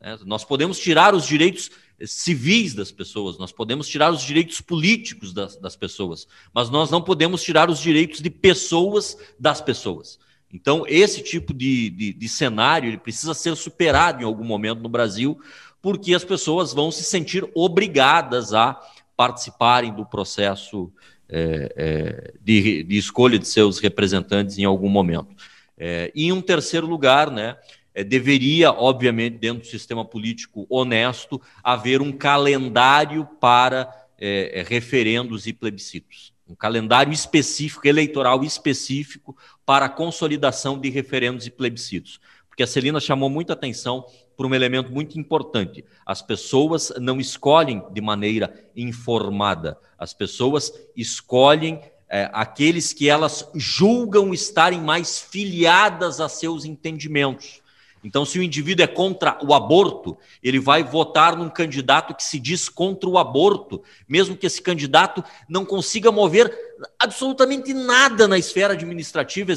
É, 0.00 0.16
nós 0.26 0.44
podemos 0.44 0.78
tirar 0.78 1.14
os 1.14 1.24
direitos 1.24 1.70
civis 2.06 2.74
das 2.74 2.92
pessoas, 2.92 3.38
nós 3.38 3.52
podemos 3.52 3.88
tirar 3.88 4.12
os 4.12 4.22
direitos 4.22 4.60
políticos 4.60 5.32
das, 5.32 5.56
das 5.56 5.76
pessoas, 5.76 6.28
mas 6.54 6.70
nós 6.70 6.90
não 6.90 7.02
podemos 7.02 7.42
tirar 7.42 7.68
os 7.68 7.80
direitos 7.80 8.20
de 8.20 8.30
pessoas 8.30 9.18
das 9.38 9.60
pessoas. 9.60 10.18
Então, 10.52 10.84
esse 10.86 11.22
tipo 11.22 11.52
de, 11.52 11.90
de, 11.90 12.12
de 12.12 12.28
cenário 12.28 12.88
ele 12.88 12.98
precisa 12.98 13.34
ser 13.34 13.54
superado 13.56 14.22
em 14.22 14.24
algum 14.24 14.44
momento 14.44 14.80
no 14.80 14.88
Brasil, 14.88 15.38
porque 15.82 16.14
as 16.14 16.24
pessoas 16.24 16.72
vão 16.72 16.90
se 16.90 17.04
sentir 17.04 17.48
obrigadas 17.54 18.54
a 18.54 18.80
participarem 19.16 19.92
do 19.92 20.06
processo 20.06 20.92
é, 21.28 21.72
é, 21.76 22.34
de, 22.40 22.82
de, 22.84 22.96
escolha 22.96 23.38
de 23.38 23.46
seus 23.46 23.78
representantes 23.78 24.56
em 24.58 24.64
algum 24.64 24.88
momento. 24.88 25.34
É, 25.76 26.10
e 26.14 26.24
em 26.24 26.32
um 26.32 26.40
terceiro 26.40 26.86
lugar, 26.86 27.30
né, 27.30 27.56
é, 27.98 28.04
deveria, 28.04 28.70
obviamente, 28.70 29.38
dentro 29.38 29.62
do 29.62 29.66
sistema 29.66 30.04
político 30.04 30.64
honesto, 30.70 31.42
haver 31.64 32.00
um 32.00 32.12
calendário 32.12 33.24
para 33.40 33.92
é, 34.16 34.60
é, 34.60 34.62
referendos 34.62 35.48
e 35.48 35.52
plebiscitos. 35.52 36.32
Um 36.48 36.54
calendário 36.54 37.12
específico, 37.12 37.88
eleitoral 37.88 38.44
específico, 38.44 39.36
para 39.66 39.86
a 39.86 39.88
consolidação 39.88 40.78
de 40.78 40.88
referendos 40.88 41.44
e 41.48 41.50
plebiscitos. 41.50 42.20
Porque 42.48 42.62
a 42.62 42.68
Celina 42.68 43.00
chamou 43.00 43.28
muita 43.28 43.54
atenção 43.54 44.06
por 44.36 44.46
um 44.46 44.54
elemento 44.54 44.92
muito 44.92 45.18
importante. 45.18 45.84
As 46.06 46.22
pessoas 46.22 46.92
não 47.00 47.18
escolhem 47.18 47.82
de 47.90 48.00
maneira 48.00 48.64
informada, 48.76 49.76
as 49.98 50.14
pessoas 50.14 50.72
escolhem 50.96 51.80
é, 52.08 52.30
aqueles 52.32 52.92
que 52.92 53.08
elas 53.08 53.50
julgam 53.56 54.32
estarem 54.32 54.80
mais 54.80 55.18
filiadas 55.18 56.20
a 56.20 56.28
seus 56.28 56.64
entendimentos. 56.64 57.60
Então, 58.02 58.24
se 58.24 58.38
o 58.38 58.42
indivíduo 58.42 58.84
é 58.84 58.86
contra 58.86 59.38
o 59.42 59.52
aborto, 59.52 60.16
ele 60.42 60.60
vai 60.60 60.84
votar 60.84 61.36
num 61.36 61.48
candidato 61.48 62.14
que 62.14 62.22
se 62.22 62.38
diz 62.38 62.68
contra 62.68 63.08
o 63.08 63.18
aborto, 63.18 63.82
mesmo 64.08 64.36
que 64.36 64.46
esse 64.46 64.62
candidato 64.62 65.22
não 65.48 65.64
consiga 65.64 66.12
mover 66.12 66.52
absolutamente 66.98 67.74
nada 67.74 68.28
na 68.28 68.38
esfera 68.38 68.74
administrativa, 68.74 69.52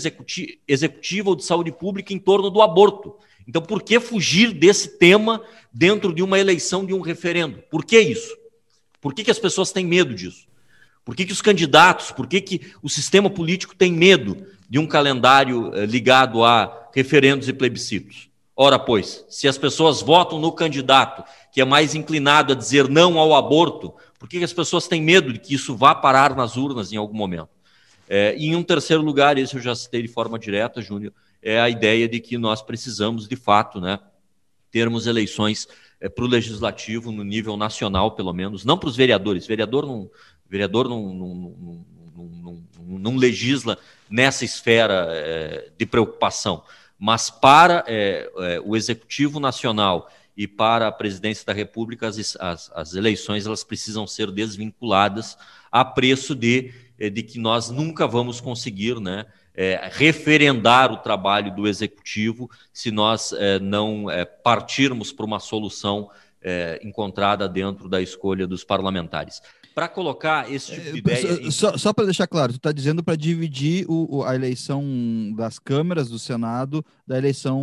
executiva 0.67 1.29
ou 1.29 1.35
de 1.35 1.43
saúde 1.43 1.71
pública 1.71 2.13
em 2.13 2.19
torno 2.19 2.49
do 2.49 2.61
aborto. 2.61 3.15
Então, 3.47 3.61
por 3.61 3.83
que 3.83 3.99
fugir 3.99 4.53
desse 4.53 4.97
tema 4.97 5.43
dentro 5.71 6.13
de 6.13 6.23
uma 6.23 6.39
eleição 6.39 6.85
de 6.85 6.93
um 6.93 7.01
referendo? 7.01 7.61
Por 7.69 7.85
que 7.85 7.99
isso? 7.99 8.35
Por 8.99 9.13
que, 9.13 9.23
que 9.23 9.31
as 9.31 9.39
pessoas 9.39 9.71
têm 9.71 9.85
medo 9.85 10.13
disso? 10.13 10.47
Por 11.03 11.15
que, 11.15 11.25
que 11.25 11.33
os 11.33 11.41
candidatos, 11.41 12.11
por 12.11 12.27
que, 12.27 12.39
que 12.39 12.73
o 12.81 12.89
sistema 12.89 13.29
político 13.29 13.75
tem 13.75 13.91
medo 13.91 14.45
de 14.69 14.77
um 14.79 14.87
calendário 14.87 15.73
eh, 15.75 15.85
ligado 15.85 16.43
a 16.43 16.89
referendos 16.93 17.49
e 17.49 17.53
plebiscitos? 17.53 18.30
Ora, 18.63 18.77
pois, 18.77 19.25
se 19.27 19.47
as 19.47 19.57
pessoas 19.57 20.03
votam 20.03 20.37
no 20.37 20.51
candidato 20.51 21.23
que 21.51 21.59
é 21.59 21.65
mais 21.65 21.95
inclinado 21.95 22.53
a 22.53 22.55
dizer 22.55 22.87
não 22.87 23.17
ao 23.17 23.33
aborto, 23.33 23.91
por 24.19 24.29
que, 24.29 24.37
as 24.43 24.53
pessoas 24.53 24.87
têm 24.87 25.01
medo 25.01 25.33
de 25.33 25.39
que 25.39 25.55
isso 25.55 25.75
vá 25.75 25.95
parar 25.95 26.35
nas 26.35 26.57
urnas 26.57 26.93
em 26.93 26.95
algum 26.95 27.17
momento? 27.17 27.49
É, 28.07 28.35
e 28.37 28.49
em 28.49 28.55
um 28.55 28.61
terceiro 28.61 29.01
lugar, 29.01 29.35
esse 29.39 29.55
eu 29.55 29.59
já 29.59 29.73
citei 29.73 30.03
de 30.03 30.07
forma 30.07 30.37
direta, 30.37 30.79
Júnior, 30.79 31.11
é 31.41 31.59
a 31.59 31.71
ideia 31.71 32.07
de 32.07 32.19
que 32.19 32.37
nós 32.37 32.61
precisamos, 32.61 33.27
de 33.27 33.35
fato, 33.35 33.81
né, 33.81 33.97
termos 34.69 35.07
eleições 35.07 35.67
é, 35.99 36.07
para 36.07 36.23
o 36.23 36.27
legislativo 36.27 37.11
no 37.11 37.23
nível 37.23 37.57
nacional, 37.57 38.11
pelo 38.11 38.31
menos, 38.31 38.63
não 38.63 38.77
para 38.77 38.89
os 38.89 38.95
vereadores. 38.95 39.47
Vereador 39.47 39.87
não, 39.87 40.07
vereador 40.47 40.87
não, 40.87 41.11
não, 41.11 41.85
não, 42.15 42.63
não 42.99 43.15
legisla 43.15 43.79
nessa 44.07 44.45
esfera 44.45 45.07
é, 45.09 45.71
de 45.75 45.85
preocupação, 45.87 46.61
mas 47.03 47.31
para 47.31 47.83
é, 47.87 48.29
é, 48.37 48.61
o 48.63 48.75
Executivo 48.75 49.39
Nacional 49.39 50.07
e 50.37 50.47
para 50.47 50.87
a 50.87 50.91
presidência 50.91 51.43
da 51.43 51.51
República, 51.51 52.07
as, 52.07 52.37
as, 52.39 52.71
as 52.75 52.93
eleições 52.93 53.47
elas 53.47 53.63
precisam 53.63 54.05
ser 54.05 54.29
desvinculadas 54.29 55.35
a 55.71 55.83
preço 55.83 56.35
de, 56.35 56.71
é, 56.99 57.09
de 57.09 57.23
que 57.23 57.39
nós 57.39 57.71
nunca 57.71 58.05
vamos 58.05 58.39
conseguir, 58.39 58.99
né? 58.99 59.25
é, 59.55 59.89
referendar 59.91 60.91
o 60.91 60.97
trabalho 60.97 61.55
do 61.55 61.67
executivo 61.67 62.47
se 62.71 62.91
nós 62.91 63.33
é, 63.33 63.57
não 63.57 64.07
é, 64.07 64.23
partirmos 64.23 65.11
para 65.11 65.25
uma 65.25 65.39
solução 65.39 66.07
é, 66.39 66.79
encontrada 66.83 67.49
dentro 67.49 67.89
da 67.89 67.99
escolha 67.99 68.45
dos 68.45 68.63
parlamentares 68.63 69.41
para 69.73 69.87
colocar 69.87 70.51
esse 70.51 70.71
tipo 70.71 70.81
de 70.81 70.89
é, 70.89 70.97
ideia. 70.97 71.51
Só, 71.51 71.77
só 71.77 71.93
para 71.93 72.05
deixar 72.05 72.27
claro, 72.27 72.53
tu 72.53 72.57
está 72.57 72.71
dizendo 72.71 73.03
para 73.03 73.15
dividir 73.15 73.85
o, 73.87 74.23
a 74.23 74.35
eleição 74.35 74.83
das 75.35 75.57
câmaras 75.57 76.09
do 76.09 76.19
Senado 76.19 76.85
da 77.07 77.17
eleição 77.17 77.59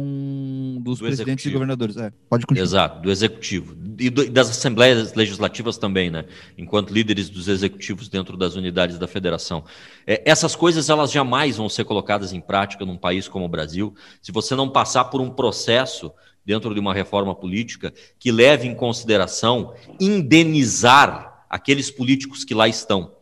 dos 0.80 0.98
do 0.98 1.04
presidentes 1.04 1.44
executivo. 1.44 1.50
e 1.50 1.52
governadores. 1.52 1.96
É, 1.96 2.12
pode 2.28 2.46
continuar. 2.46 2.64
Exato, 2.64 3.02
do 3.02 3.10
executivo. 3.10 3.76
E, 3.98 4.10
do, 4.10 4.30
das 4.30 4.50
assembleias 4.50 5.14
legislativas 5.14 5.78
também, 5.78 6.10
né? 6.10 6.24
Enquanto 6.56 6.92
líderes 6.92 7.28
dos 7.28 7.48
executivos 7.48 8.08
dentro 8.08 8.36
das 8.36 8.56
unidades 8.56 8.98
da 8.98 9.06
federação. 9.06 9.64
É, 10.06 10.22
essas 10.24 10.54
coisas 10.54 10.88
elas 10.88 11.10
jamais 11.10 11.56
vão 11.56 11.68
ser 11.68 11.84
colocadas 11.84 12.32
em 12.32 12.40
prática 12.40 12.84
num 12.84 12.96
país 12.96 13.28
como 13.28 13.44
o 13.44 13.48
Brasil 13.48 13.94
se 14.20 14.32
você 14.32 14.54
não 14.54 14.68
passar 14.68 15.04
por 15.04 15.20
um 15.20 15.30
processo 15.30 16.12
dentro 16.44 16.72
de 16.72 16.80
uma 16.80 16.94
reforma 16.94 17.34
política 17.34 17.92
que 18.18 18.32
leve 18.32 18.66
em 18.66 18.74
consideração 18.74 19.74
indenizar 20.00 21.27
aqueles 21.48 21.90
políticos 21.90 22.44
que 22.44 22.54
lá 22.54 22.68
estão. 22.68 23.16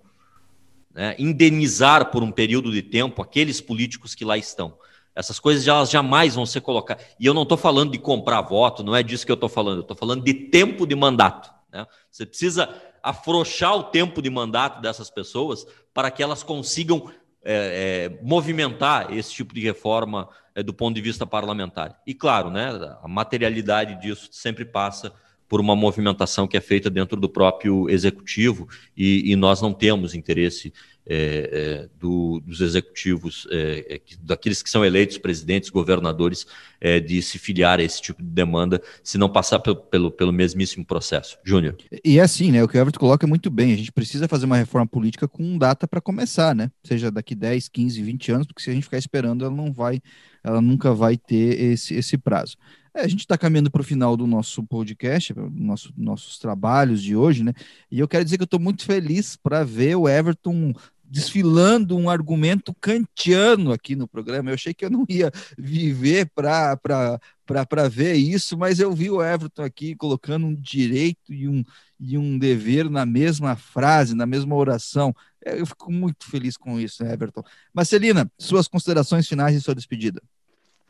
Né? 0.95 1.15
Indenizar 1.19 2.11
por 2.11 2.23
um 2.23 2.31
período 2.31 2.73
de 2.73 2.83
tempo 2.83 3.23
aqueles 3.23 3.61
políticos 3.61 4.15
que 4.15 4.25
lá 4.25 4.37
estão. 4.37 4.79
Essas 5.15 5.39
coisas 5.39 5.67
elas 5.67 5.91
jamais 5.91 6.35
vão 6.35 6.45
ser 6.45 6.61
colocadas. 6.61 7.05
E 7.19 7.25
eu 7.25 7.33
não 7.33 7.43
estou 7.43 7.57
falando 7.57 7.93
de 7.93 7.99
comprar 7.99 8.43
voto, 8.43 8.85
não 8.85 8.95
é 8.95 9.03
disso 9.03 9.25
que 9.25 9.33
eu 9.33 9.35
estou 9.35 9.49
falando. 9.49 9.79
Eu 9.79 9.83
estou 9.83 9.97
falando 9.97 10.23
de 10.23 10.35
tempo 10.35 10.87
de 10.87 10.95
mandato. 10.95 11.51
Né? 11.73 11.87
Você 12.11 12.27
precisa 12.27 12.69
afrouxar 13.03 13.77
o 13.77 13.85
tempo 13.85 14.21
de 14.21 14.29
mandato 14.29 14.81
dessas 14.81 15.09
pessoas 15.09 15.67
para 15.95 16.11
que 16.11 16.23
elas 16.23 16.43
consigam 16.43 17.11
é, 17.43 18.11
é, 18.11 18.25
movimentar 18.25 19.13
esse 19.13 19.33
tipo 19.33 19.55
de 19.55 19.61
reforma 19.61 20.29
é, 20.55 20.63
do 20.63 20.75
ponto 20.75 20.97
de 20.97 21.01
vista 21.01 21.25
parlamentar. 21.25 22.01
E 22.07 22.13
claro, 22.13 22.51
né, 22.51 22.71
a 23.01 23.07
materialidade 23.07 24.01
disso 24.01 24.29
sempre 24.33 24.65
passa 24.65 25.13
por 25.49 25.61
uma 25.61 25.77
movimentação 25.77 26.47
que 26.47 26.57
é 26.57 26.61
feita 26.61 26.91
dentro 26.91 27.21
do 27.21 27.29
próprio 27.29 27.89
executivo 27.89 28.69
e, 28.97 29.31
e 29.31 29.37
nós 29.37 29.61
não 29.61 29.73
temos 29.73 30.15
interesse 30.15 30.73
é, 31.09 31.51
é, 31.53 31.89
do, 32.01 32.41
dos 32.45 32.61
executivos, 32.61 33.47
é, 33.53 33.95
é 33.95 34.01
daqueles 34.21 34.61
que 34.61 34.69
são 34.69 34.85
eleitos 34.85 35.17
presidentes, 35.19 35.71
governadores, 35.71 36.47
é, 36.81 36.99
de 36.99 37.23
se 37.23 37.39
filiar 37.39 37.79
a 37.79 37.83
esse 37.83 38.03
tipo 38.03 38.21
de 38.21 38.29
demanda, 38.29 38.83
se 39.05 39.17
não 39.17 39.29
passar 39.29 39.61
pelo, 39.61 39.77
pelo, 39.77 40.11
pelo 40.11 40.33
mesmíssimo 40.33 40.85
processo. 40.85 41.39
Júnior. 41.45 41.77
E 42.05 42.19
é 42.19 42.23
assim, 42.23 42.51
né? 42.51 42.63
O 42.63 42.69
que 42.69 42.77
o 42.77 42.81
Everton 42.81 42.99
coloca 42.99 43.25
é 43.25 43.29
muito 43.29 43.49
bem. 43.51 43.73
A 43.73 43.77
gente 43.77 43.93
precisa 43.93 44.27
fazer 44.27 44.47
uma 44.47 44.57
reforma 44.57 44.87
política 44.87 45.29
com 45.29 45.57
data 45.57 45.87
para 45.87 46.01
começar, 46.01 46.57
né? 46.57 46.71
Seja 46.83 47.09
daqui 47.09 47.37
10, 47.37 47.69
15, 47.69 48.03
20 48.03 48.33
anos, 48.33 48.47
porque 48.49 48.63
se 48.63 48.71
a 48.71 48.75
gente 48.75 48.85
ficar 48.85 48.99
esperando, 48.99 49.45
ela 49.45 49.55
não 49.55 49.73
vai, 49.73 50.03
ela 50.43 50.61
nunca 50.61 50.93
vai 50.93 51.17
ter 51.17 51.61
esse, 51.61 51.95
esse 51.95 52.19
prazo. 52.19 52.57
É, 52.97 53.03
a 53.03 53.09
gente 53.09 53.21
está 53.21 53.37
caminhando 53.37 53.71
para 53.71 53.83
o 53.83 53.85
final 53.85 54.17
do 54.17 54.27
nosso 54.27 54.65
podcast, 54.65 55.35
nosso, 55.53 55.93
nossos 55.95 56.39
trabalhos 56.39 57.03
de 57.03 57.15
hoje, 57.15 57.45
né? 57.45 57.53
E 57.91 58.01
eu 58.01 58.09
quero 58.09 58.25
dizer 58.25 58.39
que 58.39 58.43
eu 58.43 58.47
estou 58.47 58.59
muito 58.59 58.87
feliz 58.87 59.37
para 59.37 59.63
ver 59.63 59.97
o 59.97 60.09
Everton 60.09 60.73
desfilando 61.05 61.95
um 61.95 62.09
argumento 62.09 62.75
kantiano 62.81 63.71
aqui 63.71 63.95
no 63.95 64.09
programa. 64.09 64.49
Eu 64.49 64.55
achei 64.55 64.73
que 64.73 64.83
eu 64.83 64.89
não 64.91 65.05
ia 65.11 65.31
viver 65.59 66.31
para 66.35 67.89
ver 67.91 68.15
isso, 68.15 68.57
mas 68.57 68.81
eu 68.81 68.91
vi 68.95 69.11
o 69.11 69.23
Everton 69.23 69.63
aqui 69.63 69.95
colocando 69.95 70.47
um 70.47 70.55
direito 70.55 71.35
e 71.35 71.47
um, 71.47 71.63
e 72.01 72.17
um 72.17 72.39
dever 72.39 72.89
na 72.89 73.05
mesma 73.05 73.57
frase, 73.57 74.15
na 74.15 74.25
mesma 74.25 74.55
oração. 74.55 75.15
É, 75.45 75.61
eu 75.61 75.67
fico 75.67 75.93
muito 75.93 76.25
feliz 76.31 76.57
com 76.57 76.81
isso, 76.81 77.05
Everton. 77.05 77.43
Marcelina, 77.75 78.33
suas 78.39 78.67
considerações 78.67 79.29
finais 79.29 79.55
e 79.55 79.61
sua 79.61 79.75
despedida. 79.75 80.23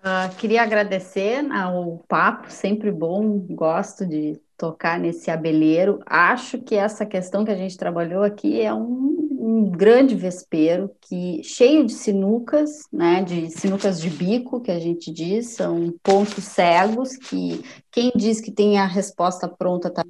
Uh, 0.06 0.32
queria 0.36 0.62
agradecer 0.62 1.44
ao 1.50 1.98
papo, 2.06 2.48
sempre 2.48 2.92
bom, 2.92 3.40
gosto 3.50 4.06
de 4.06 4.40
tocar 4.56 5.00
nesse 5.00 5.32
abelheiro. 5.32 5.98
Acho 6.06 6.62
que 6.62 6.76
essa 6.76 7.04
questão 7.04 7.44
que 7.44 7.50
a 7.50 7.56
gente 7.56 7.76
trabalhou 7.76 8.22
aqui 8.22 8.60
é 8.60 8.72
um, 8.72 9.28
um, 9.32 9.68
grande 9.68 10.14
vespeiro 10.14 10.94
que 11.00 11.42
cheio 11.42 11.84
de 11.84 11.92
sinucas, 11.92 12.84
né, 12.92 13.24
de 13.24 13.50
sinucas 13.50 14.00
de 14.00 14.08
bico 14.08 14.60
que 14.60 14.70
a 14.70 14.78
gente 14.78 15.10
diz, 15.10 15.48
são 15.48 15.92
pontos 16.04 16.44
cegos 16.44 17.16
que 17.16 17.60
quem 17.90 18.12
diz 18.14 18.40
que 18.40 18.52
tem 18.52 18.78
a 18.78 18.86
resposta 18.86 19.48
pronta 19.48 19.88
está. 19.88 20.04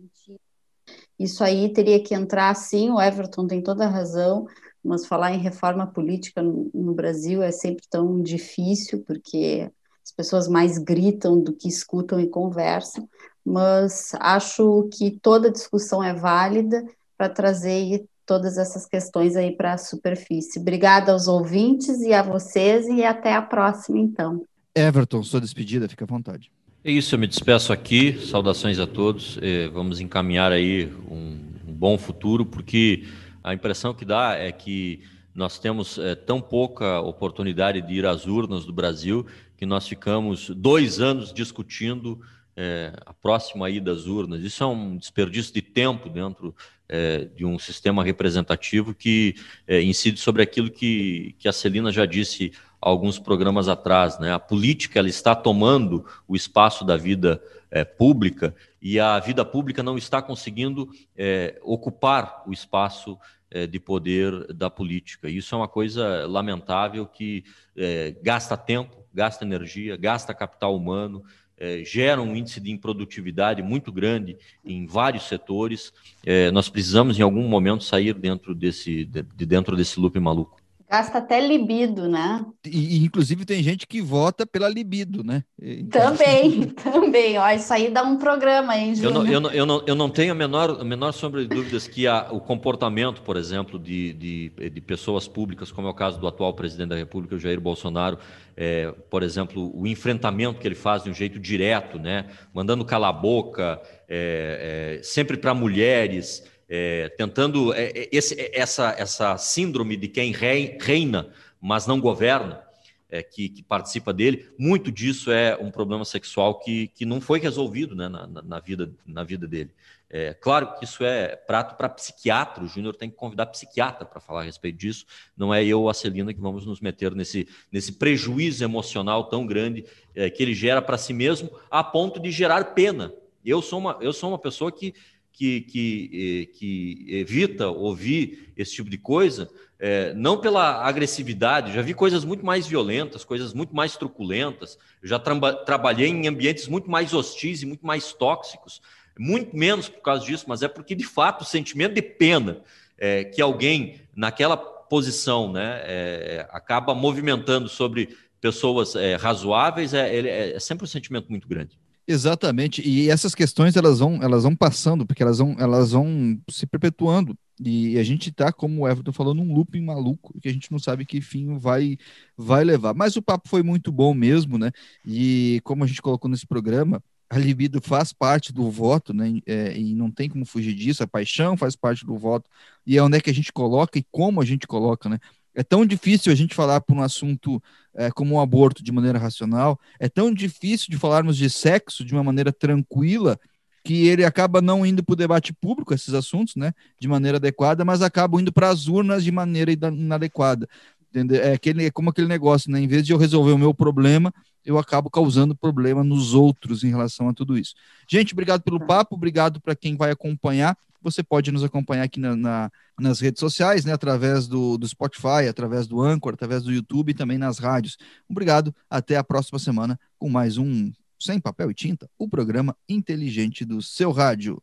Isso 1.19 1.43
aí 1.43 1.73
teria 1.73 2.03
que 2.03 2.15
entrar 2.15 2.55
sim, 2.55 2.91
o 2.91 3.01
Everton 3.01 3.47
tem 3.47 3.63
toda 3.63 3.87
a 3.87 3.91
razão, 3.91 4.47
mas 4.85 5.07
falar 5.07 5.33
em 5.33 5.39
reforma 5.39 5.87
política 5.87 6.43
no 6.43 6.93
Brasil 6.93 7.43
é 7.43 7.51
sempre 7.51 7.87
tão 7.89 8.21
difícil 8.21 9.03
porque 9.07 9.71
as 10.07 10.13
pessoas 10.13 10.47
mais 10.47 10.79
gritam 10.79 11.43
do 11.43 11.53
que 11.53 11.67
escutam 11.67 12.21
e 12.21 12.29
conversam, 12.29 13.09
mas 13.45 14.13
acho 14.21 14.89
que 14.93 15.11
toda 15.21 15.51
discussão 15.51 16.03
é 16.03 16.15
válida 16.15 16.87
para 17.19 17.29
trazer 17.29 18.05
todas 18.25 18.57
essas 18.57 18.87
questões 18.87 19.35
aí 19.35 19.51
para 19.51 19.73
a 19.73 19.79
superfície. 19.79 20.61
Obrigada 20.61 21.11
aos 21.11 21.27
ouvintes 21.27 22.01
e 22.03 22.13
a 22.13 22.23
vocês 22.23 22.87
e 22.87 23.05
até 23.05 23.35
a 23.35 23.43
próxima, 23.43 23.99
então. 23.99 24.45
Everton, 24.77 25.25
sua 25.25 25.41
despedida, 25.41 25.89
fica 25.89 26.05
à 26.05 26.07
vontade. 26.07 26.53
É 26.85 26.91
isso, 26.93 27.17
eu 27.17 27.19
me 27.19 27.27
despeço 27.27 27.73
aqui, 27.73 28.17
saudações 28.29 28.79
a 28.79 28.87
todos, 28.87 29.41
eh, 29.43 29.69
vamos 29.69 29.99
encaminhar 29.99 30.53
aí 30.53 30.87
um, 31.11 31.37
bom 31.67 31.99
futuro, 31.99 32.47
porque 32.47 33.05
a 33.43 33.53
impressão 33.53 33.93
que 33.93 34.05
dá 34.05 34.37
é 34.37 34.53
que 34.53 35.03
nós 35.37 35.59
temos 35.59 35.99
é, 35.99 36.15
tão 36.15 36.41
pouca 36.41 36.99
oportunidade 37.01 37.83
de 37.83 37.93
ir 37.93 38.07
às 38.07 38.27
urnas 38.27 38.65
do 38.65 38.73
Brasil 38.73 39.27
que 39.57 39.67
nós 39.67 39.89
ficamos 39.89 40.51
dois 40.51 41.01
anos 41.01 41.33
discutindo 41.33 42.21
é, 42.57 42.93
a 43.05 43.13
próxima 43.13 43.69
ida 43.69 43.93
às 43.93 44.07
urnas. 44.07 44.43
Isso 44.43 44.63
é 44.63 44.67
um 44.67 44.97
desperdício 44.97 45.53
de 45.53 45.63
tempo 45.63 46.09
dentro 46.09 46.55
é, 46.89 47.25
de 47.25 47.45
um 47.45 47.59
sistema 47.59 48.03
representativo 48.03 48.95
que 48.95 49.35
é, 49.67 49.83
incide 49.83 50.19
sobre 50.19 50.43
aquilo 50.43 50.71
que, 50.71 51.35
que 51.39 51.49
a 51.49 51.53
Celina 51.53 51.93
já 51.93 52.07
disse 52.07 52.53
alguns 52.81 53.19
programas 53.19 53.69
atrás. 53.69 54.19
Né? 54.19 54.33
A 54.33 54.39
política 54.39 54.99
ela 54.99 55.09
está 55.09 55.35
tomando 55.35 56.05
o 56.27 56.37
espaço 56.37 56.85
da 56.85 56.97
vida 56.97 57.43
é, 57.71 57.85
pública 57.85 58.55
e 58.81 59.01
a 59.01 59.19
vida 59.19 59.45
pública 59.45 59.83
não 59.83 59.99
está 59.99 60.23
conseguindo 60.23 60.89
é, 61.17 61.59
ocupar 61.63 62.43
o 62.47 62.53
espaço 62.53 63.19
é, 63.51 63.67
de 63.67 63.79
poder 63.79 64.53
da 64.53 64.71
política. 64.71 65.29
Isso 65.29 65.55
é 65.55 65.59
uma 65.59 65.69
coisa 65.69 66.27
lamentável 66.27 67.07
que 67.07 67.45
é, 67.77 68.15
gasta 68.23 68.57
tempo, 68.57 69.06
gasta 69.17 69.45
energia, 69.45 69.97
gasta 69.97 70.35
capital 70.35 70.77
humano, 70.77 71.25
é, 71.59 71.83
gera 71.83 72.21
um 72.21 72.37
índice 72.37 72.61
de 72.61 72.71
improdutividade 72.71 73.63
muito 73.63 73.91
grande 73.91 74.37
em 74.63 74.87
vários 74.87 75.27
setores. 75.27 75.91
É, 76.25 76.51
nós 76.51 76.69
precisamos, 76.69 77.19
em 77.19 77.23
algum 77.23 77.49
momento, 77.49 77.83
sair 77.83 78.13
dentro 78.13 78.55
desse, 78.55 79.07
de, 79.07 79.23
de 79.23 79.47
dentro 79.47 79.75
desse 79.75 79.99
loop 79.99 80.21
maluco. 80.21 80.61
Gasta 80.89 81.19
até 81.19 81.41
libido, 81.41 82.09
né? 82.09 82.47
E, 82.65 83.05
inclusive 83.05 83.45
tem 83.45 83.61
gente 83.61 83.89
que 83.89 84.01
vota 84.01 84.47
pela 84.47 84.69
libido, 84.69 85.25
né? 85.25 85.43
Então... 85.61 86.17
Também, 86.17 86.63
também. 86.83 87.39
Ó, 87.39 87.51
isso 87.51 87.73
aí 87.73 87.91
dá 87.91 88.05
um 88.05 88.17
programa, 88.19 88.77
hein, 88.77 88.95
eu 89.03 89.11
não, 89.11 89.27
eu 89.27 89.41
não, 89.41 89.51
eu 89.51 89.67
não, 89.67 89.83
eu 89.85 89.95
não 89.97 90.09
tenho 90.09 90.31
a 90.31 90.35
menor, 90.35 90.81
a 90.81 90.85
menor 90.85 91.11
sombra 91.13 91.43
de 91.43 91.49
dúvidas 91.49 91.89
que 91.89 92.07
a, 92.07 92.29
o 92.31 92.41
comportamento, 92.41 93.23
por 93.23 93.37
exemplo, 93.37 93.81
de, 93.81 94.13
de, 94.13 94.71
de, 94.71 94.81
pessoas 94.81 95.27
públicas, 95.27 95.73
como 95.73 95.89
é 95.89 95.91
o 95.91 95.95
caso 95.95 96.21
do 96.21 96.29
atual 96.29 96.55
presidente 96.55 96.91
da 96.91 96.97
República, 96.97 97.35
o 97.35 97.39
Jair 97.39 97.61
Bolsonaro, 97.61 98.19
é, 98.57 98.93
por 99.11 99.25
exemplo, 99.25 99.73
o 99.75 99.89
enfrentamento 99.89 100.61
que 100.61 100.69
ele 100.69 100.77
faz 100.77 101.03
de 101.03 101.11
um 101.11 101.15
jeito 101.15 101.39
direto, 101.41 101.99
né? 101.99 102.27
Mandando 102.55 102.85
calar 102.85 103.11
a 103.11 103.13
boca, 103.13 103.81
é, 104.09 104.99
é, 104.99 105.03
sempre 105.03 105.37
para 105.37 105.53
mulheres 105.53 106.45
é, 106.69 107.09
tentando 107.17 107.73
é, 107.73 107.87
é 107.87 108.09
esse, 108.13 108.35
é, 108.41 108.59
essa, 108.59 108.95
essa 108.99 109.37
síndrome 109.37 109.97
de 109.97 110.09
quem 110.09 110.33
reina, 110.33 111.31
mas 111.61 111.87
não 111.87 112.01
governa, 112.01 112.67
é, 113.09 113.23
que, 113.23 113.49
que, 113.49 113.63
participa 113.63 114.13
dele, 114.13 114.49
muito 114.59 114.91
disso 114.91 115.31
é 115.31 115.57
um 115.57 115.71
problema 115.71 116.05
sexual 116.05 116.59
que, 116.59 116.89
que 116.89 117.05
não 117.05 117.21
foi 117.21 117.39
resolvido 117.39 117.95
né, 117.95 118.09
na, 118.09 118.27
na, 118.27 118.59
vida, 118.59 118.91
na 119.07 119.23
vida 119.23 119.47
dele. 119.47 119.71
É, 120.09 120.35
claro 120.35 120.75
que 120.77 120.85
isso 120.85 121.05
é 121.05 121.35
prato 121.35 121.77
para 121.77 121.89
psiquiatra, 121.89 122.65
o 122.65 122.69
Júnior 122.69 122.95
tem 122.95 123.11
que 123.11 123.17
convidar 123.17 123.47
psiquiatra 123.47 124.05
para 124.05 124.21
falar 124.21 124.41
a 124.41 124.45
respeito 124.45 124.79
disso, 124.79 125.05
não 125.37 125.53
é 125.53 125.65
eu, 125.65 125.89
a 125.89 125.95
Celina, 125.95 126.33
que 126.33 126.41
vamos 126.41 126.65
nos 126.65 126.81
meter 126.81 127.15
nesse, 127.15 127.49
nesse 127.71 127.93
prejuízo 127.93 128.63
emocional 128.63 129.25
tão 129.25 129.47
grande 129.47 129.85
é, 130.15 130.31
que 130.31 130.43
ele 130.43 130.55
gera 130.55 130.81
para 130.81 130.99
si 130.99 131.13
mesmo, 131.13 131.51
a 131.71 131.83
ponto 131.83 132.21
de 132.21 132.31
gerar 132.31 132.75
pena. 132.75 133.13
Eu 133.45 133.63
sou 133.63 133.79
uma, 133.79 133.97
eu 134.01 134.13
sou 134.13 134.31
uma 134.31 134.39
pessoa 134.39 134.73
que 134.73 134.95
que, 135.37 135.61
que, 135.61 136.11
eh, 136.51 136.59
que 136.59 137.07
evita 137.11 137.69
ouvir 137.69 138.53
esse 138.57 138.75
tipo 138.75 138.89
de 138.89 138.97
coisa, 138.97 139.51
é, 139.79 140.15
não 140.15 140.41
pela 140.41 140.83
agressividade, 140.83 141.75
já 141.75 141.83
vi 141.83 141.93
coisas 141.93 142.25
muito 142.25 142.45
mais 142.45 142.67
violentas, 142.67 143.23
coisas 143.23 143.53
muito 143.53 143.77
mais 143.77 143.99
truculentas, 143.99 144.79
já 145.03 145.19
tra 145.19 145.53
trabalhei 145.53 146.09
em 146.09 146.27
ambientes 146.27 146.67
muito 146.67 146.91
mais 146.91 147.13
hostis 147.13 147.61
e 147.61 147.67
muito 147.67 147.87
mais 147.87 148.15
tóxicos, 148.15 148.81
muito 149.19 149.55
menos 149.55 149.91
por 149.91 150.01
causa 150.01 150.25
disso, 150.25 150.47
mas 150.49 150.63
é 150.63 150.69
porque, 150.69 150.95
de 150.95 151.05
fato, 151.05 151.43
o 151.43 151.47
sentimento 151.47 151.93
de 151.95 152.03
pena 152.03 152.63
é, 152.97 153.25
que 153.25 153.43
alguém 153.43 154.01
naquela 154.17 154.57
posição 154.57 155.53
né, 155.53 155.83
é, 155.85 156.49
acaba 156.51 156.95
movimentando 156.95 157.69
sobre 157.69 158.17
pessoas 158.41 158.95
razoáveis 159.19 159.93
é, 159.93 160.55
é 160.55 160.61
sempre 160.61 160.85
um 160.85 160.89
sentimento 160.89 161.29
muito 161.29 161.47
grande. 161.47 161.79
Exatamente. 162.09 162.83
E 162.89 163.11
essas 163.11 163.35
questões 163.35 163.77
elas 163.77 163.99
vão, 163.99 164.23
elas 164.23 164.45
vão 164.45 164.55
passando, 164.55 165.05
porque 165.05 165.23
elas 165.23 165.39
vão, 165.39 165.57
elas 165.59 165.91
vão 165.91 166.41
se 166.49 166.67
perpetuando. 166.67 167.37
E 167.59 167.99
a 167.99 168.03
gente 168.05 168.29
está, 168.31 168.53
como 168.53 168.83
o 168.83 168.89
Everton 168.89 169.13
falou, 169.13 169.35
num 169.35 169.53
looping 169.53 169.81
maluco, 169.81 170.39
que 170.41 170.49
a 170.49 170.53
gente 170.53 170.71
não 170.71 170.79
sabe 170.79 171.07
que 171.07 171.21
fim 171.21 171.59
vai, 171.59 171.97
vai 172.37 172.63
levar. 172.65 172.95
Mas 172.95 173.17
o 173.17 173.23
papo 173.23 173.49
foi 173.49 173.63
muito 173.63 173.91
bom 173.91 174.15
mesmo, 174.15 174.59
né? 174.59 174.71
E 175.05 175.61
como 175.65 175.83
a 175.83 175.87
gente 175.87 176.03
colocou 176.03 176.31
nesse 176.31 176.47
programa, 176.47 177.03
a 177.29 177.39
libido 177.39 177.81
faz 177.81 178.13
parte 178.13 178.53
do 178.53 178.71
voto, 178.71 179.13
né? 179.13 179.41
É, 179.47 179.77
e 179.77 179.95
não 179.95 180.11
tem 180.11 180.29
como 180.29 180.45
fugir 180.45 180.75
disso. 180.75 181.03
A 181.03 181.09
paixão 181.09 181.57
faz 181.57 181.75
parte 181.75 182.05
do 182.07 182.17
voto. 182.17 182.49
E 182.87 182.97
é 182.97 183.03
onde 183.03 183.17
é 183.17 183.21
que 183.21 183.31
a 183.31 183.35
gente 183.35 183.53
coloca 183.53 183.99
e 183.99 184.07
como 184.13 184.41
a 184.41 184.45
gente 184.45 184.67
coloca, 184.67 185.09
né? 185.09 185.19
É 185.57 185.65
tão 185.65 185.87
difícil 185.87 186.31
a 186.31 186.35
gente 186.35 186.55
falar 186.55 186.83
por 186.83 186.95
um 186.95 187.03
assunto 187.03 187.61
é, 187.95 188.11
como 188.11 188.35
o 188.35 188.39
um 188.39 188.41
aborto 188.41 188.85
de 188.85 188.93
maneira 188.93 189.19
racional, 189.19 189.81
é 189.99 190.09
tão 190.09 190.33
difícil 190.33 190.89
de 190.91 190.99
falarmos 190.99 191.37
de 191.37 191.49
sexo 191.49 192.05
de 192.05 192.13
uma 192.13 192.23
maneira 192.23 192.53
tranquila 192.53 193.41
que 193.83 194.07
ele 194.07 194.25
acaba 194.25 194.61
não 194.61 194.85
indo 194.85 195.03
para 195.03 195.13
o 195.13 195.17
debate 195.17 195.53
público, 195.53 195.95
esses 195.95 196.13
assuntos, 196.13 196.57
né, 196.57 196.73
de 197.01 197.07
maneira 197.09 197.39
adequada, 197.39 197.85
mas 197.85 198.03
acaba 198.03 198.39
indo 198.41 198.53
para 198.53 198.69
as 198.69 198.89
urnas 198.89 199.25
de 199.25 199.31
maneira 199.33 199.73
inadequada. 199.73 200.69
Entendeu? 201.09 201.41
É, 201.41 201.53
aquele, 201.53 201.87
é 201.87 201.91
como 201.91 202.11
aquele 202.11 202.29
negócio, 202.29 202.71
né? 202.71 202.79
Em 202.79 202.87
vez 202.87 203.07
de 203.07 203.13
eu 203.13 203.17
resolver 203.17 203.53
o 203.53 203.59
meu 203.59 203.73
problema, 203.73 204.35
eu 204.65 204.77
acabo 204.77 205.09
causando 205.09 205.57
problema 205.57 206.05
nos 206.05 206.35
outros 206.35 206.85
em 206.85 206.91
relação 206.91 207.29
a 207.29 207.33
tudo 207.33 207.57
isso. 207.57 207.75
Gente, 208.07 208.35
obrigado 208.35 208.63
pelo 208.63 208.85
papo, 208.85 209.15
obrigado 209.15 209.61
para 209.61 209.75
quem 209.75 209.97
vai 209.97 210.11
acompanhar. 210.11 210.77
Você 211.07 211.23
pode 211.23 211.53
nos 211.53 211.63
acompanhar 211.63 212.03
aqui 212.03 212.19
na, 212.19 212.35
na, 212.35 212.71
nas 212.99 213.21
redes 213.21 213.39
sociais, 213.39 213.85
né, 213.85 213.93
através 213.93 214.49
do, 214.49 214.77
do 214.77 214.89
Spotify, 214.89 215.47
através 215.49 215.87
do 215.87 216.03
Anchor, 216.03 216.35
através 216.35 216.65
do 216.65 216.73
YouTube 216.73 217.11
e 217.11 217.15
também 217.15 217.39
nas 217.39 217.61
rádios. 217.61 217.97
Obrigado, 218.29 218.75
até 218.91 219.17
a 219.17 219.23
próxima 219.23 219.61
semana 219.61 219.97
com 220.19 220.29
mais 220.29 220.59
um 220.59 220.93
Sem 221.17 221.39
Papel 221.39 221.71
e 221.71 221.75
Tinta, 221.75 222.11
o 222.19 222.29
programa 222.29 222.77
inteligente 222.89 223.65
do 223.65 223.81
seu 223.81 224.11
rádio. 224.11 224.61